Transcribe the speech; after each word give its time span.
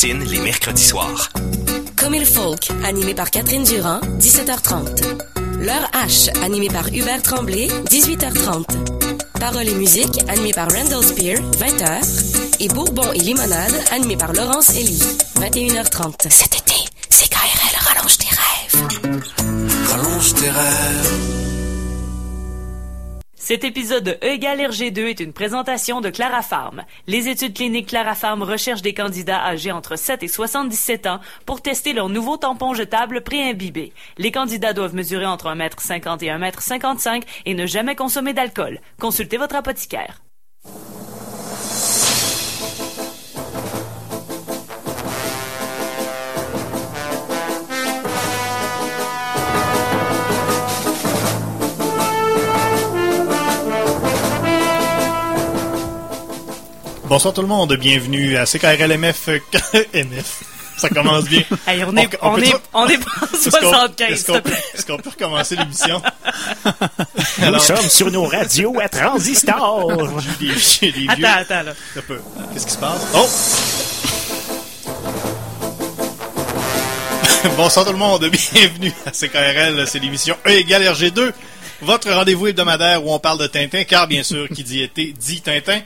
Les 0.00 0.38
mercredis 0.38 0.84
soirs. 0.84 1.28
Comme 1.96 2.14
il 2.14 2.24
folk, 2.24 2.68
animé 2.84 3.14
par 3.14 3.32
Catherine 3.32 3.64
Durand, 3.64 4.00
17h30. 4.20 5.02
L'heure 5.58 5.90
H, 5.92 6.30
animé 6.44 6.68
par 6.68 6.86
Hubert 6.86 7.20
Tremblay, 7.20 7.66
18h30. 7.66 8.64
Paroles 9.40 9.66
et 9.66 9.74
musique, 9.74 10.20
animé 10.28 10.52
par 10.52 10.70
Randall 10.70 11.02
Spear, 11.02 11.40
20h. 11.40 12.60
Et 12.60 12.68
Bourbon 12.68 13.12
et 13.12 13.18
limonade, 13.18 13.74
animé 13.90 14.16
par 14.16 14.32
Laurence 14.32 14.68
Elie, 14.70 15.02
21h30. 15.40 16.30
Cet 16.30 16.58
été, 16.58 16.74
c'est 17.10 17.28
KRL 17.28 17.76
Rallonge 17.80 18.18
tes 18.18 18.28
rêves. 18.28 18.88
Rallonge 19.90 20.34
tes 20.34 20.48
rêves. 20.48 21.37
Cet 23.48 23.64
épisode 23.64 24.04
de 24.04 24.10
E 24.22 24.34
égale 24.34 24.60
RG2 24.60 25.06
est 25.06 25.20
une 25.20 25.32
présentation 25.32 26.02
de 26.02 26.10
Clara 26.10 26.42
Farm. 26.42 26.84
Les 27.06 27.28
études 27.28 27.54
cliniques 27.54 27.86
Clara 27.86 28.14
Farm 28.14 28.42
recherchent 28.42 28.82
des 28.82 28.92
candidats 28.92 29.42
âgés 29.42 29.72
entre 29.72 29.96
7 29.96 30.22
et 30.22 30.28
77 30.28 31.06
ans 31.06 31.20
pour 31.46 31.62
tester 31.62 31.94
leur 31.94 32.10
nouveau 32.10 32.36
tampon 32.36 32.74
jetable 32.74 33.22
pré-imbibé. 33.22 33.94
Les 34.18 34.32
candidats 34.32 34.74
doivent 34.74 34.94
mesurer 34.94 35.24
entre 35.24 35.46
1m50 35.48 36.22
et 36.22 36.28
1m55 36.28 37.22
et 37.46 37.54
ne 37.54 37.64
jamais 37.64 37.96
consommer 37.96 38.34
d'alcool. 38.34 38.82
Consultez 39.00 39.38
votre 39.38 39.56
apothicaire. 39.56 40.20
Bonsoir 57.08 57.32
tout 57.32 57.40
le 57.42 57.48
monde, 57.48 57.74
bienvenue 57.76 58.36
à 58.36 58.44
CKRLMF. 58.44 59.28
MF. 59.94 60.42
Ça 60.76 60.88
commence 60.90 61.24
bien. 61.24 61.42
Hey, 61.66 61.82
on 61.84 61.96
est, 61.96 62.08
on, 62.22 62.34
peut- 62.36 62.44
est, 62.44 62.52
on 62.72 62.86
est 62.88 62.98
pas 63.04 63.10
en 63.20 63.26
Est-ce 63.34 63.50
qu'on- 63.50 63.60
75, 63.70 64.10
Est-ce 64.10 64.16
s'il 64.16 64.26
te 64.26 64.30
qu'on 64.32 64.36
peut, 64.42 64.50
plaît? 64.50 64.62
est-ce 64.74 64.86
qu'on 64.86 64.96
peut 64.98 65.10
recommencer 65.10 65.56
l'émission? 65.56 66.02
Nous 67.38 67.44
Alors- 67.46 67.60
sommes 67.62 67.88
sur 67.88 68.10
nos 68.10 68.24
radios 68.26 68.78
à 68.80 68.88
transistor. 68.88 69.92
Des, 70.38 70.46
des 70.46 70.90
vieux. 70.90 71.08
Attends, 71.10 71.40
attends, 71.54 71.62
là. 71.64 71.72
Un 71.96 72.00
peu. 72.02 72.20
Qu'est-ce 72.52 72.66
qui 72.66 72.72
se 72.72 72.78
passe? 72.78 73.02
Oh! 73.14 73.28
Bonsoir 77.56 77.86
tout 77.86 77.92
le 77.92 77.98
monde, 77.98 78.28
bienvenue 78.28 78.92
à 79.06 79.10
CKRL, 79.12 79.86
c'est 79.88 79.98
l'émission 80.00 80.36
E 80.46 80.50
égale 80.50 80.82
RG2, 80.82 81.32
votre 81.82 82.10
rendez-vous 82.12 82.48
hebdomadaire 82.48 83.04
où 83.04 83.12
on 83.12 83.18
parle 83.20 83.38
de 83.38 83.46
Tintin, 83.46 83.84
car 83.84 84.06
bien 84.06 84.22
sûr, 84.22 84.48
qui 84.48 84.62
dit 84.64 84.82
été, 84.82 85.12
dit 85.18 85.40
Tintin. 85.40 85.80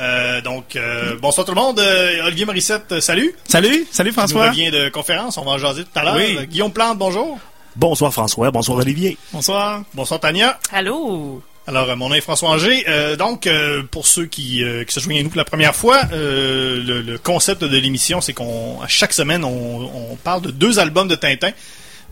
Euh, 0.00 0.40
donc, 0.40 0.74
euh, 0.76 1.16
bonsoir 1.20 1.46
tout 1.46 1.52
le 1.54 1.60
monde, 1.60 1.78
Euh, 1.78 2.26
Olivier 2.26 2.44
Morissette, 2.46 3.00
salut! 3.00 3.34
Salut, 3.46 3.86
salut 3.90 4.12
François. 4.12 4.48
revient 4.48 4.70
de 4.70 4.88
conférence, 4.88 5.36
on 5.36 5.44
va 5.44 5.52
en 5.52 5.58
jaser 5.58 5.84
tout 5.84 5.90
à 5.98 6.02
l'heure. 6.04 6.16
Oui. 6.16 6.36
Euh, 6.38 6.44
Guillaume 6.44 6.72
Plante, 6.72 6.98
bonjour! 6.98 7.38
Bonsoir 7.76 8.12
François, 8.12 8.50
bonsoir 8.50 8.78
Olivier. 8.78 9.16
Bonsoir. 9.32 9.82
Bonsoir 9.94 10.20
Tania. 10.20 10.58
Allô? 10.72 11.42
Alors, 11.66 11.88
euh, 11.90 11.96
mon 11.96 12.08
nom 12.08 12.14
est 12.16 12.20
François 12.20 12.50
Anger. 12.50 12.84
Euh, 12.88 13.16
donc, 13.16 13.46
euh, 13.46 13.82
pour 13.90 14.06
ceux 14.06 14.26
qui, 14.26 14.64
euh, 14.64 14.84
qui 14.84 14.92
se 14.92 15.00
joignent 15.00 15.20
à 15.20 15.22
nous 15.22 15.28
pour 15.30 15.38
la 15.38 15.44
première 15.44 15.74
fois, 15.76 16.00
euh, 16.12 16.82
le, 16.82 17.02
le 17.02 17.18
concept 17.18 17.62
de 17.62 17.76
l'émission, 17.76 18.20
c'est 18.20 18.32
qu'on 18.32 18.80
à 18.82 18.88
chaque 18.88 19.12
semaine, 19.12 19.44
on, 19.44 20.10
on 20.12 20.16
parle 20.16 20.42
de 20.42 20.50
deux 20.50 20.78
albums 20.80 21.06
de 21.08 21.14
Tintin 21.14 21.50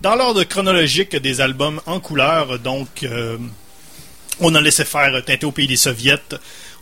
dans 0.03 0.15
l'ordre 0.15 0.45
chronologique 0.45 1.17
des 1.17 1.41
albums 1.41 1.81
en 1.87 1.99
couleur. 2.01 2.59
Donc, 2.61 3.03
euh, 3.03 3.37
on 4.39 4.55
a 4.55 4.61
laissé 4.61 4.85
faire 4.85 5.23
Tintin 5.27 5.49
au 5.49 5.53
pays 5.53 5.67
des 5.67 5.77
soviets. 5.77 6.17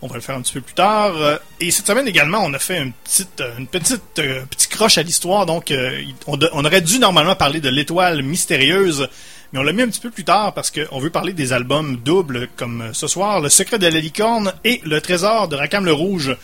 On 0.01 0.07
va 0.07 0.15
le 0.15 0.21
faire 0.21 0.37
un 0.37 0.43
petit 0.43 0.53
peu 0.53 0.61
plus 0.61 0.75
tard. 0.75 1.17
Euh, 1.17 1.37
Et 1.61 1.71
cette 1.73 1.87
semaine 1.87 2.07
également, 2.07 2.39
on 2.45 2.55
a 2.55 2.59
fait 2.61 2.81
une 2.81 2.93
petite, 2.93 3.43
une 3.59 3.67
petite, 3.67 4.19
euh, 4.21 4.45
petit 4.49 4.69
croche 4.69 4.97
à 4.97 5.03
l'histoire. 5.03 5.45
Donc, 5.45 5.71
euh, 5.73 6.01
on, 6.27 6.37
de- 6.37 6.49
on 6.53 6.65
aurait 6.65 6.81
dû 6.83 6.99
normalement 7.01 7.35
parler 7.35 7.61
de 7.61 7.69
l'étoile 7.69 8.23
mystérieuse, 8.23 9.09
mais 9.53 9.59
on 9.59 9.63
l'a 9.65 9.73
mis 9.73 9.83
un 9.83 9.89
petit 9.89 10.01
peu 10.01 10.11
plus 10.11 10.23
tard 10.25 10.55
parce 10.55 10.71
qu'on 10.71 11.01
veut 11.01 11.11
parler 11.11 11.33
des 11.33 11.53
albums 11.53 11.97
doubles 11.97 12.49
comme 12.57 12.83
euh, 12.83 12.92
ce 12.92 13.08
soir, 13.08 13.41
Le 13.41 13.48
secret 13.48 13.79
de 13.81 13.89
la 13.89 13.98
licorne 13.98 14.53
et 14.64 14.81
Le 14.85 15.01
trésor 15.01 15.48
de 15.48 15.57
Rackham 15.57 15.85
le 15.85 15.92
Rouge, 15.92 16.37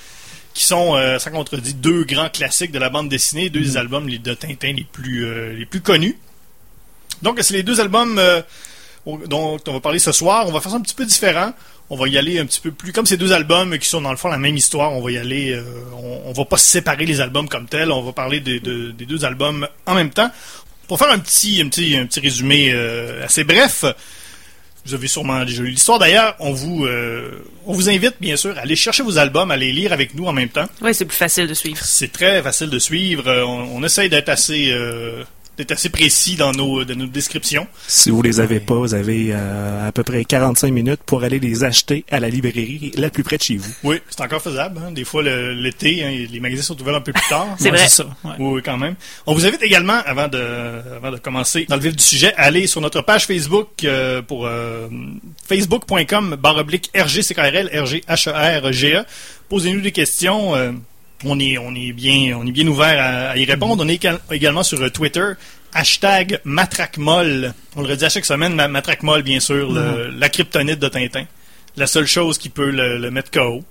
qui 0.52 0.64
sont, 0.64 0.96
euh, 0.96 1.20
sans 1.20 1.30
contredit, 1.30 1.74
deux 1.74 2.02
grands 2.02 2.28
classiques 2.30 2.72
de 2.72 2.78
la 2.80 2.90
bande 2.90 3.08
dessinée, 3.08 3.50
deux 3.50 3.60
des 3.60 3.76
albums 3.76 4.08
les- 4.08 4.18
de 4.18 4.34
Tintin 4.34 4.72
les 4.72 4.84
plus, 4.90 5.26
euh, 5.26 5.52
les 5.52 5.66
plus 5.66 5.80
connus. 5.80 6.18
Donc, 7.22 7.38
c'est 7.42 7.54
les 7.54 7.62
deux 7.62 7.80
albums 7.80 8.18
euh, 8.18 8.42
dont 9.26 9.58
on 9.66 9.72
va 9.72 9.80
parler 9.80 9.98
ce 10.00 10.10
soir. 10.12 10.46
On 10.48 10.52
va 10.52 10.60
faire 10.60 10.72
ça 10.72 10.78
un 10.78 10.80
petit 10.80 10.94
peu 10.94 11.04
différent. 11.06 11.52
On 11.90 11.96
va 11.96 12.08
y 12.08 12.16
aller 12.16 12.38
un 12.38 12.46
petit 12.46 12.60
peu 12.60 12.70
plus 12.72 12.92
comme 12.92 13.04
ces 13.06 13.16
deux 13.18 13.32
albums 13.32 13.78
qui 13.78 13.86
sont 13.88 14.00
dans 14.00 14.10
le 14.10 14.16
fond 14.16 14.28
la 14.28 14.38
même 14.38 14.56
histoire. 14.56 14.92
On 14.92 15.02
va 15.02 15.10
y 15.12 15.18
aller. 15.18 15.52
euh, 15.52 15.62
on, 15.94 16.22
on 16.26 16.32
va 16.32 16.44
pas 16.46 16.56
séparer 16.56 17.04
les 17.06 17.20
albums 17.20 17.48
comme 17.48 17.66
tels. 17.66 17.92
On 17.92 18.02
va 18.02 18.12
parler 18.12 18.40
des, 18.40 18.58
de- 18.60 18.90
des 18.92 19.04
deux 19.06 19.24
albums 19.24 19.68
en 19.86 19.94
même 19.94 20.10
temps. 20.10 20.30
Pour 20.88 20.98
faire 20.98 21.10
un 21.10 21.18
petit, 21.18 21.60
un 21.62 21.68
petit, 21.68 21.96
un 21.96 22.06
petit 22.06 22.20
résumé 22.20 22.70
euh, 22.72 23.24
assez 23.24 23.44
bref. 23.44 23.84
Vous 24.86 24.92
avez 24.94 25.08
sûrement 25.08 25.44
déjà 25.44 25.62
lu 25.62 25.70
l'histoire. 25.70 25.98
D'ailleurs, 25.98 26.36
on 26.40 26.52
vous, 26.52 26.84
euh, 26.84 27.30
on 27.64 27.72
vous 27.72 27.88
invite 27.88 28.16
bien 28.20 28.36
sûr 28.36 28.56
à 28.58 28.62
aller 28.62 28.76
chercher 28.76 29.02
vos 29.02 29.16
albums, 29.16 29.50
à 29.50 29.56
les 29.56 29.72
lire 29.72 29.92
avec 29.94 30.14
nous 30.14 30.26
en 30.26 30.32
même 30.34 30.50
temps. 30.50 30.66
Oui, 30.82 30.94
c'est 30.94 31.06
plus 31.06 31.16
facile 31.16 31.46
de 31.46 31.54
suivre. 31.54 31.78
C'est 31.82 32.12
très 32.12 32.42
facile 32.42 32.68
de 32.68 32.78
suivre. 32.78 33.24
On, 33.46 33.76
on 33.78 33.82
essaye 33.84 34.10
d'être 34.10 34.28
assez, 34.28 34.70
d'être 35.56 35.72
assez 35.72 35.88
précis 35.88 36.36
dans 36.36 36.52
nos, 36.52 36.84
dans 36.84 36.96
nos 36.96 37.06
descriptions. 37.06 37.66
Si 37.86 38.10
vous 38.10 38.22
les 38.22 38.40
avez 38.40 38.60
pas, 38.60 38.74
vous 38.74 38.94
avez 38.94 39.28
euh, 39.32 39.88
à 39.88 39.92
peu 39.92 40.02
près 40.02 40.24
45 40.24 40.70
minutes 40.72 41.00
pour 41.06 41.22
aller 41.24 41.38
les 41.38 41.64
acheter 41.64 42.04
à 42.10 42.18
la 42.20 42.28
librairie 42.28 42.92
la 42.96 43.10
plus 43.10 43.22
près 43.22 43.36
de 43.38 43.42
chez 43.42 43.56
vous. 43.56 43.70
Oui, 43.84 43.96
c'est 44.10 44.20
encore 44.22 44.42
faisable. 44.42 44.80
hein. 44.84 44.90
Des 44.92 45.04
fois, 45.04 45.22
le- 45.22 45.52
l'été, 45.52 46.04
hein, 46.04 46.26
les 46.30 46.40
magasins 46.40 46.62
sont 46.62 46.80
ouverts 46.80 46.96
un 46.96 47.00
peu 47.00 47.12
plus 47.12 47.28
tard. 47.28 47.48
C'est 47.58 47.70
vrai. 47.70 47.86
ça. 47.88 48.04
ouais. 48.24 48.32
Oui, 48.38 48.46
oui, 48.54 48.62
quand 48.64 48.76
même. 48.78 48.94
On 49.26 49.34
vous 49.34 49.46
invite 49.46 49.62
également, 49.62 50.00
avant 50.06 50.28
de, 50.28 50.38
avant 50.96 51.10
de 51.12 51.18
commencer 51.18 51.66
dans 51.68 51.76
le 51.76 51.82
vif 51.82 51.94
du 51.96 52.02
sujet, 52.02 52.34
à 52.36 52.42
aller 52.44 52.66
sur 52.66 52.80
notre 52.80 53.02
page 53.02 53.26
Facebook 53.26 53.68
euh, 53.84 54.22
pour 54.22 54.46
euh, 54.46 54.88
facebook.com 55.48 56.36
barre 56.40 56.56
oblique 56.58 56.90
RGCKRL, 56.96 57.70
R-G-H-E-R-G-E. 57.72 59.04
Posez-nous 59.48 59.80
des 59.80 59.92
questions. 59.92 60.54
On 61.26 61.38
est, 61.38 61.58
on 61.58 61.74
est 61.74 61.92
bien, 61.92 62.36
on 62.38 62.46
est 62.46 62.52
bien 62.52 62.66
ouvert 62.66 62.98
à, 63.00 63.30
à 63.30 63.36
y 63.36 63.44
répondre. 63.44 63.84
On 63.84 63.88
est 63.88 63.94
égal- 63.96 64.20
également 64.30 64.62
sur 64.62 64.80
euh, 64.82 64.90
Twitter. 64.90 65.32
Hashtag 65.72 66.40
matraquemolle. 66.44 67.52
On 67.76 67.82
le 67.82 67.88
redit 67.88 68.04
à 68.04 68.08
chaque 68.08 68.24
semaine, 68.24 68.54
ma- 68.54 68.68
matraquemolle, 68.68 69.22
bien 69.22 69.40
sûr, 69.40 69.72
le- 69.72 70.08
la 70.10 70.28
kryptonite 70.28 70.78
de 70.78 70.88
Tintin. 70.88 71.24
La 71.76 71.86
seule 71.86 72.06
chose 72.06 72.38
qui 72.38 72.48
peut 72.48 72.70
le, 72.70 72.98
le 72.98 73.10
mettre 73.10 73.30
KO. 73.30 73.64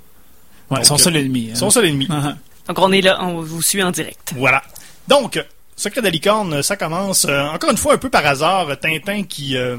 Ouais, 0.69 0.77
Donc, 0.77 0.85
son 0.85 0.95
euh, 0.95 0.97
seul 0.97 1.15
ennemi. 1.15 1.49
hein. 1.51 1.55
Son 1.55 1.69
seul 1.69 1.85
ennemi. 1.85 2.07
Ah, 2.09 2.35
Donc, 2.67 2.79
on 2.79 2.91
est 2.91 3.01
là, 3.01 3.23
on 3.23 3.41
vous 3.41 3.61
suit 3.61 3.81
en 3.83 3.91
direct. 3.91 4.33
Voilà. 4.35 4.61
Donc, 5.07 5.41
Secret 5.75 6.01
de 6.03 6.09
licorne, 6.09 6.61
ça 6.61 6.75
commence 6.77 7.25
euh, 7.27 7.41
encore 7.47 7.71
une 7.71 7.77
fois 7.77 7.93
un 7.95 7.97
peu 7.97 8.09
par 8.09 8.25
hasard. 8.25 8.67
Tintin 8.79 9.23
qui, 9.23 9.57
euh, 9.57 9.77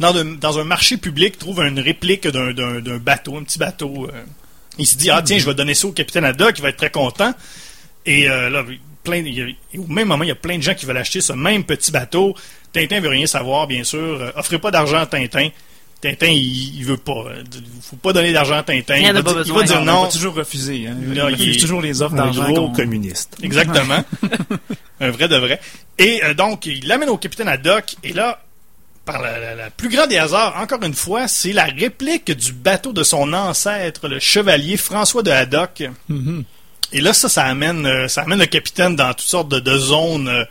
dans, 0.00 0.12
de- 0.12 0.36
dans 0.36 0.58
un 0.58 0.64
marché 0.64 0.96
public, 0.96 1.38
trouve 1.38 1.60
une 1.60 1.80
réplique 1.80 2.26
d'un- 2.28 2.52
d'un 2.52 2.80
d'un 2.80 2.98
bateau, 2.98 3.36
un 3.38 3.42
petit 3.44 3.58
bateau. 3.58 4.06
euh. 4.12 4.22
Il 4.78 4.86
se 4.86 4.96
dit, 4.96 5.10
ah 5.10 5.22
tiens, 5.22 5.38
je 5.38 5.44
vais 5.46 5.54
donner 5.54 5.74
ça 5.74 5.86
au 5.88 5.92
capitaine 5.92 6.24
Haddock, 6.24 6.58
il 6.58 6.62
va 6.62 6.68
être 6.70 6.76
très 6.76 6.90
content. 6.90 7.34
Et 8.06 8.28
euh, 8.28 8.48
là, 8.50 8.64
plein, 9.04 9.16
il 9.16 9.34
y 9.34 9.42
a- 9.42 9.46
et 9.46 9.78
au 9.78 9.86
même 9.86 10.08
moment, 10.08 10.24
il 10.24 10.28
y 10.28 10.32
a 10.32 10.34
plein 10.36 10.56
de 10.56 10.62
gens 10.62 10.74
qui 10.74 10.86
veulent 10.86 10.96
acheter 10.96 11.20
ce 11.20 11.32
même 11.32 11.64
petit 11.64 11.90
bateau. 11.90 12.34
Tintin 12.72 13.00
veut 13.00 13.08
rien 13.08 13.26
savoir, 13.26 13.66
bien 13.66 13.84
sûr. 13.84 13.98
Euh, 13.98 14.30
offrez 14.36 14.58
pas 14.58 14.70
d'argent 14.70 14.98
à 14.98 15.06
Tintin. 15.06 15.48
Tintin, 16.00 16.28
il, 16.28 16.76
il 16.78 16.84
veut 16.84 16.96
pas. 16.96 17.24
euh, 17.28 17.42
faut 17.82 17.96
pas 17.96 18.12
donner 18.12 18.32
d'argent 18.32 18.54
à 18.56 18.62
Tintin. 18.62 18.96
Il 18.96 19.02
Il 19.06 19.12
va, 19.12 19.22
dire, 19.22 19.32
il 19.32 19.34
besoin. 19.38 19.56
va 19.58 19.62
dire 19.64 19.78
on 19.80 19.84
non. 19.84 20.02
va 20.04 20.08
toujours 20.08 20.34
refuser. 20.34 20.86
Hein. 20.86 20.96
Il 21.02 21.08
Non, 21.14 21.28
il 21.28 21.34
refuse 21.34 21.56
est- 21.56 21.60
toujours 21.60 21.82
les 21.82 22.00
offres 22.02 22.14
Un 22.14 22.18
d'argent. 22.18 22.44
gros 22.44 22.68
qu'on- 22.68 22.72
communiste. 22.72 23.36
Exactement. 23.42 24.04
un 25.00 25.10
vrai 25.10 25.28
de 25.28 25.36
vrai. 25.36 25.60
Et 25.98 26.22
euh, 26.24 26.34
donc, 26.34 26.66
il 26.66 26.86
l'amène 26.86 27.08
au 27.08 27.16
capitaine 27.18 27.48
Haddock. 27.48 27.96
Et 28.04 28.12
là, 28.12 28.40
par 29.12 29.22
la 29.22 29.70
plus 29.70 29.88
grande 29.88 30.10
des 30.10 30.18
hasards, 30.18 30.54
encore 30.60 30.82
une 30.82 30.92
fois, 30.94 31.28
c'est 31.28 31.52
la 31.54 31.64
réplique 31.64 32.30
du 32.30 32.52
bateau 32.52 32.92
de 32.92 33.02
son 33.02 33.32
ancêtre, 33.32 34.06
le 34.06 34.18
chevalier 34.18 34.76
François 34.76 35.22
de 35.22 35.30
Haddock. 35.30 35.84
Mhm. 36.08 36.44
Et 36.92 37.00
là, 37.00 37.12
ça, 37.14 37.28
ça 37.30 37.44
amène, 37.44 37.86
euh, 37.86 38.06
ça 38.08 38.22
amène 38.22 38.38
le 38.38 38.46
capitaine 38.46 38.96
dans 38.96 39.08
toutes 39.14 39.20
sortes 39.26 39.48
de, 39.48 39.60
de 39.60 39.78
zones 39.78 40.28
euh, 40.28 40.44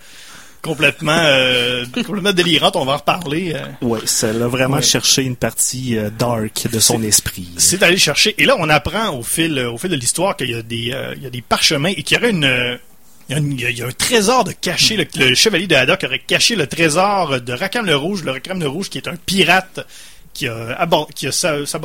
complètement, 0.61 1.17
euh, 1.17 1.85
complètement 1.93 2.33
délirantes. 2.33 2.75
On 2.75 2.85
va 2.85 2.93
en 2.93 2.97
reparler. 2.97 3.53
euh. 3.55 3.85
Ouais, 3.85 3.99
ça 4.05 4.33
l'a 4.33 4.47
vraiment 4.47 4.77
Ouais. 4.77 4.81
cherché 4.81 5.23
une 5.23 5.35
partie 5.35 5.97
euh, 5.97 6.09
dark 6.09 6.67
de 6.71 6.79
son 6.79 7.01
esprit. 7.03 7.47
C'est 7.57 7.77
d'aller 7.77 7.97
chercher. 7.97 8.33
Et 8.39 8.45
là, 8.45 8.55
on 8.59 8.69
apprend 8.69 9.09
au 9.17 9.23
fil, 9.23 9.59
au 9.59 9.77
fil 9.77 9.89
de 9.91 9.95
l'histoire 9.95 10.35
qu'il 10.35 10.49
y 10.51 10.55
a 10.55 10.61
des, 10.63 10.93
il 11.15 11.23
y 11.23 11.27
a 11.27 11.29
des 11.29 11.41
parchemins 11.41 11.89
et 11.95 12.01
qu'il 12.03 12.17
y 12.17 12.19
aurait 12.19 12.31
une, 12.31 12.79
il 13.29 13.59
y, 13.59 13.65
a 13.65 13.69
y 13.69 13.77
y 13.77 13.81
un 13.81 13.91
trésor 13.91 14.43
de 14.45 14.51
caché. 14.53 14.95
Le, 14.97 15.05
le 15.15 15.35
chevalier 15.35 15.67
de 15.67 15.75
Haddock 15.75 16.03
aurait 16.05 16.19
caché 16.19 16.55
le 16.55 16.67
trésor 16.67 17.41
de 17.41 17.53
Rackham 17.53 17.85
le 17.85 17.95
Rouge. 17.95 18.23
Le 18.23 18.31
Rackham 18.31 18.59
le 18.59 18.67
Rouge 18.67 18.89
qui 18.89 18.97
est 18.99 19.07
un 19.07 19.15
pirate 19.17 19.85
qui 20.33 20.47
a, 20.47 20.77
qui 21.15 21.27
a 21.27 21.31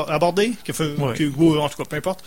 abordé, 0.08 0.52
qui 0.64 0.70
a 0.70 0.74
fait, 0.74 0.94
Ouais. 0.98 1.14
qui- 1.16 1.26
ou, 1.26 1.58
en 1.58 1.68
tout 1.68 1.78
cas, 1.78 1.84
peu 1.88 1.96
importe. 1.96 2.22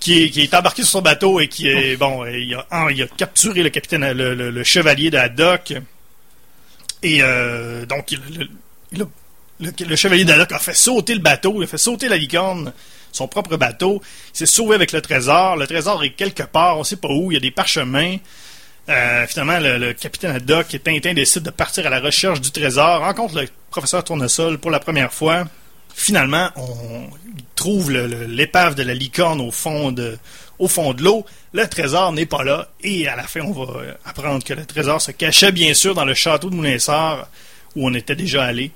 Qui 0.00 0.22
est, 0.22 0.30
qui 0.30 0.40
est 0.40 0.54
embarqué 0.54 0.82
sur 0.82 0.90
son 0.92 1.02
bateau 1.02 1.40
et 1.40 1.48
qui 1.48 1.68
est 1.68 1.96
bon, 1.96 2.24
il 2.24 2.54
a, 2.54 2.90
il 2.90 3.02
a 3.02 3.06
capturé 3.06 3.62
le 3.62 3.68
capitaine, 3.68 4.10
le, 4.12 4.34
le- 4.34 4.50
le 4.50 4.64
chevalier 4.64 5.10
de 5.10 5.18
Haddock. 5.18 5.74
Et 7.02 7.18
euh, 7.22 7.84
donc, 7.86 8.10
il- 8.12 8.20
le, 8.92 9.06
le- 9.60 9.72
le- 9.86 9.96
chevalier 9.96 10.24
a 10.30 10.58
fait 10.58 10.74
sauter 10.74 11.14
le 11.14 11.20
bateau, 11.20 11.60
il 11.60 11.64
a 11.64 11.66
fait 11.66 11.76
sauter 11.78 12.08
la 12.08 12.16
licorne, 12.16 12.72
son 13.12 13.28
propre 13.28 13.56
bateau. 13.56 14.02
Il 14.34 14.38
s'est 14.38 14.46
sauvé 14.46 14.74
avec 14.74 14.92
le 14.92 15.00
trésor. 15.00 15.56
Le 15.56 15.66
trésor 15.66 16.02
est 16.04 16.10
quelque 16.10 16.42
part, 16.42 16.78
on 16.78 16.84
sait 16.84 16.96
pas 16.96 17.08
où. 17.08 17.30
Il 17.30 17.34
y 17.34 17.36
a 17.36 17.40
des 17.40 17.50
parchemins. 17.50 18.16
Euh, 18.88 19.26
finalement, 19.26 19.58
le, 19.60 19.92
capitaine 19.92 20.32
Haddock 20.32 20.74
et 20.74 20.78
Tintin 20.78 21.14
décident 21.14 21.44
de 21.44 21.50
partir 21.50 21.86
à 21.86 21.90
la 21.90 22.00
recherche 22.00 22.40
du 22.40 22.50
trésor, 22.50 23.00
rencontrent 23.00 23.40
le 23.40 23.48
professeur 23.70 24.02
Tournesol 24.02 24.58
pour 24.58 24.70
la 24.70 24.80
première 24.80 25.12
fois. 25.12 25.44
Finalement, 25.94 26.50
on 26.56 27.08
trouve 27.54 27.90
l'épave 27.92 28.74
de 28.74 28.82
la 28.82 28.94
licorne 28.94 29.40
au 29.40 29.50
fond 29.50 29.92
de, 29.92 30.18
au 30.58 30.66
fond 30.66 30.94
de 30.94 31.02
l'eau. 31.02 31.26
Le 31.52 31.66
trésor 31.66 32.12
n'est 32.12 32.26
pas 32.26 32.42
là. 32.42 32.68
Et 32.82 33.06
à 33.06 33.16
la 33.16 33.24
fin, 33.24 33.40
on 33.40 33.52
va 33.52 33.82
apprendre 34.04 34.42
que 34.42 34.54
le 34.54 34.64
trésor 34.64 35.00
se 35.00 35.10
cachait 35.10 35.52
bien 35.52 35.74
sûr 35.74 35.94
dans 35.94 36.04
le 36.04 36.14
château 36.14 36.50
de 36.50 36.54
Moulinsart 36.54 37.28
où 37.76 37.86
on 37.86 37.94
était 37.94 38.16
déjà 38.16 38.44
allé. 38.44 38.70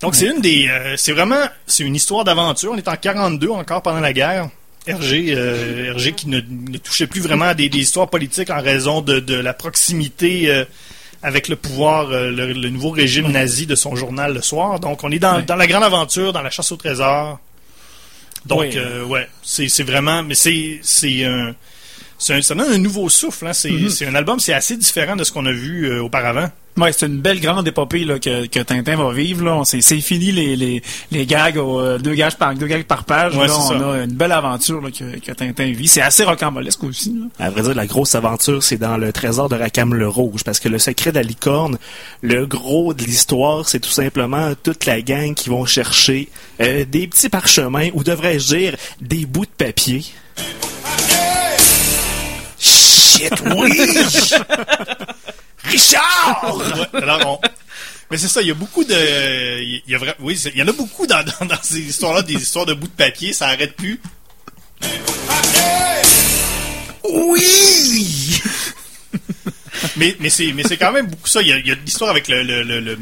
Donc 0.00 0.14
c'est 0.14 0.26
une 0.26 0.40
des, 0.40 0.68
euh, 0.68 0.94
c'est 0.96 1.12
vraiment, 1.12 1.40
c'est 1.66 1.82
une 1.84 1.94
histoire 1.94 2.24
d'aventure. 2.24 2.72
On 2.72 2.76
est 2.76 2.88
en 2.88 2.96
42 2.96 3.48
encore 3.50 3.82
pendant 3.82 4.00
la 4.00 4.12
guerre. 4.12 4.48
Hergé, 4.86 5.34
euh, 5.34 5.86
Hergé 5.86 6.12
qui 6.12 6.28
ne, 6.28 6.40
ne 6.40 6.78
touchait 6.78 7.06
plus 7.08 7.20
vraiment 7.20 7.46
à 7.46 7.54
des, 7.54 7.68
des 7.68 7.78
histoires 7.78 8.08
politiques 8.08 8.50
en 8.50 8.60
raison 8.62 9.00
de, 9.00 9.18
de 9.20 9.34
la 9.34 9.52
proximité 9.52 10.48
euh, 10.50 10.64
avec 11.22 11.48
le 11.48 11.56
pouvoir, 11.56 12.10
euh, 12.10 12.30
le, 12.30 12.52
le 12.52 12.68
nouveau 12.68 12.90
régime 12.90 13.32
nazi 13.32 13.66
de 13.66 13.74
son 13.74 13.96
journal 13.96 14.34
le 14.34 14.42
soir. 14.42 14.78
Donc 14.78 15.02
on 15.02 15.10
est 15.10 15.18
dans, 15.18 15.36
Ouais. 15.38 15.42
dans 15.42 15.56
la 15.56 15.66
grande 15.66 15.82
aventure, 15.82 16.32
dans 16.32 16.42
la 16.42 16.50
chasse 16.50 16.70
au 16.70 16.76
trésor. 16.76 17.40
Donc 18.44 18.66
Oui. 18.76 18.78
ouais, 19.08 19.28
c'est 19.42 19.82
vraiment, 19.82 20.22
mais 20.22 20.36
c'est 20.36 20.78
c'est 20.82 21.24
un, 21.24 21.52
ça 22.18 22.38
donne 22.54 22.60
un 22.72 22.78
nouveau 22.78 23.08
souffle. 23.08 23.46
Hein. 23.48 23.52
C'est 23.54 23.70
Mhm. 23.70 23.88
c'est 23.90 24.06
un 24.06 24.14
album, 24.14 24.38
c'est 24.38 24.52
assez 24.54 24.76
différent 24.76 25.16
de 25.16 25.24
ce 25.24 25.32
qu'on 25.32 25.46
a 25.46 25.52
vu 25.52 25.98
auparavant. 25.98 26.48
Ouais, 26.78 26.92
c'est 26.92 27.06
une 27.06 27.20
belle 27.20 27.40
grande 27.40 27.66
épopée 27.66 28.04
là, 28.04 28.18
que, 28.18 28.44
que 28.46 28.60
Tintin 28.60 28.96
va 28.96 29.10
vivre. 29.12 29.44
Là. 29.44 29.54
On- 29.56 29.64
C'est, 29.64 29.80
c'est 29.80 30.00
fini 30.00 30.30
les, 30.30 30.56
les, 30.56 30.82
les 31.10 31.24
gags, 31.24 31.56
au, 31.56 31.80
euh, 31.80 31.98
deux, 31.98 32.12
gags 32.14 32.34
par, 32.34 32.54
deux 32.54 32.66
gags 32.66 32.84
par 32.84 33.04
page. 33.04 33.34
Ouais, 33.34 33.46
là, 33.46 33.54
on 33.58 33.68
ça. 33.68 33.74
a 33.94 34.04
une 34.04 34.12
belle 34.12 34.32
aventure 34.32 34.82
là, 34.82 34.90
que, 34.90 35.18
que 35.18 35.32
Tintin 35.32 35.72
vit. 35.72 35.88
C'est 35.88 36.02
assez 36.02 36.24
rocambolesque 36.24 36.84
aussi. 36.84 37.14
Là. 37.18 37.46
À 37.46 37.48
vrai 37.50 37.62
dire, 37.62 37.74
la 37.74 37.86
grosse 37.86 38.14
aventure, 38.14 38.62
c'est 38.62 38.76
dans 38.76 38.98
le 38.98 39.10
trésor 39.12 39.48
de 39.48 39.56
Rackham 39.56 39.94
le 39.94 40.06
Rouge, 40.08 40.44
parce 40.44 40.60
que 40.60 40.68
le 40.68 40.78
secret 40.78 41.12
de 41.12 41.16
la 41.16 41.22
licorne, 41.22 41.78
le 42.20 42.44
gros 42.46 42.92
de 42.92 43.02
l'histoire, 43.04 43.66
c'est 43.68 43.80
tout 43.80 43.88
simplement 43.90 44.52
toute 44.62 44.84
la 44.84 45.00
gang 45.00 45.32
qui 45.34 45.48
vont 45.48 45.64
chercher 45.64 46.28
euh, 46.60 46.84
des 46.84 47.06
petits 47.06 47.30
parchemins, 47.30 47.88
ou 47.94 48.04
devrais-je 48.04 48.54
dire, 48.54 48.76
des 49.00 49.24
bouts 49.24 49.46
de 49.46 49.50
papier. 49.64 50.04
Shit, 52.58 53.32
oui! 53.56 53.72
Richard! 55.76 56.56
Ouais, 56.56 57.02
alors 57.02 57.40
on- 57.42 57.48
Mais 58.10 58.16
c'est 58.18 58.28
ça, 58.28 58.40
il 58.40 58.48
y 58.48 58.50
a 58.50 58.54
beaucoup 58.54 58.84
de. 58.84 59.60
Il 59.62 59.82
y, 59.88 59.94
a 59.94 59.98
vra- 59.98 60.14
Oui, 60.20 60.40
il 60.54 60.58
y 60.58 60.62
en 60.62 60.68
a 60.68 60.72
beaucoup 60.72 61.06
dans, 61.06 61.24
dans, 61.24 61.46
dans 61.46 61.62
ces 61.62 61.80
histoires-là, 61.80 62.22
des 62.22 62.34
histoires 62.34 62.64
de 62.66 62.74
bouts 62.74 62.86
de 62.86 62.92
papier, 62.92 63.32
ça 63.32 63.48
arrête 63.48 63.74
plus. 63.76 64.00
Oui! 67.04 68.40
Mais, 69.96 70.16
mais 70.20 70.30
c'est 70.30 70.52
mais 70.52 70.62
c'est 70.62 70.76
quand 70.76 70.92
même 70.92 71.06
beaucoup 71.06 71.28
ça. 71.28 71.42
Il 71.42 71.48
y 71.48 71.52
a, 71.52 71.58
il 71.58 71.66
y 71.66 71.70
a 71.70 71.74
de 71.74 71.80
l'histoire 71.80 72.10
avec 72.10 72.28
le, 72.28 72.42
le, 72.42 72.62
le, 72.62 72.80
le- 72.80 72.98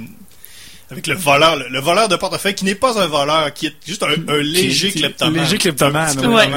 avec 0.94 1.06
le 1.06 1.14
voleur, 1.14 1.56
le, 1.56 1.69
le 1.69 1.81
voleur 1.81 2.08
de 2.08 2.17
portefeuille 2.17 2.55
qui 2.55 2.64
n'est 2.64 2.75
pas 2.75 2.99
un 3.00 3.06
voleur, 3.06 3.52
qui 3.52 3.67
est 3.67 3.75
juste 3.87 4.02
un, 4.02 4.08
un 4.32 4.37
léger 4.43 4.91
kleptomane. 4.93 5.43
léger 5.43 5.58
kleptomane, 5.58 6.19
ouais. 6.26 6.49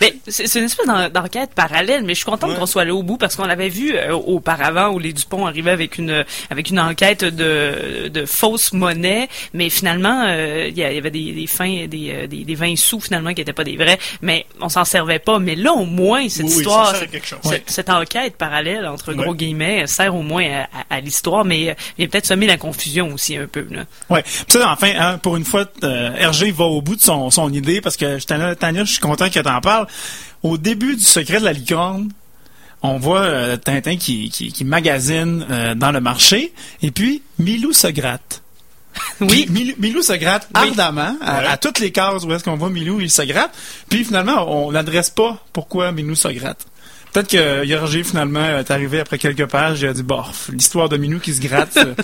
Ben, 0.00 0.10
c'est 0.26 0.48
c'est 0.48 0.58
une 0.58 0.64
espèce 0.64 0.86
d'en- 0.86 1.08
d'enquête 1.08 1.50
parallèle, 1.54 2.02
mais 2.02 2.14
je 2.14 2.16
suis 2.18 2.24
contente 2.24 2.50
Ouais. 2.50 2.56
qu'on 2.56 2.66
soit 2.66 2.82
allé 2.82 2.90
au 2.90 3.04
bout 3.04 3.18
parce 3.18 3.36
qu'on 3.36 3.44
l'avait 3.46 3.68
vu 3.68 3.94
euh, 3.94 4.14
auparavant 4.14 4.88
où 4.88 4.98
les 4.98 5.12
Dupont 5.12 5.46
arrivaient 5.46 5.70
avec 5.70 5.98
une 5.98 6.24
avec 6.50 6.70
une 6.70 6.80
enquête 6.80 7.22
de, 7.24 8.08
de 8.08 8.26
fausse 8.26 8.72
monnaie, 8.72 9.28
mais 9.54 9.70
finalement 9.70 10.24
euh, 10.26 10.66
il 10.68 10.76
y, 10.76 10.82
avait 10.82 11.10
des, 11.12 11.32
des 11.32 11.46
fins 11.46 11.86
des, 11.86 12.10
euh, 12.12 12.26
des, 12.26 12.44
des 12.44 12.54
20 12.56 12.74
sous 12.76 12.98
finalement 13.00 13.32
qui 13.32 13.42
étaient 13.42 13.52
pas 13.52 13.62
des 13.62 13.76
vrais, 13.76 13.98
mais 14.22 14.44
on 14.60 14.68
s'en 14.68 14.84
servait 14.84 15.20
pas. 15.20 15.38
Mais 15.38 15.54
là 15.54 15.72
au 15.72 15.84
moins 15.84 16.28
cette 16.28 16.46
Oui, 16.46 16.52
histoire, 16.52 16.86
ça 16.88 16.94
sert 16.94 17.02
à 17.04 17.06
quelque 17.06 17.26
chose. 17.26 17.38
cette, 17.44 17.52
Ouais. 17.52 17.62
cette 17.66 17.90
enquête 17.90 18.36
parallèle 18.36 18.86
entre 18.86 19.12
gros 19.12 19.30
Ouais. 19.30 19.36
guillemets 19.36 19.86
sert 19.86 20.14
au 20.16 20.22
moins 20.22 20.44
à, 20.44 20.62
à- 20.64 20.96
à 20.96 21.00
l'histoire, 21.00 21.44
mais 21.44 21.76
vient 21.96 22.08
peut-être 22.08 22.26
semer 22.26 22.46
la 22.48 22.56
confusion 22.56 23.12
aussi 23.14 23.36
un 23.36 23.46
peu. 23.46 23.65
Là. 23.70 23.84
Ouais. 24.10 24.22
Puis 24.22 24.44
ça, 24.58 24.70
enfin, 24.70 24.92
hein, 24.98 25.18
pour 25.18 25.36
une 25.36 25.44
fois, 25.44 25.64
euh, 25.84 26.14
Hergé 26.16 26.50
va 26.50 26.64
au 26.64 26.82
bout 26.82 26.96
de 26.96 27.00
son, 27.00 27.30
son 27.30 27.52
idée 27.52 27.80
parce 27.80 27.96
que 27.96 28.18
Tania, 28.54 28.84
je 28.84 28.90
suis 28.92 29.00
content 29.00 29.28
que 29.30 29.40
t'en 29.40 29.60
parles. 29.60 29.86
Au 30.42 30.58
début 30.58 30.96
du 30.96 31.02
secret 31.02 31.40
de 31.40 31.44
la 31.44 31.52
licorne, 31.52 32.10
on 32.82 32.98
voit 32.98 33.20
euh, 33.20 33.56
Tintin 33.56 33.96
qui, 33.96 34.30
qui, 34.30 34.52
qui 34.52 34.64
magasine 34.64 35.46
euh, 35.50 35.74
dans 35.74 35.90
le 35.92 36.00
marché 36.00 36.52
et 36.82 36.90
puis 36.90 37.22
Milou 37.38 37.72
se 37.72 37.88
gratte. 37.88 38.42
Oui. 39.20 39.46
Milou, 39.50 39.72
Milou 39.78 40.02
se 40.02 40.12
gratte 40.14 40.48
Oui. 40.54 40.68
ardemment 40.68 41.16
à, 41.20 41.38
Ouais. 41.40 41.46
à 41.46 41.56
toutes 41.58 41.80
les 41.80 41.90
cases 41.92 42.24
où 42.24 42.32
est-ce 42.32 42.44
qu'on 42.44 42.56
voit 42.56 42.70
Milou, 42.70 43.00
il 43.00 43.10
se 43.10 43.22
gratte. 43.22 43.50
Puis 43.90 44.04
finalement, 44.04 44.46
on 44.66 44.72
n'adresse 44.72 45.10
pas 45.10 45.38
pourquoi 45.52 45.92
Milou 45.92 46.14
se 46.14 46.28
gratte. 46.28 46.64
Peut-être 47.16 47.30
que 47.30 47.66
Hergé, 47.66 48.04
finalement, 48.04 48.58
est 48.58 48.70
arrivé 48.70 49.00
après 49.00 49.16
quelques 49.16 49.46
pages 49.46 49.82
et 49.82 49.88
a 49.88 49.94
dit, 49.94 50.02
bof, 50.02 50.50
l'histoire 50.52 50.90
de 50.90 50.98
Milou 50.98 51.18
qui 51.18 51.32
se 51.32 51.40
gratte. 51.40 51.74
euh, 51.78 51.94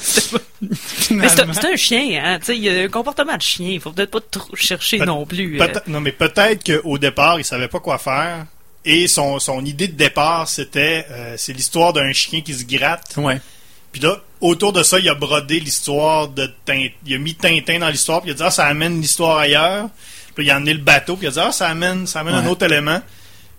Mais 1.11 1.29
c'est 1.29 1.43
un- 1.43 1.77
chien, 1.77 2.23
hein. 2.25 2.39
Tu 2.39 2.47
sais, 2.47 2.57
il 2.57 2.63
y 2.65 2.71
a 2.71 2.85
un 2.85 2.89
comportement 2.89 3.37
de 3.37 3.43
chien. 3.43 3.69
Il 3.69 3.79
faut 3.79 3.93
peut-être 3.93 4.11
pas 4.11 4.21
trop 4.31 4.57
chercher 4.57 5.01
non 5.01 5.27
plus. 5.27 5.61
euh. 5.61 5.69
Non, 5.87 6.01
mais 6.01 6.13
peut-être 6.13 6.65
qu'au 6.65 6.97
départ, 6.97 7.39
il 7.39 7.45
savait 7.45 7.69
pas 7.69 7.79
quoi 7.81 7.99
faire. 7.99 8.47
Et 8.87 9.07
son, 9.07 9.39
son 9.39 9.63
idée 9.67 9.87
de 9.89 9.97
départ, 9.97 10.49
c'était 10.49 11.05
euh, 11.11 11.35
c'est 11.37 11.53
l'histoire 11.53 11.93
d'un 11.93 12.11
chien 12.15 12.41
qui 12.41 12.55
se 12.55 12.65
gratte. 12.65 13.13
Ouais. 13.19 13.39
Puis 13.93 14.01
là, 14.01 14.17
autour 14.41 14.73
de 14.73 14.83
ça, 14.83 14.99
il 14.99 15.07
a 15.11 15.15
brodé 15.15 15.61
l'histoire 15.61 16.29
de 16.29 16.51
Tintin. 16.65 16.89
Il 17.05 17.15
a 17.15 17.19
mis 17.19 17.35
Tintin 17.35 17.81
dans 17.81 17.91
l'histoire, 17.91 18.23
puis 18.23 18.31
il 18.31 18.33
a 18.33 18.37
dit 18.37 18.43
Ah, 18.45 18.51
ça 18.51 18.65
amène 18.65 18.99
l'histoire 18.99 19.37
ailleurs. 19.37 19.91
Puis 20.35 20.47
là, 20.47 20.53
il 20.53 20.55
a 20.55 20.57
emmené 20.57 20.73
le 20.73 20.81
bateau, 20.81 21.17
puis 21.17 21.27
il 21.27 21.29
a 21.29 21.33
dit 21.33 21.39
Ah, 21.39 21.53
ça 21.53 21.69
amène, 21.69 22.07
ça 22.07 22.21
amène 22.21 22.35
un 22.35 22.47
autre 22.47 22.65
élément. 22.65 23.03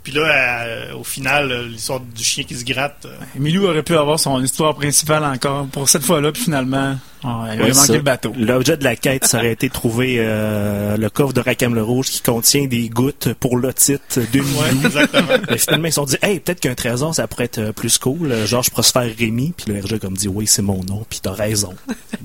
Puis 0.03 0.11
là, 0.11 0.63
euh, 0.65 0.93
au 0.95 1.03
final, 1.05 1.49
euh, 1.51 1.67
l'histoire 1.67 2.01
du 2.01 2.23
chien 2.23 2.43
qui 2.43 2.55
se 2.55 2.65
gratte. 2.65 3.05
euh, 3.05 3.15
Milou 3.35 3.65
aurait 3.67 3.83
pu 3.83 3.95
avoir 3.95 4.19
son 4.19 4.43
histoire 4.43 4.75
principale 4.75 5.23
encore 5.23 5.65
pour 5.67 5.87
cette 5.87 6.03
fois-là, 6.03 6.33
puis 6.33 6.43
finalement, 6.43 6.97
oh, 7.23 7.27
il 7.53 7.61
Ouais, 7.61 7.71
a 7.71 7.73
manqué 7.73 7.93
le 7.93 8.01
bateau. 8.01 8.33
L'objet 8.37 8.75
de 8.75 8.83
la 8.83 8.97
quête, 8.97 9.23
ça 9.23 9.37
aurait 9.37 9.53
été 9.53 9.69
de 9.69 9.73
trouver 9.73 10.15
euh, 10.19 10.97
le 10.97 11.09
coffre 11.09 11.31
de 11.31 11.39
Rackham 11.39 11.73
le 11.73 11.83
Rouge 11.83 12.07
qui 12.07 12.21
contient 12.21 12.65
des 12.67 12.89
gouttes 12.89 13.33
pour 13.39 13.55
l'otite 13.57 14.19
de 14.19 14.39
Milou. 14.39 14.59
Ouais, 14.59 14.85
exactement. 14.85 15.27
Mais 15.49 15.57
finalement, 15.57 15.87
ils 15.87 15.91
se 15.91 15.95
sont 15.95 16.05
dit, 16.05 16.17
hey, 16.21 16.41
peut-être 16.41 16.59
qu'un 16.59 16.75
trésor, 16.75 17.15
ça 17.15 17.25
pourrait 17.27 17.45
être 17.45 17.71
plus 17.71 17.97
cool. 17.97 18.45
Genre, 18.45 18.61
je 18.61 18.71
Prosper 18.71 19.13
Rémi. 19.17 19.53
Puis 19.55 19.71
le 19.73 19.79
RG 19.79 19.99
comme 19.99 20.17
dit, 20.17 20.27
oui, 20.27 20.47
c'est 20.47 20.61
mon 20.61 20.83
nom. 20.83 21.05
Puis 21.09 21.19
t'as 21.23 21.31
raison. 21.31 21.73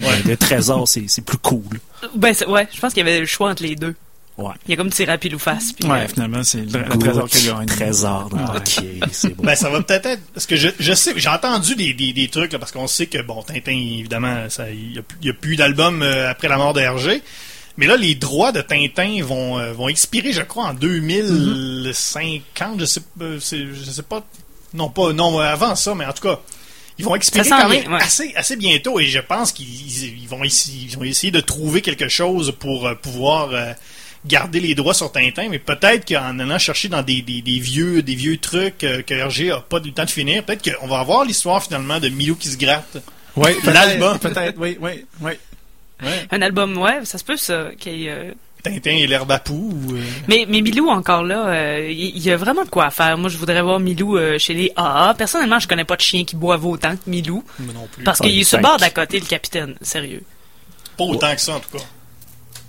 Ouais, 0.01 0.09
le 0.27 0.37
trésor, 0.37 0.89
c'est 0.89 1.05
c'est 1.07 1.23
plus 1.25 1.39
cool. 1.39 1.79
Ben, 2.17 2.35
c'est- 2.35 2.47
ouais, 2.47 2.67
je 2.75 2.81
pense 2.81 2.93
qu'il 2.93 3.07
y 3.07 3.09
avait 3.09 3.21
le 3.21 3.27
choix 3.27 3.51
entre 3.51 3.63
les 3.63 3.77
deux. 3.77 3.95
Ouais. 4.38 4.55
Il 4.67 4.70
y 4.70 4.75
a 4.75 4.76
comme 4.76 4.90
tiré 4.90 5.11
à 5.12 5.19
pile 5.19 5.35
ou 5.35 5.38
face. 5.38 5.73
puis, 5.73 5.88
Ouais, 5.90 6.05
euh, 6.05 6.08
finalement, 6.08 6.43
c'est 6.44 6.58
le, 6.58 6.79
le 6.81 6.99
trésor 6.99 7.29
qui 7.29 7.49
a 7.49 7.52
gagné. 7.55 7.67
Trésor. 7.67 8.31
Ouais. 8.32 8.40
Ok, 8.56 8.85
c'est 9.12 9.35
bon. 9.35 9.43
Ben, 9.44 9.55
ça 9.56 9.69
va 9.69 9.82
peut-être 9.82 10.06
être. 10.06 10.23
Parce 10.32 10.46
que 10.46 10.55
je, 10.56 10.69
je 10.79 10.93
sais, 10.93 11.12
j'ai 11.17 11.29
entendu 11.29 11.75
des, 11.75 11.93
des, 11.93 12.12
des 12.12 12.29
trucs, 12.29 12.52
là, 12.52 12.58
parce 12.61 12.70
qu'on 12.73 12.87
sait 12.87 13.06
que, 13.06 13.20
bon, 13.20 13.43
Tintin, 13.43 13.72
évidemment, 13.72 14.48
ça- 14.48 14.70
il 14.70 14.93
n'y 14.93 14.98
a, 14.98 15.03
plus- 15.03 15.19
il 15.22 15.27
y 15.27 15.31
a 15.31 15.34
plus 15.34 15.56
d'album 15.56 16.03
euh, 16.03 16.31
après 16.31 16.46
la 16.48 16.56
mort 16.56 16.72
de 16.72 16.81
Hergé. 16.81 17.20
Mais 17.77 17.86
là, 17.86 17.96
les 17.96 18.15
droits 18.15 18.53
de 18.53 18.60
Tintin 18.60 19.22
vont, 19.24 19.58
euh, 19.58 19.72
vont 19.72 19.89
expirer, 19.89 20.32
je 20.32 20.43
crois, 20.43 20.67
en 20.67 20.74
2050. 20.74 22.81
Je 22.81 22.84
sais, 22.84 23.01
euh, 23.20 23.39
je 23.41 23.91
sais 23.91 24.03
pas. 24.03 24.24
Non, 24.74 24.89
pas. 24.91 25.13
Non, 25.13 25.39
avant 25.39 25.74
ça, 25.74 25.94
mais 25.94 26.05
en 26.06 26.13
tout 26.13 26.22
cas. 26.29 26.39
Ils 27.01 27.05
vont 27.05 27.15
expirer 27.15 27.48
quand 27.48 27.69
même 27.69 27.93
ouais. 27.93 28.03
assez, 28.03 28.32
assez 28.34 28.56
bientôt 28.56 28.98
et 28.98 29.06
je 29.06 29.20
pense 29.20 29.53
qu'ils 29.53 29.69
ils- 29.69 30.20
ils 30.22 30.29
vont, 30.29 30.43
essayer, 30.43 30.89
ils 30.91 30.96
vont 30.98 31.05
essayer 31.05 31.31
de 31.31 31.39
trouver 31.39 31.81
quelque 31.81 32.08
chose 32.08 32.53
pour 32.58 32.89
euh, 32.89 32.94
pouvoir 32.96 33.51
euh, 33.53 33.72
garder 34.29 34.61
les 34.61 34.75
droits 34.75 34.94
sur 34.94 35.11
Tintin, 35.11 35.49
mais 35.51 35.58
peut-être 35.58 36.06
qu'en 36.06 36.39
allant 36.39 36.58
chercher 36.58 36.89
dans 36.89 37.03
des, 37.03 37.23
des, 37.23 37.43
des 37.43 37.58
vieux 37.58 38.03
des 38.03 38.15
vieux 38.15 38.39
trucs 38.39 38.85
euh, 38.85 39.03
que 39.03 39.15
Hergé 39.15 39.51
a 39.51 39.61
pas 39.61 39.79
le 39.81 39.91
temps 39.91 40.05
de 40.05 40.11
finir, 40.11 40.44
peut-être 40.44 40.70
qu'on 40.79 40.87
va 40.87 40.99
avoir 41.01 41.25
l'histoire 41.25 41.63
finalement 41.63 41.99
de 41.99 42.08
Milou 42.08 42.37
qui 42.37 42.49
se 42.49 42.56
gratte. 42.58 42.99
Ouais, 43.37 43.56
L'album. 43.65 44.19
peut-être, 44.19 44.35
peut-être, 44.35 44.58
oui, 44.58 44.77
oui, 44.81 45.05
oui. 45.23 45.32
Un 46.31 46.43
album, 46.43 46.77
ouais, 46.79 47.05
ça 47.05 47.19
se 47.19 47.25
peut, 47.25 47.37
ça. 47.37 47.70
euh, 47.87 48.32
Tintin 48.63 48.91
et 48.91 49.06
l'herbe 49.06 49.31
à 49.32 49.39
poux. 49.39 49.70
ou, 49.73 49.94
euh, 49.97 50.01
Mais, 50.29 50.44
mais 50.49 50.61
Milou, 50.61 50.89
encore 50.91 51.23
là, 51.23 51.79
il 51.81 52.19
y, 52.19 52.31
a 52.31 52.37
vraiment 52.37 52.65
de 52.65 52.69
quoi 52.70 52.87
à 52.87 52.91
faire. 52.91 53.17
Moi, 53.19 53.31
je 53.31 53.37
voudrais 53.39 53.63
voir 53.63 53.79
Milou 53.81 54.17
euh, 54.17 54.39
chez 54.39 54.55
les 54.55 54.73
AA. 54.77 55.15
Personnellement, 55.17 55.58
je 55.61 55.67
connais 55.69 55.85
pas 55.85 55.97
de 55.97 56.01
chien 56.01 56.25
qui 56.25 56.37
boive 56.37 56.65
autant 56.67 56.97
que 56.97 57.08
Milou. 57.08 57.44
moi 57.61 57.73
non 57.75 57.89
plus. 57.91 58.05
Parce 58.05 58.20
Ah, 58.20 58.25
qu'il 58.25 58.35
il 58.37 58.44
se 58.44 58.56
barre 58.56 58.77
d'à 58.79 58.91
côté, 58.91 59.19
le 59.20 59.27
capitaine. 59.27 59.75
Sérieux. 59.81 60.23
Pas 60.97 61.05
autant 61.05 61.32
que 61.35 61.41
ça 61.41 61.55
en 61.56 61.61
tout 61.61 61.79
cas. 61.79 61.85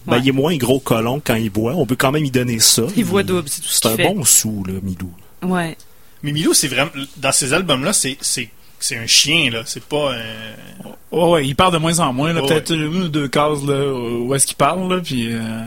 Ben, 0.05 0.13
Ouais. 0.13 0.19
il 0.23 0.29
est 0.29 0.33
moins 0.33 0.55
gros 0.57 0.79
colon 0.79 1.21
quand 1.23 1.35
il 1.35 1.49
boit. 1.49 1.73
On 1.75 1.85
peut 1.85 1.95
quand 1.97 2.11
même 2.11 2.25
y 2.25 2.31
donner 2.31 2.59
ça. 2.59 2.83
Il 2.95 3.05
voit 3.05 3.23
double, 3.23 3.47
c'est 3.49 3.85
un 3.85 3.95
fait. 3.95 4.03
bon 4.03 4.23
sou, 4.23 4.63
là, 4.67 4.73
Milou. 4.81 5.11
Ouais. 5.43 5.77
Mais 6.23 6.31
Milou, 6.31 6.53
c'est 6.53 6.67
vraiment 6.67 6.91
dans 7.17 7.31
ces 7.31 7.53
albums-là, 7.53 7.93
c'est 7.93 8.17
c'est 8.21 8.49
c'est 8.79 8.97
un 8.97 9.07
chien 9.07 9.51
là, 9.51 9.63
c'est 9.65 9.83
pas 9.83 10.13
un 10.13 10.95
Ouais, 11.11 11.23
ouais, 11.31 11.47
il 11.47 11.55
parle 11.55 11.73
de 11.73 11.77
moins 11.79 11.99
en 11.99 12.13
moins, 12.13 12.31
là, 12.33 12.41
peut-être 12.41 12.71
une 12.73 12.85
ou 13.03 13.09
deux 13.09 13.27
cases, 13.27 13.63
là, 13.65 13.93
où 13.93 14.33
est-ce 14.35 14.45
qu'il 14.47 14.55
parle, 14.57 14.87
là, 14.93 15.01
puis... 15.01 15.27
euh, 15.33 15.63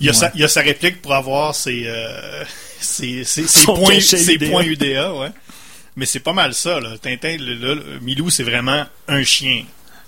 Il 0.00 0.06
y, 0.06 0.08
a 0.08 0.12
Ouais. 0.12 0.18
sa, 0.18 0.30
il 0.34 0.40
y 0.40 0.44
a 0.44 0.48
sa 0.48 0.60
réplique 0.60 1.00
pour 1.00 1.14
avoir 1.14 1.54
ses, 1.54 1.84
euh, 1.86 2.44
ses, 2.80 3.24
ses, 3.24 3.46
ses 3.46 3.60
Son 3.64 3.74
points, 3.74 4.00
ses 4.00 4.32
UDA. 4.34 4.50
points 4.50 4.64
UDA, 4.64 5.14
ouais. 5.14 5.28
Mais 5.96 6.04
c'est 6.06 6.20
pas 6.20 6.32
mal 6.32 6.52
ça, 6.52 6.78
là. 6.80 6.90
Tintin, 7.00 7.36
le, 7.38 7.54
le- 7.54 7.74
le- 7.74 8.00
Milou, 8.02 8.28
c'est 8.28 8.42
vraiment 8.42 8.84
un 9.08 9.22
chien. 9.22 9.64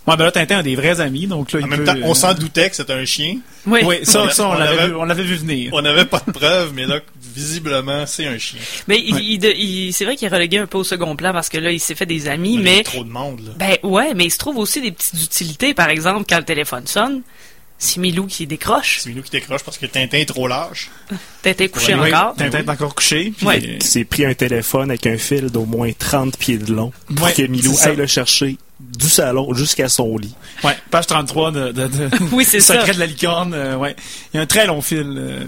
Ouais, 0.07 0.17
ben 0.17 0.25
là, 0.25 0.31
Tintin 0.31 0.59
a 0.59 0.63
des 0.63 0.77
vrais 0.77 1.01
amis, 1.01 1.27
donc 1.27 1.51
là, 1.53 1.59
En 1.61 1.63
il 1.65 1.69
même 1.69 1.79
peut, 1.81 1.85
temps, 1.87 1.97
on 2.05 2.13
euh, 2.13 2.15
s'en 2.15 2.33
doutait 2.35 2.71
que 2.71 2.77
c'était 2.77 2.93
un 2.93 3.05
chien. 3.05 3.39
Oui. 3.67 3.81
Oui, 3.85 3.97
ça, 4.05 4.23
On 4.23 4.27
a- 4.27 4.31
ça, 4.31 4.47
on 4.49 4.51
on 4.53 4.55
l'avait 4.55 4.79
avait- 4.79 4.87
vu, 4.89 4.95
on 4.95 5.05
l'avait 5.05 5.23
vu 5.25 5.35
venir. 5.35 5.71
On 5.73 5.83
n'avait 5.83 6.05
pas 6.05 6.23
de 6.25 6.31
preuves, 6.33 6.73
mais 6.75 6.87
là, 6.87 7.01
visiblement, 7.35 8.07
c'est 8.07 8.27
un 8.27 8.39
chien. 8.39 8.61
Mais 8.89 8.99
il, 8.99 9.19
il 9.19 9.45
il- 9.45 9.93
c'est 9.93 10.05
vrai 10.05 10.17
qu'il 10.17 10.27
est 10.29 10.31
relégué 10.33 10.59
un 10.59 10.67
peu 10.67 10.79
au 10.79 10.85
second 10.85 11.17
plan 11.17 11.33
parce 11.33 11.49
que 11.49 11.59
là, 11.59 11.71
il 11.73 11.81
s'est 11.81 11.95
fait 11.95 12.07
des 12.07 12.29
amis, 12.29 12.55
Il 12.55 12.61
y 12.61 12.69
a 12.69 12.77
mais 12.77 12.83
trop 12.85 13.05
de 13.05 13.09
monde, 13.11 13.41
là. 13.47 13.53
ben 13.57 13.77
ouais, 13.91 14.15
mais 14.15 14.27
il 14.27 14.31
se 14.31 14.39
trouve 14.39 14.59
aussi 14.59 14.81
des 14.81 14.93
petites 14.93 15.23
utilités. 15.23 15.75
Par 15.75 15.89
exemple, 15.89 16.25
quand 16.29 16.39
le 16.39 16.45
téléphone 16.45 16.87
sonne, 16.87 17.23
c'est 17.79 17.99
Milou 18.01 18.27
qui 18.27 18.47
décroche. 18.47 19.01
C'est 19.01 19.11
Milou 19.11 19.23
qui 19.23 19.31
décroche 19.31 19.63
parce 19.65 19.77
que 19.77 19.87
Tintin 19.87 20.19
est 20.19 20.27
trop 20.27 20.47
large. 20.49 20.89
T'étais 21.43 21.69
couché 21.69 21.95
Oui, 21.95 22.15
encore. 22.15 22.35
Tintin 22.37 22.59
est 22.61 22.69
encore 22.71 22.95
couché. 22.95 23.33
puis, 23.37 23.47
Ouais. 23.47 23.61
euh, 23.63 23.79
qui 23.79 23.87
s'est 23.87 24.05
pris 24.05 24.25
un 24.25 24.33
téléphone 24.35 24.91
avec 24.91 25.07
un 25.07 25.19
fil 25.19 25.51
d'au 25.51 25.67
moins 25.67 25.91
30 25.93 26.37
pieds 26.39 26.59
de 26.59 26.73
long 26.73 26.93
pour 27.15 27.27
Ouais, 27.27 27.33
que 27.35 27.43
Milou 27.43 27.75
aille 27.83 27.97
le 27.97 28.07
chercher 28.07 28.57
du 28.81 29.09
salon 29.09 29.55
jusqu'à 29.55 29.89
son 29.89 30.17
lit. 30.19 30.35
Ouais, 30.65 30.77
page 30.91 31.07
33 31.07 31.51
de, 31.51 31.73
de, 31.73 31.87
de 31.87 32.09
Oui, 32.33 32.45
c'est 32.45 32.61
ça. 32.61 32.75
Secret 32.75 32.95
de 32.95 32.99
la 33.01 33.07
licorne. 33.07 33.55
euh, 33.55 33.77
ouais. 33.77 33.97
Il 34.33 34.37
y 34.37 34.41
a 34.41 34.43
un 34.43 34.47
très 34.47 34.67
long 34.67 34.83
fil 34.83 35.15
euh, 35.17 35.45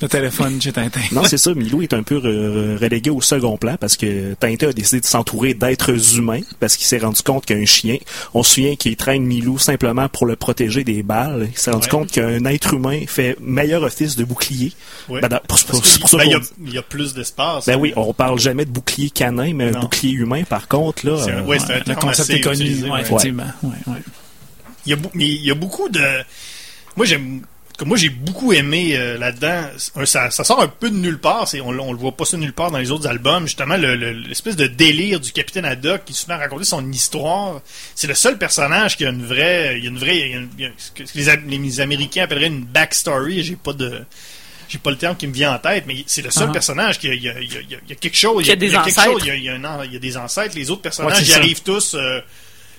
de 0.00 0.06
téléphone 0.06 0.60
chez 0.60 0.72
Tintin. 0.72 1.00
Non, 1.12 1.24
c'est 1.24 1.38
ça, 1.38 1.54
Milou 1.54 1.80
est 1.82 1.94
un 1.94 2.02
peu 2.02 2.16
re- 2.18 2.76
relégué 2.78 3.08
au 3.10 3.20
second 3.22 3.56
plan 3.56 3.76
parce 3.80 3.96
que 3.96 4.34
Tintin 4.34 4.68
a 4.68 4.72
décidé 4.72 5.00
de 5.00 5.06
s'entourer 5.06 5.54
d'êtres 5.54 6.16
humains 6.18 6.40
parce 6.60 6.76
qu'il 6.76 6.86
s'est 6.86 6.98
rendu 6.98 7.22
compte 7.22 7.46
qu'un 7.46 7.64
chien, 7.64 7.96
on 8.34 8.42
se 8.42 8.54
souvient 8.54 8.76
qu'il 8.76 8.94
traîne 8.96 9.24
Milou 9.24 9.58
simplement 9.58 10.08
pour 10.08 10.26
le 10.26 10.36
protéger 10.36 10.84
des 10.84 11.02
balles. 11.02 11.48
Il 11.52 11.58
s'est 11.58 11.70
rendu 11.70 11.84
Ouais. 11.86 11.90
compte 11.90 12.10
qu'un 12.10 12.44
être 12.44 12.74
humain 12.74 13.00
fait 13.06 13.36
meilleur 13.40 13.82
office 13.84 14.16
de 14.16 14.24
bouclier. 14.24 14.72
Ouais. 15.08 15.20
Ben, 15.22 15.40
pour- 15.48 15.64
pour- 15.64 15.80
ben, 15.80 16.24
il 16.24 16.30
y, 16.30 16.34
a- 16.34 16.40
il 16.66 16.74
y 16.74 16.78
a 16.78 16.82
plus 16.82 17.14
d'espace. 17.14 17.66
Ben 17.66 17.76
oui, 17.78 17.92
on 17.96 18.12
parle 18.12 18.38
jamais 18.38 18.64
de 18.66 18.70
bouclier 18.70 19.08
canin, 19.10 19.54
mais 19.54 19.70
Non. 19.70 19.78
un 19.78 19.80
bouclier 19.80 20.12
humain, 20.12 20.42
par 20.44 20.68
contre, 20.68 21.06
là. 21.06 21.16
C'est 21.24 21.32
un- 21.32 21.38
euh, 21.38 21.42
ouais, 21.44 21.58
c'est 21.58 21.72
un 21.72 21.82
Le 21.86 21.94
concept 21.94 22.20
assez 22.20 22.32
est 22.34 22.40
connu, 22.40 22.56
utilisé, 22.60 22.84
ouais, 22.84 22.90
ouais. 22.90 23.00
effectivement. 23.00 23.44
Ouais, 23.62 23.70
ouais. 23.86 23.98
Il 24.84 24.90
y 24.90 24.94
a, 24.94 24.98
il 25.14 25.44
y 25.46 25.50
a 25.50 25.54
beaucoup 25.54 25.88
de. 25.88 26.00
Moi, 26.96 27.06
j'aime. 27.06 27.40
Comme 27.76 27.88
moi, 27.88 27.96
j'ai 27.98 28.08
beaucoup 28.08 28.54
aimé 28.54 28.96
euh, 28.96 29.18
là-dedans. 29.18 29.68
Ça, 30.06 30.30
ça 30.30 30.44
sort 30.44 30.62
un 30.62 30.68
peu 30.68 30.88
de 30.88 30.96
nulle 30.96 31.18
part. 31.18 31.46
C'est, 31.46 31.60
on, 31.60 31.68
on 31.68 31.92
le 31.92 31.98
voit 31.98 32.12
pas 32.16 32.24
ça 32.24 32.36
nulle 32.38 32.54
part 32.54 32.70
dans 32.70 32.78
les 32.78 32.90
autres 32.90 33.06
albums. 33.06 33.44
Justement, 33.46 33.76
le- 33.76 33.96
le- 33.96 34.12
l'espèce 34.12 34.56
de 34.56 34.66
délire 34.66 35.20
du 35.20 35.30
capitaine 35.32 35.66
Haddock 35.66 36.04
qui 36.06 36.14
se 36.14 36.26
met 36.26 36.34
à 36.34 36.38
raconter 36.38 36.64
son 36.64 36.90
histoire. 36.90 37.60
C'est 37.94 38.06
le 38.06 38.14
seul 38.14 38.38
personnage 38.38 38.96
qui 38.96 39.04
a 39.04 39.10
une 39.10 39.26
vraie. 39.26 39.74
Il 39.78 39.84
y 39.84 39.86
a 39.86 39.90
une 39.90 39.98
vraie. 39.98 40.16
il 40.18 40.30
y 40.30 40.34
a 40.34 40.36
une- 40.38 40.48
il 40.58 40.64
y 40.64 40.66
a 40.66 40.70
ce 40.78 40.90
que 40.90 41.02
les, 41.14 41.28
Am- 41.28 41.46
les 41.46 41.80
Américains 41.80 42.22
appelleraient 42.24 42.46
une 42.46 42.64
backstory. 42.64 43.42
J'ai 43.42 43.56
pas 43.56 43.72
de. 43.74 44.02
J'ai 44.68 44.78
pas 44.78 44.90
le 44.90 44.96
terme 44.96 45.16
qui 45.16 45.26
me 45.28 45.32
vient 45.32 45.54
en 45.54 45.58
tête, 45.58 45.84
mais 45.86 46.02
c'est 46.08 46.22
le 46.22 46.30
seul 46.30 46.48
Ah. 46.48 46.52
personnage 46.52 46.98
qui 46.98 47.08
a, 47.08 47.14
il 47.14 47.22
y 47.22 47.28
a- 47.28 47.38
il 47.40 47.52
y 47.52 47.92
a- 47.92 47.94
quelque 47.94 48.16
chose. 48.16 48.42
Qui 48.42 48.50
a 48.52 48.56
des 48.56 48.66
il 48.66 48.72
y 48.72 48.76
a 48.76 48.82
quelque 48.82 48.98
ancêtres. 48.98 49.18
chose, 49.20 49.28
il 49.36 49.44
y 49.44 49.48
a- 49.96 49.98
des 50.00 50.16
ancêtres. 50.16 50.56
Les 50.56 50.70
autres 50.70 50.82
personnages, 50.82 51.18
Ouais, 51.18 51.24
ils 51.24 51.32
arrivent 51.34 51.62
tous 51.62 51.94
euh, 51.94 52.20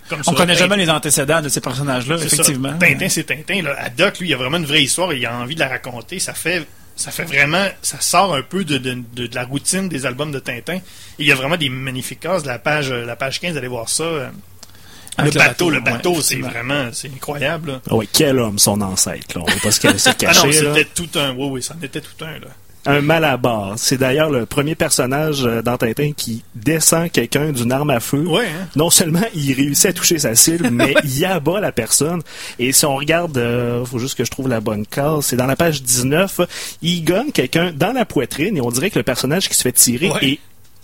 comme. 0.07 0.21
On 0.27 0.33
connaît 0.33 0.53
Tintin- 0.53 0.57
jamais 0.59 0.77
les 0.77 0.89
antécédents 0.89 1.41
de 1.41 1.49
ces 1.49 1.61
personnages-là, 1.61 2.15
effectivement. 2.17 2.71
ça. 2.79 2.87
Tintin, 2.87 3.09
c'est 3.09 3.23
Tintin. 3.25 3.61
Là. 3.61 3.75
Haddock, 3.79 4.19
lui, 4.19 4.29
il 4.29 4.33
a 4.33 4.37
vraiment 4.37 4.57
une 4.57 4.65
vraie 4.65 4.83
histoire 4.83 5.11
et 5.11 5.17
il 5.17 5.25
a 5.25 5.35
envie 5.37 5.55
de 5.55 5.59
la 5.59 5.67
raconter. 5.67 6.19
Ça 6.19 6.33
fait, 6.33 6.65
ça 6.95 7.11
fait 7.11 7.23
vraiment, 7.25 7.65
ça 7.81 7.99
sort 8.01 8.35
un 8.35 8.41
peu 8.41 8.63
de, 8.63 8.77
de, 8.77 8.97
de- 9.13 9.27
de 9.27 9.35
la 9.35 9.45
routine 9.45 9.87
des 9.89 10.05
albums 10.05 10.31
de 10.31 10.39
Tintin. 10.39 10.75
Et 10.75 10.81
il 11.19 11.25
y 11.27 11.31
a 11.31 11.35
vraiment 11.35 11.57
des 11.57 11.69
magnifiques 11.69 12.19
cases. 12.21 12.45
La 12.45 12.59
page, 12.59 12.91
la 12.91 13.15
page 13.15 13.39
15, 13.39 13.55
allez 13.57 13.67
voir 13.67 13.89
ça. 13.89 14.03
euh, 14.03 14.29
le 15.19 15.31
bateau, 15.31 15.69
le 15.71 15.77
ouais, 15.77 15.83
bateau, 15.83 16.21
c'est 16.21 16.35
vraiment, 16.35 16.89
c'est 16.93 17.07
incroyable. 17.07 17.71
là. 17.71 17.81
Ah 17.89 17.95
ouais, 17.95 18.07
quel 18.11 18.37
homme, 18.39 18.59
son 18.59 18.79
ancêtre, 18.81 19.35
là. 19.37 19.43
On 19.47 19.51
va 19.51 19.59
pas 19.61 19.71
se 19.71 19.97
se 19.97 20.09
Ah 20.09 20.13
cacher, 20.13 20.45
non, 20.47 20.53
c'était 20.53 20.85
tout 20.85 21.09
un, 21.15 21.31
oui, 21.31 21.47
oui, 21.53 21.63
ça 21.63 21.73
en 21.79 21.83
était 21.83 22.01
tout 22.01 22.23
un, 22.23 22.33
là. 22.33 22.47
Un 22.87 23.01
malabar. 23.01 23.73
C'est 23.77 23.97
d'ailleurs 23.97 24.29
le 24.29 24.45
premier 24.45 24.75
personnage 24.75 25.45
euh, 25.45 25.61
dans 25.61 25.77
Tintin 25.77 26.13
qui 26.15 26.43
descend 26.55 27.11
quelqu'un 27.11 27.51
d'une 27.51 27.71
arme 27.71 27.89
à 27.89 27.99
feu. 27.99 28.25
Ouais, 28.25 28.45
hein? 28.45 28.67
Non 28.75 28.89
seulement 28.89 29.21
il 29.35 29.53
réussit 29.53 29.87
à 29.87 29.93
toucher 29.93 30.17
sa 30.19 30.35
cible, 30.35 30.69
mais 30.71 30.95
il 31.03 31.25
abat 31.25 31.59
la 31.59 31.71
personne. 31.71 32.21
Et 32.59 32.71
si 32.71 32.85
on 32.85 32.95
regarde, 32.95 33.37
euh, 33.37 33.83
faut 33.85 33.99
juste 33.99 34.17
que 34.17 34.23
je 34.25 34.31
trouve 34.31 34.47
la 34.47 34.61
bonne 34.61 34.85
case, 34.85 35.25
c'est 35.25 35.35
dans 35.35 35.47
la 35.47 35.55
page 35.55 35.83
19, 35.83 36.41
il 36.81 37.03
gagne 37.03 37.31
quelqu'un 37.31 37.71
dans 37.75 37.91
la 37.93 38.05
poitrine 38.05 38.57
et 38.57 38.61
on 38.61 38.71
dirait 38.71 38.89
que 38.89 38.99
le 38.99 39.03
personnage 39.03 39.49
qui 39.49 39.55
se 39.55 39.61
fait 39.63 39.71
tirer 39.73 40.09
Ouais. 40.09 40.25
est 40.29 40.39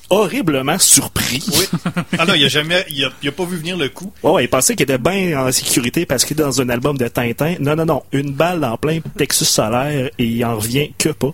horriblement 0.09 0.77
surpris. 0.77 1.43
Oui. 1.47 1.79
Ah 2.19 2.25
non, 2.25 2.33
il 2.35 2.43
a 2.45 2.47
jamais, 2.49 2.85
il 2.89 3.03
a, 3.05 3.09
il 3.23 3.29
a 3.29 3.31
pas 3.31 3.45
vu 3.45 3.57
venir 3.57 3.77
le 3.77 3.89
coup. 3.89 4.11
Ouais, 4.21 4.31
ouais, 4.31 4.43
il 4.43 4.47
pensait 4.49 4.75
qu'il 4.75 4.83
était 4.83 4.97
bien 4.97 5.39
en 5.47 5.51
sécurité 5.51 6.05
parce 6.05 6.25
qu'il 6.25 6.39
est 6.39 6.43
dans 6.43 6.61
un 6.61 6.69
album 6.69 6.97
de 6.97 7.07
Tintin. 7.07 7.55
Non, 7.59 7.75
non, 7.75 7.85
non. 7.85 8.03
Une 8.11 8.31
balle 8.33 8.59
dans 8.59 8.77
plein 8.77 8.99
plexus 9.15 9.45
solaire 9.45 10.09
et 10.19 10.25
il 10.25 10.43
en 10.45 10.57
revient 10.57 10.91
que 10.97 11.09
pas. 11.09 11.33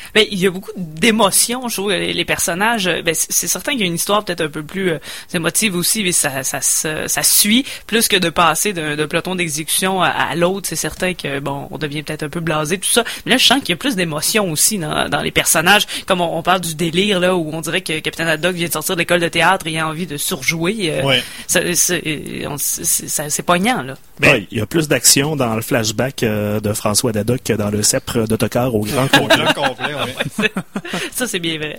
Ben, 0.13 0.25
il 0.29 0.39
y 0.39 0.47
a 0.47 0.51
beaucoup 0.51 0.71
d'émotions, 0.75 1.67
je 1.67 1.75
trouve, 1.77 1.91
les, 1.91 2.13
les 2.13 2.25
personnages. 2.25 2.87
euh, 2.87 3.01
Ben, 3.01 3.13
c'est 3.17 3.47
certain 3.47 3.71
qu'il 3.71 3.81
y 3.81 3.83
a 3.83 3.87
une 3.87 3.95
histoire 3.95 4.23
peut-être 4.23 4.41
un 4.41 4.49
peu 4.49 4.63
plus 4.63 4.91
euh, 4.91 4.99
émotive 5.33 5.75
aussi, 5.75 6.03
mais 6.03 6.11
ça, 6.11 6.43
ça, 6.43 6.61
se- 6.61 7.07
ça 7.07 7.23
suit 7.23 7.65
plus 7.87 8.07
que 8.07 8.17
de 8.17 8.29
passer 8.29 8.73
d'un 8.73 9.07
peloton 9.07 9.35
d'exécution 9.35 10.01
à, 10.01 10.09
à 10.09 10.35
l'autre. 10.35 10.67
C'est 10.67 10.75
certain 10.75 11.13
que 11.13 11.39
bon, 11.39 11.67
on 11.71 11.77
devient 11.77 12.03
peut-être 12.03 12.23
un 12.23 12.29
peu 12.29 12.39
blasé 12.39 12.77
tout 12.77 12.89
ça. 12.89 13.03
Mais 13.25 13.31
là, 13.31 13.37
je 13.37 13.45
sens 13.45 13.59
qu'il 13.59 13.69
y 13.69 13.73
a 13.73 13.77
plus 13.77 13.95
d'émotions 13.95 14.51
aussi 14.51 14.77
dans, 14.77 15.09
dans 15.09 15.21
les 15.21 15.31
personnages. 15.31 15.85
Comme 16.05 16.21
on, 16.21 16.37
on 16.37 16.43
parle 16.43 16.61
du 16.61 16.75
délire 16.75 17.19
là, 17.19 17.35
où 17.35 17.49
on 17.53 17.61
dirait 17.61 17.81
que 17.81 17.99
Capitaine 17.99 18.27
Haddock 18.27 18.55
vient 18.55 18.67
de 18.67 18.73
sortir 18.73 18.95
de 18.95 18.99
l'école 19.01 19.19
de 19.21 19.27
théâtre 19.27 19.67
et 19.67 19.79
a 19.79 19.87
envie 19.87 20.07
de 20.07 20.17
surjouer. 20.17 20.91
euh, 20.91 21.03
Ouais. 21.03 21.23
ça- 21.47 21.61
c'est 21.73 22.45
on- 22.47 22.57
c'est- 22.57 23.07
ça- 23.07 23.29
c'est 23.29 23.43
poignant 23.43 23.81
là. 23.81 23.95
Ben- 24.19 24.31
Ouais, 24.31 24.47
il 24.51 24.57
y 24.59 24.61
a 24.61 24.65
plus 24.65 24.87
d'action 24.87 25.35
dans 25.35 25.55
le 25.55 25.61
flashback 25.61 26.23
euh, 26.23 26.59
de 26.59 26.73
François 26.73 27.11
Dadoc 27.11 27.41
que 27.43 27.53
dans 27.53 27.69
le 27.69 27.81
sceptre 27.83 28.27
d'autocar 28.27 28.73
au 28.75 28.81
grand 28.81 29.07
complet, 29.07 29.43
ouais. 30.05 30.51
Ça, 31.13 31.27
c'est 31.27 31.39
bien 31.39 31.57
vrai. 31.57 31.77